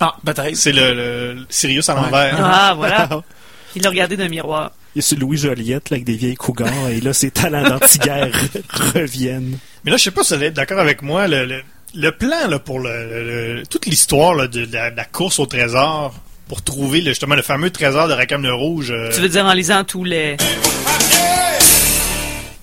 Ah, 0.00 0.14
peut-être. 0.24 0.56
C'est 0.56 0.72
le, 0.72 0.94
le- 0.94 1.32
le 1.34 1.46
Sirius 1.50 1.88
à 1.90 1.94
l'envers. 1.94 2.36
Ah, 2.42 2.72
voilà. 2.74 3.08
Il 3.76 3.82
l'a 3.82 3.90
regardé 3.90 4.16
d'un 4.16 4.28
miroir. 4.28 4.70
Il 4.94 4.98
y 4.98 5.00
a 5.00 5.02
sur 5.02 5.18
Louis 5.18 5.36
Joliette 5.38 5.90
là, 5.90 5.96
avec 5.96 6.04
des 6.04 6.16
vieilles 6.16 6.36
cougars 6.36 6.88
et 6.90 7.00
là 7.00 7.12
ses 7.12 7.30
talents 7.30 7.68
d'anti-guerre 7.68 8.30
reviennent. 8.94 9.58
Mais 9.84 9.90
là, 9.90 9.96
je 9.96 10.04
sais 10.04 10.10
pas 10.10 10.22
si 10.22 10.28
vous 10.30 10.34
allez 10.34 10.46
être 10.46 10.54
d'accord 10.54 10.78
avec 10.78 11.02
moi. 11.02 11.26
Le, 11.26 11.44
le, 11.46 11.62
le 11.94 12.12
plan 12.12 12.48
là, 12.48 12.58
pour 12.58 12.78
le, 12.80 13.62
toute 13.68 13.86
l'histoire 13.86 14.48
de, 14.48 14.66
la, 14.72 14.90
de 14.90 14.96
la 14.96 15.04
course 15.04 15.38
au 15.40 15.46
trésor 15.46 16.14
pour 16.48 16.62
trouver 16.62 17.00
le- 17.00 17.10
justement 17.10 17.34
le 17.34 17.42
fameux 17.42 17.70
trésor 17.70 18.06
de 18.08 18.12
Rackham 18.12 18.42
le 18.42 18.54
Rouge. 18.54 18.90
euh, 18.92 19.10
Tu 19.12 19.20
veux 19.20 19.28
dire 19.28 19.44
en 19.46 19.52
lisant 19.54 19.82
tous 19.84 20.04
les... 20.04 20.36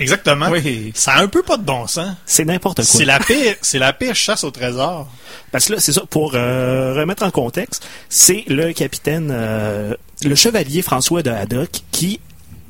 exactement. 0.01 0.49
Oui. 0.49 0.91
Ça 0.95 1.13
a 1.13 1.21
un 1.21 1.27
peu 1.27 1.43
pas 1.43 1.57
de 1.57 1.63
bon 1.63 1.87
sens. 1.87 2.15
C'est 2.25 2.45
n'importe 2.45 2.77
quoi. 2.77 2.85
C'est 2.85 3.05
la 3.05 3.19
pire, 3.19 3.55
c'est 3.61 3.79
la 3.79 3.93
pire 3.93 4.15
chasse 4.15 4.43
au 4.43 4.51
trésor. 4.51 5.07
Parce 5.51 5.67
que 5.67 5.73
là, 5.73 5.79
c'est 5.79 5.93
ça, 5.93 6.03
pour 6.09 6.33
euh, 6.35 6.93
remettre 6.93 7.23
en 7.23 7.31
contexte, 7.31 7.85
c'est 8.09 8.43
le 8.47 8.73
capitaine, 8.73 9.29
euh, 9.31 9.95
le 10.23 10.35
chevalier 10.35 10.81
François 10.81 11.23
de 11.23 11.29
Haddock 11.29 11.69
qui, 11.91 12.19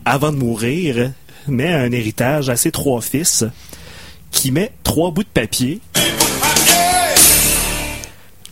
avant 0.06 0.32
de 0.32 0.38
mourir, 0.38 1.12
met 1.48 1.72
un 1.72 1.92
héritage 1.92 2.50
à 2.50 2.56
ses 2.56 2.72
trois 2.72 3.02
fils, 3.02 3.46
qui 4.32 4.52
met 4.52 4.72
trois 4.84 5.12
bouts 5.12 5.24
de 5.24 5.30
papier 5.30 5.80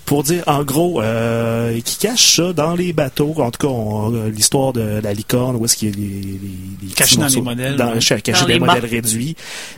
pour 0.10 0.24
dire, 0.24 0.44
en 0.48 0.64
gros, 0.64 1.02
euh, 1.02 1.80
qui 1.82 1.98
cache 2.00 2.36
ça 2.38 2.52
dans 2.52 2.74
les 2.76 2.94
bateaux. 2.94 3.34
En 3.38 3.52
tout 3.52 3.68
cas, 3.68 3.72
on- 3.72 4.12
euh, 4.14 4.30
l'histoire 4.30 4.74
de 4.74 5.00
la 5.04 5.14
licorne, 5.14 5.56
où 5.56 5.66
est-ce 5.66 5.78
qu'il 5.78 5.90
y 5.90 5.92
a 5.92 5.96
les, 5.96 6.08
les, 6.08 6.40
les 6.90 6.94
Caché 6.96 7.16
petits 7.16 7.18
dans 7.22 7.28
les 7.36 7.42
modèles, 7.42 7.76
dans- 7.76 7.94
ouais. 7.94 8.00
caché 8.00 8.32
Dans 8.32 8.46
des 8.48 8.54
les 8.54 8.60
modèles 8.60 8.86
réduits. 8.86 9.36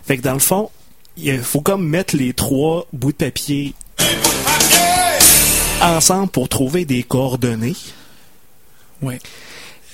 Fait 0.08 0.16
que 0.18 0.22
dans 0.22 0.34
le 0.34 0.40
fond, 0.40 0.70
il 1.18 1.40
faut 1.40 1.60
comme 1.60 1.86
mettre 1.86 2.16
les 2.16 2.32
trois 2.34 2.88
bouts 2.94 3.12
de 3.12 3.18
papier 3.18 3.74
ensemble 5.82 6.30
pour 6.30 6.48
trouver 6.48 6.86
des 6.86 7.04
coordonnées. 7.04 7.76
Ouais. 9.02 9.20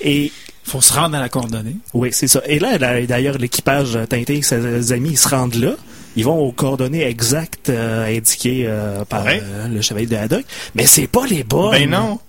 Et 0.02 0.32
Faut 0.64 0.82
se 0.82 0.92
rendre 0.94 1.16
à 1.16 1.20
la 1.22 1.30
coordonnée. 1.30 1.78
oui, 1.94 2.10
c'est 2.12 2.28
ça. 2.28 2.42
Et 2.46 2.60
là, 2.60 2.78
là, 2.78 3.02
d'ailleurs, 3.06 3.38
l'équipage 3.38 3.98
Tintin 4.10 4.34
et 4.34 4.42
ses 4.42 4.92
amis, 4.92 5.12
ils 5.12 5.18
se 5.18 5.30
rendent 5.30 5.56
là. 5.56 5.72
Ils 6.18 6.26
vont 6.26 6.38
aux 6.40 6.52
coordonnées 6.52 7.06
exactes 7.06 7.70
euh, 7.70 8.06
indiquées 8.14 8.66
euh, 8.68 9.06
par 9.06 9.24
Ouais. 9.24 9.40
euh, 9.42 9.68
le 9.70 9.80
chevalier 9.82 10.08
de 10.08 10.16
Haddock. 10.18 10.44
Mais 10.76 10.86
c'est 10.86 11.08
pas 11.08 11.26
les 11.26 11.44
bonnes. 11.46 11.72
Ben 11.72 11.90
non. 11.90 12.20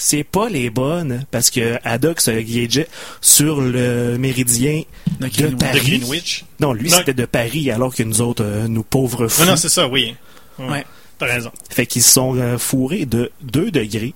C'est 0.00 0.22
pas 0.22 0.48
les 0.48 0.70
bonnes 0.70 1.24
parce 1.32 1.50
que 1.50 1.76
Haddock 1.82 2.20
se 2.20 2.30
guégeait 2.30 2.86
sur 3.20 3.60
le 3.60 4.16
méridien 4.16 4.82
De 5.18 5.26
de 5.26 5.28
Greenwich. 5.32 5.50
De 5.50 5.56
Paris. 5.56 5.80
Greenwich. 5.98 6.44
Non, 6.60 6.72
lui, 6.72 6.88
c'était 6.88 7.14
de 7.14 7.24
Paris, 7.24 7.68
alors 7.72 7.92
que 7.92 8.04
nous 8.04 8.20
autres, 8.20 8.44
euh, 8.44 8.68
nous 8.68 8.84
pauvres 8.84 9.26
fous. 9.26 9.42
Non, 9.42 9.50
non, 9.52 9.56
c'est 9.56 9.68
ça, 9.68 9.88
oui. 9.88 10.14
Ouais. 10.60 10.68
Ouais. 10.68 10.86
T'as 11.18 11.26
raison. 11.26 11.50
Fait 11.68 11.84
qu'ils 11.86 12.04
se 12.04 12.10
sont 12.12 12.36
euh, 12.36 12.58
fourrés 12.58 13.06
de 13.06 13.32
2 13.42 13.72
degrés. 13.72 14.14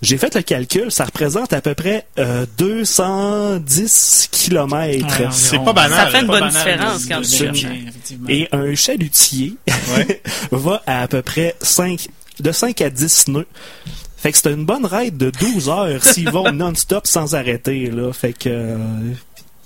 J'ai 0.00 0.16
fait 0.16 0.34
le 0.34 0.42
calcul, 0.42 0.92
ça 0.92 1.04
représente 1.04 1.52
à 1.52 1.60
peu 1.60 1.74
près 1.74 2.06
euh, 2.18 2.46
210 2.58 4.28
kilomètres. 4.30 5.20
Ouais, 5.20 5.28
C'est 5.32 5.58
pas 5.64 5.72
banal. 5.72 5.98
Ça 5.98 6.06
fait 6.06 6.20
une 6.20 6.26
bonne 6.28 6.48
différence 6.48 7.06
quand 7.06 7.20
effectivement. 7.20 8.28
Et 8.28 8.48
un 8.52 8.74
chalutier 8.74 9.54
Ouais. 9.96 10.22
va 10.52 10.82
à 10.86 11.02
à 11.02 11.08
peu 11.08 11.22
près 11.22 11.54
5, 11.60 12.08
de 12.40 12.52
5 12.52 12.80
à 12.82 12.90
10 12.90 13.28
nœuds. 13.28 13.46
Fait 14.16 14.32
que 14.32 14.38
c'est 14.38 14.50
une 14.52 14.64
bonne 14.64 14.84
ride 14.84 15.16
de 15.16 15.30
12 15.30 15.68
heures 15.68 16.04
s'ils 16.04 16.30
vont 16.30 16.50
non-stop 16.52 17.06
sans 17.06 17.34
arrêter. 17.34 17.90
Là. 17.90 18.12
Fait 18.12 18.32
que 18.32 18.48
euh, 18.48 18.76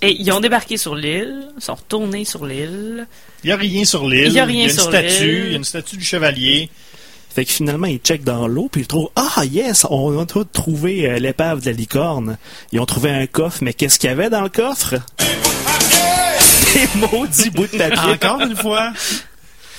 Et 0.03 0.13
ils 0.19 0.31
ont 0.33 0.41
débarqué 0.41 0.77
sur 0.77 0.95
l'île, 0.95 1.47
ils 1.57 1.63
sont 1.63 1.75
retournés 1.75 2.25
sur 2.25 2.45
l'île. 2.45 3.07
Il 3.45 3.51
y 3.51 3.53
a 3.53 3.57
rien 3.57 3.85
sur 3.85 4.07
l'île. 4.09 4.27
Il 4.27 4.33
y 4.35 4.41
a 4.41 4.45
rien 4.45 4.65
une 4.65 4.71
sur 4.73 4.85
statue. 4.85 5.07
l'île. 5.25 5.45
Il 5.47 5.51
y 5.51 5.55
a 5.55 5.57
une 5.57 5.65
statue 5.65 5.97
du 5.97 6.05
chevalier. 6.05 6.69
Fait 7.35 7.45
que 7.47 7.51
finalement, 7.51 7.87
ils 7.87 7.99
checkent 7.99 8.25
dans 8.25 8.47
l'eau, 8.47 8.69
puis 8.71 8.83
ils 8.83 8.87
trouvent 8.87 9.11
Ah, 9.17 9.45
yes, 9.47 9.87
on 9.89 10.19
a 10.21 10.27
tout 10.27 10.45
trouvé 10.45 11.09
euh, 11.09 11.19
l'épave 11.19 11.61
de 11.61 11.67
la 11.67 11.73
licorne. 11.73 12.37
Ils 12.73 12.81
ont 12.81 12.87
trouvé 12.87 13.11
un 13.11 13.27
coffre, 13.27 13.59
mais 13.63 13.73
qu'est-ce 13.73 13.99
qu'il 13.99 14.11
y 14.11 14.13
avait 14.13 14.29
dans 14.29 14.43
le 14.43 14.51
coffre? 14.51 14.97
Des 16.75 16.89
maudits 16.99 17.51
bouts 17.51 17.67
de 17.67 17.79
papier. 17.79 18.13
Encore 18.13 18.41
une 18.41 18.57
fois. 18.57 18.93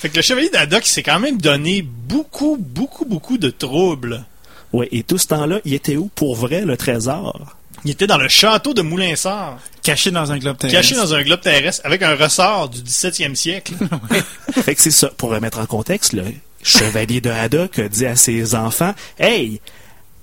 Fait 0.00 0.08
que 0.08 0.16
le 0.16 0.22
chevalier 0.22 0.50
d'Haddock 0.50 0.84
s'est 0.84 1.02
quand 1.02 1.20
même 1.20 1.40
donné 1.40 1.82
beaucoup, 1.82 2.56
beaucoup, 2.58 3.04
beaucoup 3.04 3.38
de 3.38 3.50
troubles. 3.50 4.24
Ouais, 4.72 4.88
et 4.90 5.04
tout 5.04 5.18
ce 5.18 5.28
temps-là, 5.28 5.60
il 5.64 5.74
était 5.74 5.96
où 5.96 6.10
pour 6.14 6.34
vrai 6.34 6.62
le 6.62 6.76
trésor? 6.76 7.56
Il 7.84 7.90
était 7.90 8.06
dans 8.06 8.18
le 8.18 8.28
château 8.28 8.74
de 8.74 8.82
Moulinsart, 8.82 9.58
Caché 9.82 10.10
dans 10.10 10.32
un 10.32 10.38
globe 10.38 10.56
terrestre. 10.56 10.80
caché 10.80 10.94
dans 10.96 11.14
un 11.14 11.22
globe 11.22 11.40
terrestre 11.40 11.82
avec 11.84 12.02
un 12.02 12.16
ressort 12.16 12.68
du 12.70 12.80
17e 12.80 13.34
siècle. 13.34 13.74
Fait 14.52 14.74
que 14.74 14.80
c'est 14.80 14.90
ça. 14.90 15.08
Pour 15.16 15.30
remettre 15.30 15.58
en 15.58 15.66
contexte, 15.66 16.14
le 16.14 16.24
chevalier 16.64 17.20
de 17.20 17.30
Haddock 17.30 17.78
a 17.78 17.88
dit 17.88 18.06
à 18.06 18.16
ses 18.16 18.56
enfants 18.56 18.94
Hey, 19.20 19.60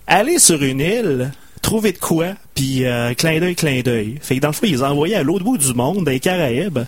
allez 0.08 0.40
sur 0.40 0.62
une 0.62 0.82
île, 0.82 1.32
trouvez 1.62 1.94
de 1.94 1.98
quoi, 2.00 2.34
puis 2.56 2.84
euh, 2.86 3.14
clin 3.14 3.40
d'œil, 3.40 3.56
clin 3.56 3.80
d'œil. 3.82 4.18
Fait 4.22 4.36
que 4.36 4.42
dans 4.42 4.48
le 4.50 4.54
fond, 4.54 4.62
ils 4.64 4.72
les 4.74 4.82
ont 4.82 4.88
envoyés 4.88 5.16
à 5.16 5.24
l'autre 5.24 5.46
bout 5.46 5.58
du 5.58 5.74
monde, 5.74 6.04
dans 6.04 6.12
les 6.12 6.20
Caraïbes, 6.20 6.80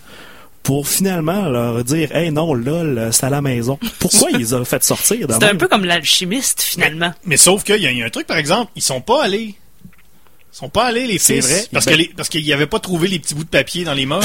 pour 0.62 0.88
finalement 0.88 1.48
leur 1.48 1.84
dire 1.84 2.14
Hey, 2.14 2.30
non, 2.30 2.52
lol, 2.54 3.08
c'est 3.12 3.24
à 3.26 3.30
la 3.30 3.40
maison. 3.42 3.78
Pourquoi 4.00 4.30
ils 4.32 4.38
les 4.38 4.54
ont 4.54 4.64
fait 4.64 4.82
sortir 4.82 5.26
C'était 5.30 5.46
un 5.46 5.56
peu 5.56 5.68
comme 5.68 5.84
l'alchimiste, 5.84 6.60
finalement. 6.62 7.12
Mais 7.24 7.36
sauf 7.36 7.62
qu'il 7.64 7.76
y, 7.76 7.82
y 7.94 8.02
a 8.02 8.04
un 8.06 8.10
truc, 8.10 8.26
par 8.26 8.38
exemple, 8.38 8.72
ils 8.76 8.82
sont 8.82 9.00
pas 9.00 9.24
allés. 9.24 9.54
Ils 10.52 10.56
sont 10.56 10.68
pas 10.68 10.84
allés, 10.84 11.06
les 11.06 11.18
C'est 11.18 11.34
fils. 11.42 11.46
vrai. 11.50 11.64
Parce 11.72 11.84
Ben- 11.86 11.92
que 11.92 11.98
les- 11.98 12.08
parce 12.16 12.28
qu'ils 12.28 12.48
n'avaient 12.48 12.66
pas 12.66 12.78
trouvé 12.80 13.08
les 13.08 13.18
petits 13.18 13.34
bouts 13.34 13.44
de 13.44 13.48
papier 13.48 13.84
dans 13.84 13.92
les 13.94 14.06
mains. 14.06 14.20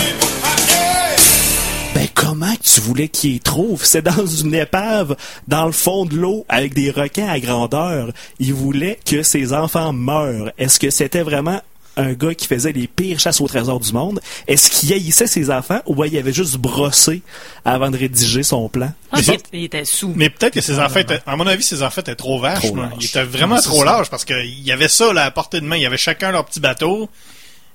Comment 2.19 2.53
que 2.53 2.63
tu 2.63 2.81
voulais 2.81 3.07
qu'ils 3.07 3.35
y 3.35 3.39
trouvent? 3.39 3.85
C'est 3.85 4.01
dans 4.01 4.25
une 4.25 4.53
épave, 4.53 5.15
dans 5.47 5.65
le 5.65 5.71
fond 5.71 6.05
de 6.05 6.17
l'eau, 6.17 6.45
avec 6.49 6.73
des 6.73 6.91
requins 6.91 7.29
à 7.29 7.39
grandeur. 7.39 8.09
Il 8.39 8.53
voulait 8.53 8.99
que 9.05 9.23
ses 9.23 9.53
enfants 9.53 9.93
meurent. 9.93 10.51
Est-ce 10.57 10.81
que 10.81 10.89
c'était 10.89 11.21
vraiment 11.21 11.61
un 11.95 12.11
gars 12.13 12.33
qui 12.33 12.45
faisait 12.47 12.73
les 12.73 12.87
pires 12.87 13.21
chasses 13.21 13.39
au 13.39 13.47
trésor 13.47 13.79
du 13.79 13.93
monde? 13.93 14.19
Est-ce 14.47 14.69
qu'il 14.69 14.91
haïssait 14.91 15.27
ses 15.27 15.49
enfants 15.49 15.79
ou 15.85 15.95
ben, 15.95 16.07
il 16.11 16.17
avait 16.17 16.33
juste 16.33 16.57
brossé 16.57 17.21
avant 17.63 17.89
de 17.89 17.97
rédiger 17.97 18.43
son 18.43 18.67
plan? 18.67 18.91
Ah, 19.13 19.19
Mais 19.25 19.39
il, 19.53 19.59
il 19.59 19.63
était 19.63 19.85
sous. 19.85 20.11
Mais 20.13 20.29
peut-être 20.29 20.53
que 20.53 20.61
ses 20.61 20.77
enfants 20.77 20.99
étaient, 20.99 21.21
à 21.25 21.37
mon 21.37 21.47
avis, 21.47 21.63
ses 21.63 21.83
enfants 21.83 22.01
étaient 22.01 22.15
trop 22.15 22.37
vaches. 22.37 22.65
Trop 22.65 22.75
lâches. 22.75 22.93
Ils 22.99 23.05
étaient 23.05 23.23
vraiment 23.23 23.61
trop 23.61 23.85
lâches 23.85 24.09
parce 24.09 24.25
qu'il 24.25 24.59
y 24.59 24.73
avait 24.73 24.89
ça 24.89 25.13
là, 25.13 25.23
à 25.23 25.31
portée 25.31 25.61
de 25.61 25.65
main. 25.65 25.77
Il 25.77 25.83
y 25.83 25.85
avait 25.85 25.95
chacun 25.95 26.31
leur 26.31 26.43
petit 26.43 26.59
bateau. 26.59 27.09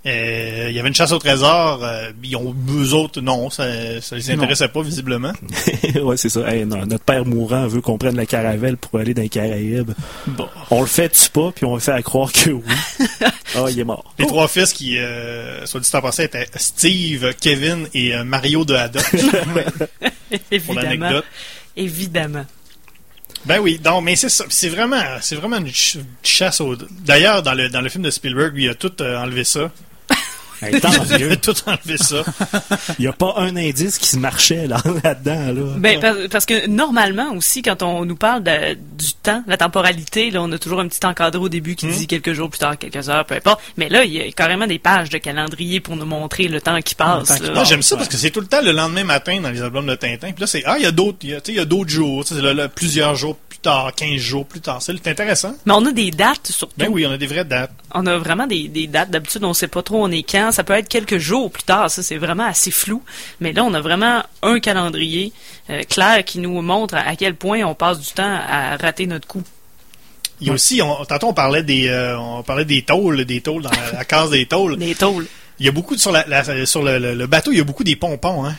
Euh, 0.06 0.66
il 0.68 0.76
y 0.76 0.78
avait 0.78 0.88
une 0.88 0.94
chasse 0.94 1.12
au 1.12 1.18
trésor. 1.18 1.82
euh, 1.82 2.10
ils 2.22 2.36
ont, 2.36 2.54
eux 2.70 2.92
autres, 2.92 3.22
non, 3.22 3.48
ça, 3.48 3.64
ça 4.02 4.16
les 4.16 4.30
intéressait 4.30 4.68
pas 4.68 4.82
visiblement. 4.82 5.32
ouais, 6.02 6.16
c'est 6.18 6.28
ça. 6.28 6.40
Hey, 6.46 6.66
non, 6.66 6.84
notre 6.84 7.04
père 7.04 7.24
mourant 7.24 7.66
veut 7.66 7.80
qu'on 7.80 7.96
prenne 7.96 8.16
la 8.16 8.26
caravelle 8.26 8.76
pour 8.76 8.98
aller 9.00 9.14
dans 9.14 9.22
les 9.22 9.30
Caraïbes. 9.30 9.92
Bon. 10.26 10.46
On 10.70 10.82
le 10.82 10.86
fait-tu 10.86 11.30
pas, 11.30 11.52
puis 11.52 11.64
on 11.64 11.74
le 11.74 11.80
fait 11.80 11.92
à 11.92 12.02
croire 12.02 12.30
que 12.32 12.50
oui. 12.50 12.62
Ah, 13.56 13.66
il 13.70 13.78
est 13.78 13.84
mort. 13.84 14.12
Les 14.18 14.26
trois 14.26 14.48
fils 14.48 14.72
qui, 14.72 14.98
euh, 14.98 15.64
soit 15.64 15.80
dit 15.80 15.88
en 15.94 16.00
passant, 16.02 16.24
étaient 16.24 16.48
Steve, 16.56 17.32
Kevin 17.40 17.86
et 17.94 18.14
euh, 18.14 18.24
Mario 18.24 18.64
de 18.64 18.74
Haddock, 18.74 19.04
pour 19.10 20.38
Évidemment. 20.50 20.80
l'anecdote. 20.82 21.24
Évidemment. 21.76 22.44
Ben 23.46 23.58
oui, 23.60 23.78
donc, 23.78 24.04
mais 24.04 24.16
c'est 24.16 24.28
ça. 24.28 24.44
C'est 24.48 24.68
vraiment, 24.70 25.00
c'est 25.20 25.36
vraiment 25.36 25.58
une 25.58 25.66
ch- 25.66 25.98
chasse 26.22 26.60
au. 26.60 26.76
D'ailleurs, 27.04 27.42
dans 27.42 27.52
le, 27.54 27.68
dans 27.68 27.80
le 27.80 27.88
film 27.88 28.02
de 28.02 28.10
Spielberg, 28.10 28.54
il 28.56 28.68
a 28.70 28.74
tout 28.74 28.92
euh, 29.02 29.18
enlevé 29.18 29.44
ça. 29.44 29.70
Hey, 30.62 30.80
tant 30.80 30.90
Il 31.10 31.18
mieux. 31.18 31.32
a 31.32 31.36
tout 31.36 31.54
enlevé 31.66 31.96
ça. 31.98 32.22
Il 32.98 33.02
n'y 33.02 33.06
a 33.06 33.12
pas 33.12 33.34
un 33.38 33.56
indice 33.56 33.98
qui 33.98 34.08
se 34.08 34.16
marchait 34.16 34.66
là- 34.66 34.82
là-dedans. 35.04 35.52
Là, 35.52 35.74
Ben, 35.78 36.00
par- 36.00 36.14
parce 36.30 36.46
que 36.46 36.66
normalement 36.66 37.32
aussi, 37.32 37.62
quand 37.62 37.82
on 37.82 38.04
nous 38.04 38.16
parle 38.16 38.42
de- 38.42 38.74
du 38.74 39.12
temps, 39.22 39.42
la 39.46 39.56
temporalité, 39.56 40.30
là, 40.30 40.42
on 40.42 40.50
a 40.52 40.58
toujours 40.58 40.80
un 40.80 40.88
petit 40.88 41.04
encadré 41.04 41.40
au 41.40 41.48
début 41.48 41.72
Hmm. 41.72 41.76
qui 41.76 41.86
dit 41.88 42.06
quelques 42.06 42.32
jours 42.32 42.48
plus 42.50 42.58
tard, 42.58 42.78
quelques 42.78 43.08
heures, 43.08 43.24
peu 43.24 43.34
importe. 43.34 43.60
Mais 43.76 43.88
là, 43.88 44.04
il 44.04 44.12
y 44.12 44.20
a 44.20 44.30
carrément 44.32 44.66
des 44.66 44.78
pages 44.78 45.10
de 45.10 45.18
calendrier 45.18 45.80
pour 45.80 45.96
nous 45.96 46.06
montrer 46.06 46.48
le 46.48 46.60
temps 46.60 46.80
qui 46.82 46.94
passe. 46.94 47.28
temps 47.28 47.36
qui 47.36 47.42
là. 47.42 47.52
Moi, 47.54 47.64
j'aime 47.64 47.82
ça 47.82 47.96
parce 47.96 48.08
que 48.08 48.16
c'est 48.16 48.30
tout 48.30 48.40
le 48.40 48.46
temps 48.46 48.62
le 48.62 48.72
lendemain 48.72 49.04
matin 49.04 49.40
dans 49.40 49.50
les 49.50 49.62
albums 49.62 49.86
de 49.86 49.94
Tintin. 49.94 50.32
Puis 50.32 50.40
là, 50.40 50.46
c'est, 50.46 50.62
ah, 50.66 50.76
il 50.78 50.82
y 50.84 50.86
a 50.86 50.92
d'autres, 50.92 51.18
il 51.22 51.30
y 51.30 51.34
a, 51.34 51.40
tu 51.40 51.46
sais, 51.46 51.52
il 51.52 51.58
y 51.58 51.60
a 51.60 51.64
d'autres 51.64 51.90
jours. 51.90 52.24
Tu 52.24 52.34
sais, 52.34 52.40
là, 52.40 52.54
là, 52.54 52.68
plusieurs 52.68 53.14
jours 53.16 53.36
plus 53.36 53.58
tard, 53.58 53.92
15 53.96 54.16
jours 54.20 54.46
plus 54.46 54.60
tard. 54.60 54.80
C'est 54.82 55.06
intéressant. 55.08 55.54
Mais 55.66 55.72
on 55.72 55.84
a 55.86 55.92
des 55.92 56.10
dates 56.10 56.48
surtout. 56.50 56.74
Ben 56.76 56.88
oui, 56.90 57.06
on 57.06 57.10
a 57.10 57.16
des 57.18 57.26
vraies 57.26 57.44
dates. 57.44 57.72
On 57.92 58.06
a 58.06 58.18
vraiment 58.18 58.46
des, 58.46 58.68
des 58.68 58.86
dates. 58.86 59.10
D'habitude, 59.10 59.42
on 59.44 59.54
sait 59.54 59.68
pas 59.68 59.82
trop 59.82 60.02
on 60.04 60.10
est 60.10 60.22
quand. 60.22 60.50
Ça 60.54 60.64
peut 60.64 60.72
être 60.72 60.88
quelques 60.88 61.18
jours 61.18 61.50
plus 61.50 61.62
tard. 61.64 61.90
Ça, 61.90 62.02
c'est 62.02 62.16
vraiment 62.16 62.46
assez 62.46 62.70
flou. 62.70 63.02
Mais 63.40 63.52
là, 63.52 63.64
on 63.64 63.74
a 63.74 63.80
vraiment 63.80 64.22
un 64.42 64.60
calendrier 64.60 65.32
euh, 65.70 65.82
clair 65.82 66.24
qui 66.24 66.38
nous 66.38 66.62
montre 66.62 66.94
à, 66.94 67.14
quel 67.16 67.34
point 67.34 67.62
on 67.64 67.74
passe 67.74 68.00
du 68.00 68.10
temps 68.12 68.38
à 68.48 68.76
rater 68.76 69.06
notre 69.06 69.26
coup. 69.26 69.42
Il 70.40 70.46
y 70.48 70.50
a 70.50 70.52
aussi, 70.54 70.80
on, 70.82 71.04
tantôt 71.04 71.28
on 71.28 71.34
parlait 71.34 71.62
des, 71.62 71.88
euh, 71.88 72.18
on 72.18 72.42
parlait 72.42 72.64
des 72.64 72.82
tôles, 72.82 73.24
des 73.24 73.40
tôles 73.40 73.62
dans 73.62 73.70
la, 73.70 73.98
la 73.98 74.04
case 74.04 74.30
des 74.30 74.46
tôles. 74.46 74.76
Les 74.78 74.94
tôles. 74.94 75.26
Il 75.60 75.66
y 75.66 75.68
a 75.68 75.72
beaucoup 75.72 75.94
de- 75.94 76.00
sur 76.00 76.10
la, 76.10 76.24
la- 76.26 76.66
sur 76.66 76.82
le, 76.82 76.98
le- 76.98 77.14
le 77.14 77.26
bateau, 77.26 77.52
il 77.52 77.58
y 77.58 77.60
a 77.60 77.64
beaucoup 77.64 77.84
des 77.84 77.96
pompons, 77.96 78.44
hein. 78.44 78.54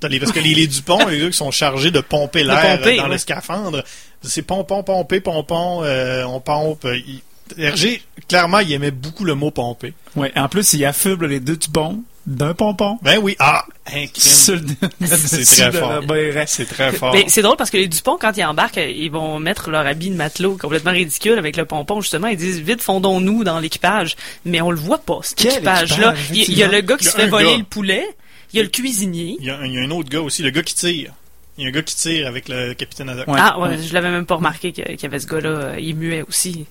Parce 0.00 0.32
que 0.32 0.38
les, 0.38 0.54
les 0.54 0.66
Dupont, 0.68 1.06
les 1.08 1.18
gars 1.18 1.26
qui 1.26 1.36
sont 1.36 1.50
chargés 1.50 1.90
de 1.90 1.98
pomper 2.00 2.44
l'air 2.44 2.78
dans 2.96 3.08
le 3.08 3.18
scaphandre, 3.18 3.82
c'est 4.22 4.42
pompon, 4.42 4.84
pomper, 4.84 5.20
pompon, 5.20 5.80
euh, 5.82 6.22
on 6.24 6.38
pompe. 6.40 6.86
il- 6.94 7.20
Hergé, 7.56 8.02
clairement, 8.28 8.58
il 8.58 8.72
aimait 8.72 8.90
beaucoup 8.90 9.24
le 9.24 9.34
mot 9.34 9.50
pomper. 9.50 9.94
Ouais, 10.16 10.32
en 10.36 10.48
plus, 10.48 10.72
il 10.74 10.84
affuble 10.84 11.26
les 11.26 11.40
deux 11.40 11.56
tubons 11.56 12.02
d'un 12.26 12.52
pompon. 12.52 12.98
Ben 13.00 13.18
oui, 13.22 13.36
ah, 13.38 13.64
C'est 14.14 15.44
très 15.44 15.72
fort. 15.72 16.02
C'est 16.46 16.66
très 16.66 16.92
fort. 16.92 17.16
C'est 17.26 17.42
drôle 17.42 17.56
parce 17.56 17.70
que 17.70 17.76
les 17.78 17.88
Dupont, 17.88 18.18
quand 18.20 18.36
ils 18.36 18.44
embarquent, 18.44 18.76
ils 18.86 19.10
vont 19.10 19.38
mettre 19.38 19.70
leur 19.70 19.86
habit 19.86 20.10
de 20.10 20.14
matelot 20.16 20.56
complètement 20.56 20.90
ridicule 20.92 21.38
avec 21.38 21.56
le 21.56 21.64
pompon, 21.64 22.00
justement. 22.00 22.28
Ils 22.28 22.36
disent 22.36 22.60
vite 22.60 22.82
fondons-nous 22.82 23.44
dans 23.44 23.58
l'équipage. 23.60 24.16
Mais 24.44 24.60
on 24.60 24.70
le 24.70 24.76
voit 24.78 24.98
pas, 24.98 25.20
cet 25.22 25.42
équipage-là. 25.44 26.12
équipage, 26.14 26.30
Il 26.48 26.58
y, 26.58 26.62
a 26.62 26.68
le 26.68 26.80
gars 26.82 26.96
qui 26.96 27.04
se 27.04 27.10
fait 27.16 27.28
voler 27.28 27.46
gars. 27.52 27.56
le 27.58 27.64
poulet. 27.64 28.04
Il 28.52 28.56
y 28.56 28.60
a 28.60 28.62
le 28.62 28.68
cuisinier. 28.68 29.36
Il 29.40 29.46
y, 29.46 29.50
a, 29.50 29.58
un- 29.58 29.64
il 29.66 29.74
y 29.74 29.78
a 29.78 29.82
un 29.82 29.90
autre 29.90 30.08
gars 30.08 30.20
aussi, 30.22 30.42
le 30.42 30.50
gars 30.50 30.62
qui 30.62 30.74
tire. 30.74 31.12
Il 31.56 31.64
y 31.64 31.66
a 31.66 31.68
un 31.70 31.72
gars 31.72 31.82
qui 31.82 31.96
tire 31.96 32.26
avec 32.26 32.48
le 32.48 32.72
capitaine 32.74 33.08
Haddock. 33.08 33.26
Ouais. 33.28 33.38
ah 33.42 33.58
ouais, 33.58 33.78
je 33.82 33.92
l'avais 33.92 34.10
même 34.10 34.26
pas 34.26 34.36
remarqué 34.36 34.72
qu'il 34.72 34.84
y 35.02 35.06
avait 35.06 35.18
ce 35.18 35.26
gars-là. 35.26 35.78
Il 35.78 35.96
muait 35.96 36.24
aussi. 36.28 36.66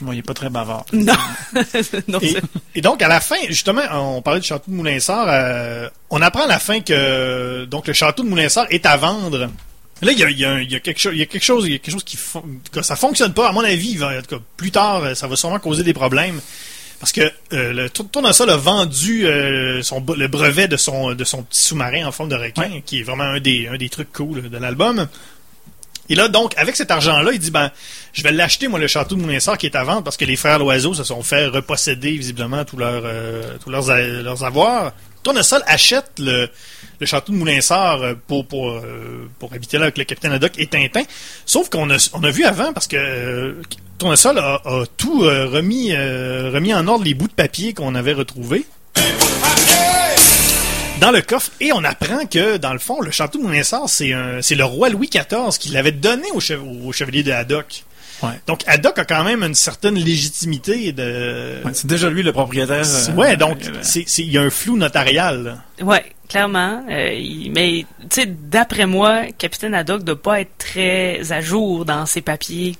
Bon, 0.00 0.12
il 0.12 0.18
est 0.18 0.22
pas 0.22 0.34
très 0.34 0.50
bavard. 0.50 0.84
Non. 0.92 1.12
non 2.08 2.18
Et, 2.74 2.80
donc, 2.80 3.02
à 3.02 3.08
la 3.08 3.20
fin, 3.20 3.36
justement, 3.48 3.82
on 4.16 4.22
parlait 4.22 4.40
du 4.40 4.46
château 4.46 4.70
de 4.70 4.76
Moulinsart. 4.76 5.26
euh, 5.28 5.88
on 6.10 6.20
apprend 6.22 6.44
à 6.44 6.48
la 6.48 6.58
fin 6.58 6.80
que 6.80 7.64
donc 7.66 7.86
le 7.86 7.92
château 7.92 8.22
de 8.24 8.28
Moulinsart 8.28 8.66
est 8.70 8.86
à 8.86 8.96
vendre. 8.96 9.48
Là, 10.00 10.10
il 10.12 10.18
y 10.18 10.24
a, 10.24 10.30
il 10.30 10.38
y 10.38 10.44
a 10.44 10.50
un- 10.50 10.60
il 10.60 10.72
y 10.72 10.74
a 10.74 10.80
quelque 10.80 10.98
chose, 10.98 11.12
il 11.14 11.18
y 11.20 11.22
a 11.22 11.26
quelque 11.26 11.44
chose, 11.44 11.64
il 11.66 11.72
y 11.72 11.74
a 11.74 11.78
quelque 11.78 11.92
chose 11.92 12.02
qui, 12.04 12.18
que 12.72 12.82
ça 12.82 12.96
fonctionne 12.96 13.32
pas. 13.34 13.48
À 13.48 13.52
mon 13.52 13.62
avis, 13.64 14.02
en 14.02 14.10
tout 14.20 14.36
cas, 14.36 14.42
plus 14.56 14.72
tard, 14.72 15.04
euh, 15.04 15.14
ça 15.14 15.28
va 15.28 15.36
sûrement 15.36 15.60
causer 15.60 15.84
des 15.84 15.92
problèmes. 15.94 16.40
Parce 16.98 17.12
que 17.12 17.20
euh, 17.52 17.72
le 17.72 17.90
Tournesol 17.90 18.50
a 18.50 18.56
vendu 18.56 19.26
euh, 19.26 19.82
son, 19.82 20.04
le 20.16 20.28
brevet 20.28 20.68
de 20.68 20.76
son, 20.76 21.14
de 21.14 21.24
son 21.24 21.42
petit 21.42 21.62
sous-marin 21.62 22.06
en 22.06 22.12
forme 22.12 22.28
de 22.28 22.36
requin, 22.36 22.80
qui 22.86 23.00
est 23.00 23.02
vraiment 23.02 23.24
un 23.24 23.40
des, 23.40 23.68
un 23.68 23.76
des 23.76 23.88
trucs 23.88 24.12
cool 24.12 24.48
de 24.50 24.56
l'album. 24.58 25.08
Et 26.12 26.14
là, 26.14 26.28
donc, 26.28 26.52
avec 26.58 26.76
cet 26.76 26.90
argent-là, 26.90 27.32
il 27.32 27.38
dit, 27.38 27.50
ben, 27.50 27.70
je 28.12 28.22
vais 28.22 28.32
l'acheter, 28.32 28.68
moi, 28.68 28.78
le 28.78 28.86
château 28.86 29.14
de 29.14 29.22
Moulinsart 29.22 29.56
qui 29.56 29.64
est 29.64 29.74
à 29.74 29.82
vendre 29.82 30.02
parce 30.02 30.18
que 30.18 30.26
les 30.26 30.36
frères 30.36 30.58
Loiseau 30.58 30.92
se 30.92 31.04
sont 31.04 31.22
fait 31.22 31.46
reposséder, 31.46 32.10
visiblement, 32.10 32.66
tous 32.66 32.76
leurs, 32.76 33.04
euh, 33.06 33.56
tous 33.64 33.70
leurs, 33.70 34.44
avoirs. 34.44 34.92
Tournesol 35.22 35.62
achète 35.66 36.10
le, 36.18 36.50
le 37.00 37.06
château 37.06 37.32
de 37.32 37.38
Moulinsart 37.38 38.02
euh, 38.02 38.14
pour, 38.26 38.46
pour, 38.46 38.72
euh, 38.72 39.26
pour 39.38 39.54
habiter 39.54 39.78
là 39.78 39.84
avec 39.84 39.96
le 39.96 40.04
capitaine 40.04 40.32
Haddock 40.32 40.52
et 40.58 40.66
Tintin. 40.66 41.04
Sauf 41.46 41.70
qu'on 41.70 41.88
a, 41.88 42.10
on 42.12 42.22
a 42.22 42.30
vu 42.30 42.44
avant, 42.44 42.74
parce 42.74 42.88
que 42.88 42.96
euh, 42.98 43.62
Tournesol 43.96 44.38
a, 44.38 44.60
tout 44.98 45.24
euh, 45.24 45.46
remis, 45.46 45.92
euh, 45.94 46.50
remis 46.52 46.74
en 46.74 46.86
ordre 46.88 47.06
les 47.06 47.14
bouts 47.14 47.28
de 47.28 47.32
papier 47.32 47.72
qu'on 47.72 47.94
avait 47.94 48.12
retrouvés 48.12 48.66
dans 51.02 51.10
le 51.10 51.20
coffre 51.20 51.50
et 51.60 51.72
on 51.72 51.82
apprend 51.84 52.24
que 52.26 52.56
dans 52.56 52.72
le 52.72 52.78
fond 52.78 53.00
le 53.00 53.10
château 53.10 53.38
de 53.38 53.42
Moulinsart 53.44 53.88
c'est 53.88 54.12
un 54.12 54.40
c'est 54.40 54.54
le 54.54 54.64
roi 54.64 54.88
Louis 54.88 55.10
XIV 55.10 55.58
qui 55.58 55.68
l'avait 55.70 55.92
donné 55.92 56.30
au, 56.32 56.38
chev- 56.40 56.60
au 56.86 56.92
chevalier 56.92 57.22
de 57.22 57.32
Haddock. 57.32 57.84
Ouais. 58.22 58.40
Donc 58.46 58.60
Haddock 58.68 58.98
a 59.00 59.04
quand 59.04 59.24
même 59.24 59.42
une 59.42 59.54
certaine 59.56 59.96
légitimité 59.96 60.92
de 60.92 61.56
Ouais, 61.64 61.72
c'est 61.74 61.88
déjà 61.88 62.08
lui 62.08 62.22
le 62.22 62.32
propriétaire. 62.32 62.84
euh, 62.86 63.12
Ouais, 63.14 63.36
donc 63.36 63.58
euh, 63.66 64.00
il 64.18 64.30
y 64.32 64.38
a 64.38 64.42
un 64.42 64.50
flou 64.50 64.76
notarial. 64.76 65.42
là. 65.42 65.84
Ouais, 65.84 66.04
clairement. 66.28 66.84
Euh, 66.88 67.12
il- 67.12 67.50
mais, 67.50 67.84
tu 68.08 68.20
sais, 68.20 68.26
d'après 68.26 68.86
moi, 68.86 69.22
Capitaine 69.36 69.74
Haddock 69.74 70.04
doit 70.04 70.22
pas 70.22 70.40
être 70.40 70.56
très 70.56 71.32
à 71.32 71.40
jour 71.40 71.84
dans 71.84 72.06
ses 72.06 72.20
papiers. 72.20 72.76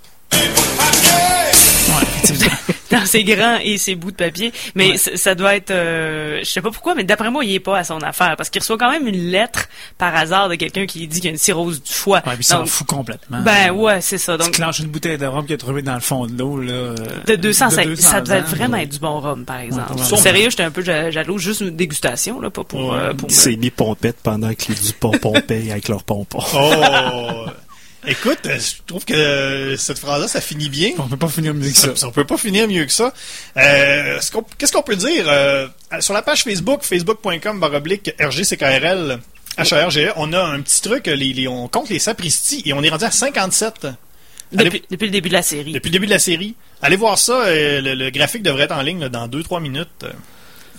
Dans 2.92 3.04
ses 3.06 3.24
grands 3.24 3.58
et 3.62 3.78
ses 3.78 3.94
bouts 3.94 4.10
de 4.12 4.16
papier. 4.16 4.52
Mais 4.74 4.90
Ouais. 4.92 4.96
ça 4.98 5.34
doit 5.34 5.56
être... 5.56 5.70
euh, 5.70 6.38
je 6.42 6.48
sais 6.48 6.60
pas 6.60 6.70
pourquoi, 6.70 6.94
mais 6.94 7.04
d'après 7.04 7.30
moi, 7.30 7.44
il 7.44 7.54
est 7.54 7.60
pas 7.60 7.78
à 7.78 7.84
son 7.84 7.98
affaire. 8.02 8.34
Parce 8.36 8.50
qu'il 8.50 8.60
reçoit 8.60 8.78
quand 8.78 8.90
même 8.90 9.06
une 9.08 9.30
lettre 9.30 9.68
par 9.98 10.14
hasard 10.14 10.48
de 10.48 10.54
quelqu'un 10.54 10.86
qui 10.86 11.06
dit 11.08 11.16
qu'il 11.20 11.24
y 11.24 11.28
a 11.28 11.30
une 11.32 11.38
cirrhose 11.38 11.82
du 11.82 11.92
foie. 11.92 12.18
Ouais, 12.26 12.32
puis 12.34 12.40
il 12.40 12.44
s'en 12.44 12.64
fout 12.66 12.86
complètement. 12.86 13.40
Ben 13.42 13.70
ouais, 13.72 14.00
c'est 14.00 14.18
ça. 14.18 14.36
Tu 14.38 14.44
Donc, 14.44 14.52
clenches 14.54 14.80
une 14.80 14.88
bouteille 14.88 15.18
de 15.18 15.26
rhum 15.26 15.44
qu'il 15.46 15.54
a 15.54 15.58
trouvée 15.58 15.82
dans 15.82 15.94
le 15.94 16.00
fond 16.00 16.26
de 16.26 16.38
l'eau, 16.38 16.60
là. 16.60 16.72
euh, 16.72 16.94
de 17.26 17.34
200, 17.36 17.70
ça, 17.70 17.84
200 17.84 18.08
ça 18.10 18.20
devait 18.20 18.40
ans, 18.40 18.44
vraiment 18.46 18.76
être 18.76 18.90
du 18.90 18.98
bon 18.98 19.20
rhum, 19.20 19.44
par 19.44 19.58
exemple. 19.60 19.92
Ouais. 19.94 20.16
Sérieux, 20.18 20.50
j'étais 20.50 20.62
un 20.64 20.70
peu 20.70 20.82
ja- 20.82 21.10
jaloux. 21.10 21.38
Juste 21.38 21.60
une 21.62 21.76
dégustation, 21.76 22.40
là, 22.40 22.50
pas 22.50 22.64
pour... 22.64 22.90
Ouais. 22.90 22.96
euh, 22.98 23.14
pour 23.14 23.30
s'est 23.30 23.56
mis 23.56 23.70
pompette 23.70 24.16
pendant 24.22 24.52
que 24.54 24.64
les 24.68 24.74
Dupont 24.74 25.12
pompaient 25.12 25.70
avec 25.70 25.88
leurs 25.88 26.04
pompons. 26.04 26.42
Oh 26.54 27.46
Écoute, 28.06 28.38
euh, 28.46 28.58
je 28.58 28.72
trouve 28.86 29.04
que 29.04 29.14
euh, 29.14 29.76
cette 29.76 29.98
phrase-là, 29.98 30.26
ça 30.26 30.40
finit 30.40 30.68
bien. 30.68 30.90
On 30.98 31.06
peut 31.08 31.16
pas 31.16 31.28
finir 31.28 31.54
mieux 31.54 31.70
que 31.70 31.76
ça. 31.76 31.92
On 32.06 32.10
peut 32.10 32.24
pas 32.26 32.36
finir 32.36 32.66
mieux 32.68 32.84
que 32.84 32.92
ça. 32.92 33.12
Euh, 33.56 34.18
Qu'est-ce 34.58 34.72
qu'on 34.72 34.82
peut 34.82 34.96
dire 34.96 35.24
euh, 35.28 35.68
sur 36.00 36.12
la 36.12 36.22
page 36.22 36.42
Facebook, 36.42 36.82
facebook.com 36.82 37.60
baroblique 37.60 38.12
RGCKRL 38.20 39.20
HRGE, 39.58 40.12
on 40.16 40.32
a 40.32 40.42
un 40.42 40.60
petit 40.62 40.80
truc, 40.82 41.06
les, 41.06 41.16
les- 41.32 41.46
on 41.46 41.68
compte 41.68 41.90
les 41.90 41.98
sapristis 41.98 42.62
et 42.64 42.72
on 42.72 42.82
est 42.82 42.88
rendu 42.88 43.04
à 43.04 43.10
57 43.10 43.84
Allez- 43.84 44.64
Depuis, 44.64 44.82
depuis 44.90 45.06
le 45.06 45.12
début 45.12 45.28
de 45.28 45.34
la 45.34 45.42
série. 45.42 45.72
depuis 45.72 45.88
le 45.88 45.92
début 45.92 46.06
de 46.06 46.10
la 46.12 46.18
série. 46.18 46.54
Allez 46.82 46.96
voir 46.96 47.16
ça, 47.18 47.42
euh, 47.44 47.80
le, 47.80 47.94
le 47.94 48.10
graphique 48.10 48.42
devrait 48.42 48.64
être 48.64 48.72
en 48.76 48.82
ligne 48.82 49.00
là, 49.00 49.08
dans 49.08 49.28
2-3 49.28 49.60
minutes. 49.62 50.04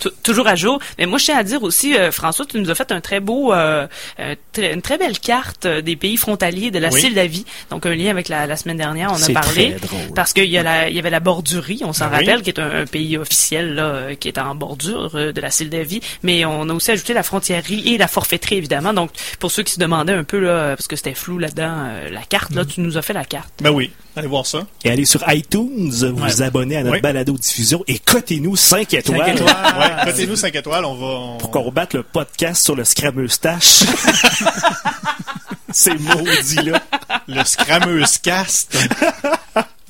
Tou- 0.04 0.12
toujours 0.22 0.48
à 0.48 0.56
jour. 0.56 0.80
Mais 0.98 1.06
moi, 1.06 1.18
je 1.18 1.26
tiens 1.26 1.38
à 1.38 1.44
dire 1.44 1.64
aussi, 1.64 1.96
euh, 1.96 2.12
François, 2.12 2.46
tu 2.46 2.60
nous 2.60 2.70
as 2.70 2.76
fait 2.76 2.92
un 2.92 3.00
très 3.00 3.20
beau, 3.22 3.54
euh, 3.54 3.88
euh, 4.20 4.36
très- 4.52 4.74
une 4.74 4.82
très 4.82 4.98
belle 4.98 5.18
carte 5.20 5.66
des 5.66 5.96
pays 5.96 6.18
frontaliers 6.18 6.72
de 6.72 6.80
la 6.80 6.90
Oui. 6.90 7.00
Sildavie. 7.00 7.46
Donc, 7.70 7.86
un 7.86 7.96
lien 7.96 8.10
avec 8.10 8.28
la, 8.28 8.46
la 8.48 8.58
semaine 8.58 8.78
dernière, 8.78 9.12
on 9.14 9.22
a 9.24 9.34
parlé. 9.34 9.76
très 9.78 9.88
drôle. 9.88 10.14
Parce 10.16 10.34
qu'il 10.34 10.46
y, 10.46 10.58
a 10.58 10.64
la- 10.64 10.90
il 10.90 10.96
y 10.96 11.00
avait 11.00 11.10
la 11.10 11.20
bordurie, 11.22 11.82
on 11.86 11.94
s'en 11.94 12.10
oui. 12.10 12.16
rappelle, 12.18 12.42
qui 12.42 12.50
est 12.50 12.60
un, 12.60 12.82
un 12.82 12.86
pays 12.86 13.18
officiel 13.18 13.76
là, 13.76 14.16
qui 14.20 14.28
est 14.28 14.38
en 14.38 14.56
bordure 14.56 15.12
euh, 15.16 15.32
de 15.32 15.40
la 15.42 15.52
Sildavie. 15.52 16.02
Mais 16.22 16.44
on 16.46 16.68
a 16.70 16.74
aussi 16.74 16.92
ajouté 16.92 17.14
la 17.14 17.24
frontiérerie 17.24 17.94
et 17.94 17.98
la 17.98 18.08
forfaiterie, 18.10 18.56
évidemment. 18.58 18.94
Donc, 18.94 19.12
pour 19.40 19.52
ceux 19.52 19.64
qui 19.64 19.74
se 19.74 19.80
demandaient 19.80 20.14
un 20.14 20.24
peu, 20.26 20.40
là, 20.40 20.76
parce 20.76 20.88
que 20.88 20.96
c'était 20.96 21.14
flou 21.14 21.38
là-dedans, 21.40 21.74
euh, 21.88 22.10
la 22.10 22.22
carte, 22.24 22.52
Mm. 22.52 22.56
là, 22.58 22.66
tu 22.66 22.82
nous 22.82 22.98
as 22.98 23.02
fait 23.02 23.14
la 23.14 23.26
carte. 23.26 23.50
Ben 23.62 23.70
oui, 23.72 23.92
allez 24.16 24.28
voir 24.28 24.46
ça. 24.46 24.66
Et 24.84 24.90
allez 24.92 25.06
sur 25.06 25.24
iTunes, 25.32 25.90
vous 26.14 26.24
Ouais. 26.24 26.42
abonnez 26.42 26.78
à 26.78 26.84
notre 26.84 26.96
Oui. 26.96 27.02
balado-diffusion 27.02 27.84
et 27.88 28.00
cotez-nous 28.00 28.56
5 28.56 28.94
étoiles. 28.94 29.20
Cinq 29.20 29.36
étoiles. 29.36 29.56
Ouais, 29.80 29.93
Notez-nous 30.06 30.36
5 30.36 30.56
étoiles, 30.56 30.86
on 30.86 30.96
va... 30.96 31.06
on- 31.06 31.38
Pour 31.38 31.52
qu'on 31.52 31.62
rebatte 31.64 31.94
le 31.94 32.04
podcast 32.04 32.64
sur 32.64 32.76
le 32.76 32.84
Scrameustache. 32.84 33.84
C'est 35.72 35.98
maudit, 36.00 36.56
là. 36.70 36.82
Le 37.28 37.44
Scrameuse 37.44 38.20
Cast. 38.20 38.76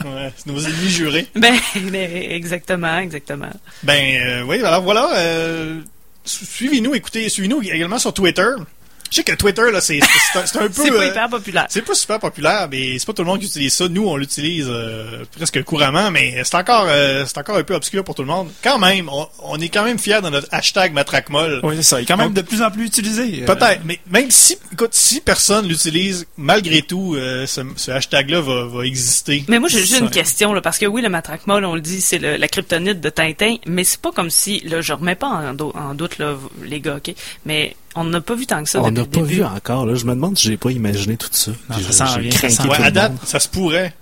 ouais, 0.05 0.31
c'est 0.37 0.47
nos 0.47 0.59
ennemis 0.61 0.89
jurés. 0.89 1.27
Ben, 1.35 1.55
ben, 1.75 2.09
exactement, 2.31 2.99
exactement. 2.99 3.49
Ben 3.83 4.21
euh, 4.21 4.41
oui, 4.43 4.63
alors 4.63 4.81
voilà. 4.81 5.09
euh, 5.17 5.81
su- 6.23 6.45
suivez-nous, 6.45 6.95
écoutez, 6.95 7.27
suivez-nous 7.27 7.61
également 7.63 7.99
sur 7.99 8.13
Twitter. 8.13 8.47
Je 9.13 9.17
sais 9.17 9.23
que 9.23 9.35
Twitter, 9.35 9.69
là, 9.71 9.79
c'est 9.79 9.99
c'est 10.01 10.39
un, 10.39 10.45
c'est 10.47 10.57
un 10.57 10.61
peu... 10.69 10.73
C'est 10.83 10.89
pas 10.89 10.95
euh, 11.03 11.07
hyper 11.07 11.29
populaire. 11.29 11.67
c'est 11.69 11.83
pas 11.83 11.93
super 11.93 12.19
populaire, 12.19 12.67
mais 12.71 12.97
c'est 12.97 13.05
pas 13.05 13.13
tout 13.13 13.21
le 13.21 13.27
monde 13.27 13.39
qui 13.41 13.45
utilise 13.45 13.71
ça. 13.71 13.87
Nous, 13.87 14.07
on 14.07 14.15
l'utilise 14.17 14.65
euh, 14.67 15.23
presque 15.37 15.61
couramment, 15.63 16.09
mais 16.09 16.41
c'est 16.43 16.55
encore, 16.55 16.85
euh, 16.87 17.23
c'est 17.27 17.37
encore 17.37 17.57
un 17.57 17.63
peu 17.63 17.75
obscur 17.75 18.03
pour 18.03 18.15
tout 18.15 18.23
le 18.23 18.27
monde. 18.27 18.49
Quand 18.63 18.79
même, 18.79 19.09
on, 19.09 19.27
on 19.43 19.59
est 19.59 19.69
quand 19.69 19.83
même 19.83 19.99
fiers 19.99 20.21
de 20.23 20.29
notre 20.29 20.47
hashtag 20.51 20.93
matraquemol. 20.93 21.59
Oui, 21.61 21.75
c'est 21.77 21.83
ça. 21.83 21.99
Il 21.99 22.03
est 22.03 22.05
quand 22.07 22.17
même 22.17 22.29
Donc- 22.33 22.37
de 22.37 22.41
plus 22.41 22.63
en 22.63 22.71
plus 22.71 22.85
utilisé. 22.85 23.43
euh, 23.43 23.45
Peut-être, 23.45 23.81
mais 23.85 23.99
même 24.09 24.31
si, 24.31 24.57
écoute, 24.71 24.93
si 24.95 25.21
personne 25.21 25.67
l'utilise, 25.67 26.25
malgré 26.37 26.81
tout, 26.81 27.13
euh, 27.15 27.45
ce, 27.45 27.61
ce 27.75 27.91
hashtag-là 27.91 28.41
va, 28.41 28.65
va 28.65 28.83
exister. 28.85 29.43
Mais 29.47 29.59
moi, 29.59 29.69
j'ai 29.69 29.79
juste 29.81 29.99
une 29.99 30.09
question, 30.09 30.53
là, 30.53 30.61
parce 30.61 30.79
que 30.79 30.87
oui, 30.87 31.03
le 31.03 31.09
matraquemol, 31.09 31.63
on 31.65 31.75
le 31.75 31.81
dit, 31.81 32.01
c'est 32.01 32.17
le- 32.17 32.37
la 32.37 32.47
kryptonite 32.47 32.99
de 32.99 33.09
Tintin, 33.09 33.57
mais 33.67 33.83
c'est 33.83 34.01
pas 34.01 34.11
comme 34.11 34.31
si, 34.31 34.61
là, 34.61 34.81
je 34.81 34.93
remets 34.93 35.15
pas 35.15 35.27
en, 35.27 35.53
do- 35.53 35.71
en 35.75 35.93
doute, 35.93 36.17
là, 36.17 36.35
les 36.63 36.79
gars, 36.79 36.95
ok, 36.95 37.13
mais 37.45 37.75
on 37.95 38.03
n'a 38.05 38.21
pas 38.21 38.35
vu 38.35 38.45
tant 38.45 38.63
que 38.63 38.69
ça 38.69 38.79
On 38.81 38.91
n'a 38.91 39.05
pas 39.05 39.21
début. 39.21 39.35
vu 39.35 39.43
encore. 39.43 39.85
Là. 39.85 39.95
Je 39.95 40.05
me 40.05 40.13
demande 40.15 40.37
si 40.37 40.47
j'ai 40.47 40.57
pas 40.57 40.71
imaginé 40.71 41.17
tout 41.17 41.27
ça. 41.31 41.51
Non, 41.69 41.77
ça 41.77 41.91
s'en 42.07 42.19
vient, 42.19 42.31
ça 42.31 42.63
Ouais, 42.67 42.81
à 42.81 42.91
date, 42.91 43.13
ça 43.25 43.39
se 43.39 43.47
pourrait. 43.47 43.93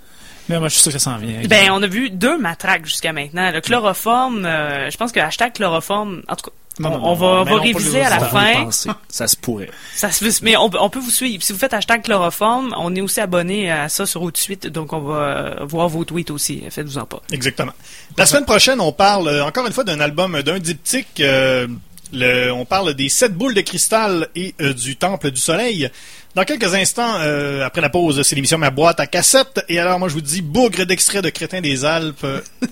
Mais 0.50 0.60
moi, 0.60 0.68
je 0.68 0.74
suis 0.74 0.82
sûr 0.84 0.92
que 0.92 0.98
ça 1.00 1.12
s'en 1.12 1.18
vient. 1.18 1.42
Ben, 1.48 1.70
on 1.72 1.82
a 1.84 1.88
vu 1.88 2.10
deux 2.10 2.38
matraques 2.38 2.86
jusqu'à 2.86 3.14
maintenant. 3.14 3.52
Le 3.52 3.62
chloroforme, 3.62 4.46
euh, 4.46 4.90
je 4.90 4.98
pense 4.98 5.12
que 5.12 5.20
hashtag 5.20 5.54
chloroforme, 5.54 6.24
en 6.28 6.36
tout 6.36 6.50
cas, 6.50 6.52
Non, 6.80 6.90
on, 6.90 6.92
non, 6.92 6.98
on 6.98 7.08
non, 7.10 7.14
va, 7.16 7.28
on 7.28 7.44
va 7.56 7.62
réviser 7.62 8.02
à 8.02 8.10
la 8.10 8.20
fin. 8.20 8.70
Ça 9.08 9.28
se 9.28 9.38
pourrait. 9.38 9.70
Ça 9.96 10.12
se 10.12 10.44
mais 10.44 10.58
on, 10.58 10.70
on 10.80 10.90
peut 10.90 11.00
vous 11.00 11.12
suivre. 11.12 11.44
Si 11.44 11.54
vous 11.54 11.60
faites 11.60 11.74
hashtag 11.74 12.02
chloroforme, 12.02 12.74
on 12.78 12.94
est 12.96 13.02
aussi 13.02 13.22
abonné 13.22 13.72
à 13.72 13.88
ça 13.88 14.06
sur 14.06 14.30
Suite, 14.34 14.68
donc 14.68 14.92
on 14.94 15.00
va 15.00 15.14
euh, 15.16 15.56
voir 15.66 15.88
vos 15.90 16.04
tweets 16.04 16.32
aussi. 16.32 16.64
Faites-vous-en 16.70 17.06
pas. 17.06 17.22
Exactement. 17.32 17.74
La 18.18 18.26
semaine 18.26 18.46
prochaine, 18.46 18.82
on 18.82 18.92
parle 18.92 19.28
euh, 19.28 19.46
encore 19.46 19.66
une 19.68 19.74
fois 19.74 19.84
d'un 19.84 20.00
album, 20.00 20.42
d'un 20.42 20.60
diptyque. 20.60 21.20
euh, 21.22 21.68
le, 22.14 22.52
on 22.52 22.66
parle 22.66 22.94
des 22.94 23.10
sept 23.10 23.34
boules 23.34 23.54
de 23.54 23.62
cristal 23.62 24.28
et 24.36 24.54
euh, 24.62 24.74
du 24.74 24.96
Temple 24.96 25.32
du 25.32 25.40
Soleil. 25.40 25.90
Dans 26.36 26.46
quelques 26.46 26.74
instants, 26.74 27.16
euh, 27.20 27.66
après 27.66 27.82
la 27.82 27.90
pause, 27.90 28.22
c'est 28.24 28.36
l'émission 28.36 28.58
Ma 28.58 28.70
boîte 28.70 29.00
à 29.00 29.08
cassette. 29.08 29.66
Et 29.68 29.80
alors, 29.80 30.00
moi, 30.00 30.08
je 30.08 30.14
vous 30.14 30.22
dis, 30.22 30.42
bougre 30.42 30.86
d'extrait 30.86 31.22
de 31.22 31.30
Crétin 31.30 31.60
des 31.60 31.84
Alpes. 31.84 32.26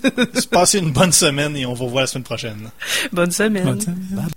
Passez 0.50 0.78
une 0.78 0.92
bonne 0.92 1.12
semaine 1.12 1.56
et 1.56 1.66
on 1.66 1.74
vous 1.74 1.86
revoit 1.86 2.02
la 2.02 2.06
semaine 2.06 2.24
prochaine. 2.24 2.70
Bonne 3.12 3.30
semaine. 3.30 3.64
Bonne 3.64 3.80
semaine. 3.80 4.28